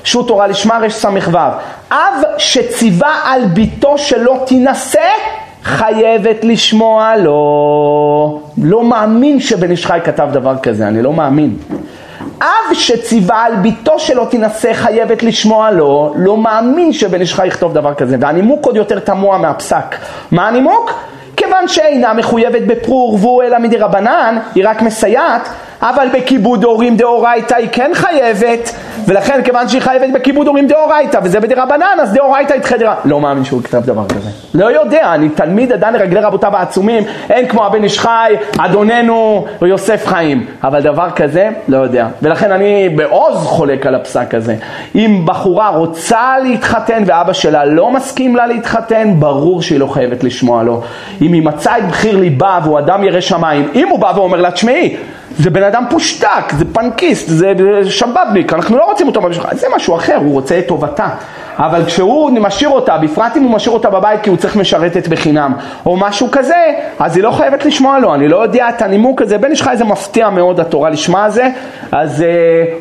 שו"ת 0.04 0.28
תורה 0.28 0.46
לשמה 0.46 0.78
רס"ו. 0.78 1.38
אב 1.90 2.22
שציווה 2.38 3.20
על 3.24 3.44
ביתו 3.44 3.98
שלא 3.98 4.36
תינשא, 4.46 5.08
חייבת 5.64 6.44
לשמוע 6.44 7.16
לו. 7.16 8.40
לא 8.62 8.84
מאמין 8.84 9.40
שבן 9.40 9.70
איש 9.70 9.86
חי 9.86 9.98
כתב 10.04 10.28
דבר 10.32 10.56
כזה, 10.62 10.88
אני 10.88 11.02
לא 11.02 11.12
מאמין. 11.12 11.56
אב 12.40 12.74
שציווה 12.74 13.44
על 13.44 13.56
ביתו 13.56 13.98
שלא 13.98 14.26
תינשא 14.30 14.72
חייבת 14.72 15.22
לשמוע 15.22 15.70
לו, 15.70 16.14
לא 16.16 16.36
מאמין 16.36 16.92
שבן 16.92 17.20
איש 17.20 17.34
חי 17.34 17.46
יכתוב 17.46 17.74
דבר 17.74 17.94
כזה. 17.94 18.16
והנימוק 18.20 18.66
עוד 18.66 18.76
יותר 18.76 18.98
תמוה 18.98 19.38
מהפסק. 19.38 19.96
מה 20.30 20.48
הנימוק? 20.48 20.92
כיוון 21.36 21.68
שאינה 21.68 22.12
מחויבת 22.12 22.62
בפרור 22.66 23.18
והוא 23.20 23.42
אלא 23.42 23.58
מדי 23.58 23.76
רבנן, 23.76 24.38
היא 24.54 24.68
רק 24.68 24.82
מסייעת, 24.82 25.48
אבל 25.82 26.08
בכיבוד 26.14 26.64
הורים 26.64 26.96
דאורייתא 26.96 27.54
היא 27.54 27.68
כן 27.72 27.90
חייבת, 27.94 28.74
ולכן 29.06 29.42
כיוון 29.44 29.68
שהיא 29.68 29.80
חייבת 29.80 30.12
בכיבוד 30.14 30.46
הורים 30.46 30.66
דאורייתא, 30.66 31.18
וזה 31.22 31.40
בדי 31.40 31.54
רבנן, 31.54 31.96
אז 32.02 32.12
דאורייתא 32.12 32.54
יתחדרה. 32.54 32.94
לא 33.04 33.20
מאמין 33.20 33.44
שהוא 33.44 33.62
כתב 33.62 33.82
דבר 33.84 34.06
כזה. 34.08 34.30
לא 34.54 34.80
יודע, 34.80 35.14
אני 35.14 35.28
תלמיד 35.28 35.72
עדיין 35.72 35.94
לרגלי 35.94 36.20
רבותיו 36.20 36.56
העצומים, 36.56 37.04
אין 37.30 37.48
כמו 37.48 37.66
הבן 37.66 37.84
איש 37.84 37.98
חי, 37.98 38.34
אדוננו 38.58 39.46
יוסף 39.62 40.06
חיים. 40.06 40.46
אבל 40.64 40.82
דבר 40.82 41.10
כזה, 41.10 41.48
לא 41.68 41.76
יודע. 41.76 42.08
ולכן 42.22 42.52
אני 42.52 42.88
בעוז 42.88 43.36
חולק 43.36 43.86
על 43.86 43.94
הפסק 43.94 44.34
הזה. 44.34 44.56
אם 44.94 45.22
בחורה 45.24 45.68
רוצה 45.68 46.38
להתחתן 46.42 47.02
ואבא 47.06 47.32
שלה 47.32 47.64
לא 47.64 47.90
מסכים 47.90 48.36
לה 48.36 48.46
להתחתן, 48.46 49.14
ברור 49.18 49.62
שהיא 49.62 49.80
לא 49.80 49.86
חייבת 49.86 50.24
לשמוע 50.24 50.62
לו. 50.62 50.82
אם 51.22 51.32
היא 51.32 51.42
מצאה 51.42 51.78
את 51.78 51.84
בחיר 51.88 52.16
ליבה 52.16 52.58
והוא 52.64 52.78
אדם 52.78 53.04
ירא 53.04 53.20
שמיים, 53.20 53.68
אם 53.74 53.88
הוא 53.88 53.98
בא 53.98 54.12
ואומר 54.16 54.40
לה, 54.40 54.50
תשמעי, 54.50 54.96
זה 55.38 55.50
בן 55.50 55.62
אדם 55.62 55.84
פושטק, 55.90 56.52
זה 56.58 56.64
פנקיסט, 56.72 57.28
זה 57.28 57.52
שבבניק, 57.84 58.52
אנחנו 58.52 58.76
לא 58.76 58.84
רוצים 58.84 59.06
אותו 59.06 59.20
במשפחה, 59.20 59.48
זה 59.54 59.66
משהו 59.76 59.96
אחר, 59.96 60.16
הוא 60.16 60.32
רוצה 60.32 60.58
את 60.58 60.68
טובתה. 60.68 61.08
אבל 61.58 61.84
כשהוא 61.84 62.30
משאיר 62.30 62.70
אותה, 62.70 62.98
בפרט 62.98 63.36
אם 63.36 63.42
הוא 63.42 63.50
משאיר 63.50 63.74
אותה 63.74 63.90
בבית 63.90 64.20
כי 64.22 64.30
הוא 64.30 64.38
צריך 64.38 64.56
משרתת 64.56 65.08
בחינם, 65.08 65.52
או 65.86 65.96
משהו 65.96 66.28
כזה, 66.32 66.64
אז 66.98 67.16
היא 67.16 67.24
לא 67.24 67.30
חייבת 67.30 67.64
לשמוע 67.64 67.98
לו, 67.98 68.14
אני 68.14 68.28
לא 68.28 68.42
יודע 68.42 68.68
את 68.68 68.82
הנימוק 68.82 69.22
הזה, 69.22 69.38
בן 69.38 69.50
איש 69.50 69.62
חי 69.62 69.76
זה 69.76 69.84
מפתיע 69.84 70.30
מאוד 70.30 70.60
התורה 70.60 70.90
לשמה 70.90 71.24
הזה, 71.24 71.48
אז 71.92 72.22
אה, 72.22 72.28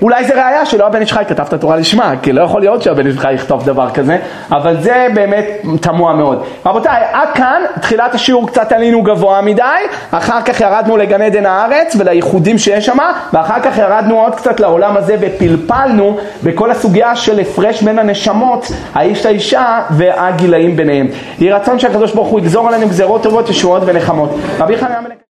אולי 0.01 0.25
זה 0.25 0.33
ראייה 0.33 0.65
שלא 0.65 0.87
הבן 0.87 1.01
איש 1.01 1.13
חי 1.13 1.23
כתב 1.27 1.43
את 1.47 1.53
התורה 1.53 1.75
לשמה, 1.75 2.13
כי 2.21 2.33
לא 2.33 2.41
יכול 2.41 2.61
להיות 2.61 2.81
שהבן 2.81 3.07
איש 3.07 3.17
חי 3.17 3.33
יכתוב 3.33 3.65
דבר 3.65 3.89
כזה, 3.89 4.17
אבל 4.51 4.81
זה 4.81 5.07
באמת 5.13 5.45
תמוה 5.81 6.13
מאוד. 6.13 6.43
רבותיי, 6.65 7.03
עד 7.13 7.27
כאן, 7.33 7.61
תחילת 7.81 8.15
השיעור 8.15 8.47
קצת 8.47 8.71
עלינו 8.71 9.01
גבוה 9.03 9.41
מדי, 9.41 9.63
אחר 10.11 10.41
כך 10.41 10.61
ירדנו 10.61 10.97
לגן 10.97 11.21
עדן 11.21 11.45
הארץ 11.45 11.95
ולייחודים 11.99 12.57
שיש 12.57 12.85
שם, 12.85 12.97
ואחר 13.33 13.59
כך 13.59 13.77
ירדנו 13.77 14.19
עוד 14.19 14.35
קצת 14.35 14.59
לעולם 14.59 14.97
הזה 14.97 15.15
ופלפלנו 15.19 16.17
בכל 16.43 16.71
הסוגיה 16.71 17.15
של 17.15 17.39
הפרש 17.39 17.81
בין 17.81 17.99
הנשמות, 17.99 18.66
האיש 18.93 19.25
לאישה 19.25 19.81
והגילאים 19.89 20.75
ביניהם. 20.75 21.07
יהי 21.39 21.51
רצון 21.51 21.79
שהקדוש 21.79 22.13
ברוך 22.13 22.27
הוא 22.27 22.39
יגזור 22.39 22.67
עלינו 22.67 22.87
גזרות 22.89 23.23
טובות, 23.23 23.49
ישועות 23.49 23.83
ונחמות. 23.85 24.29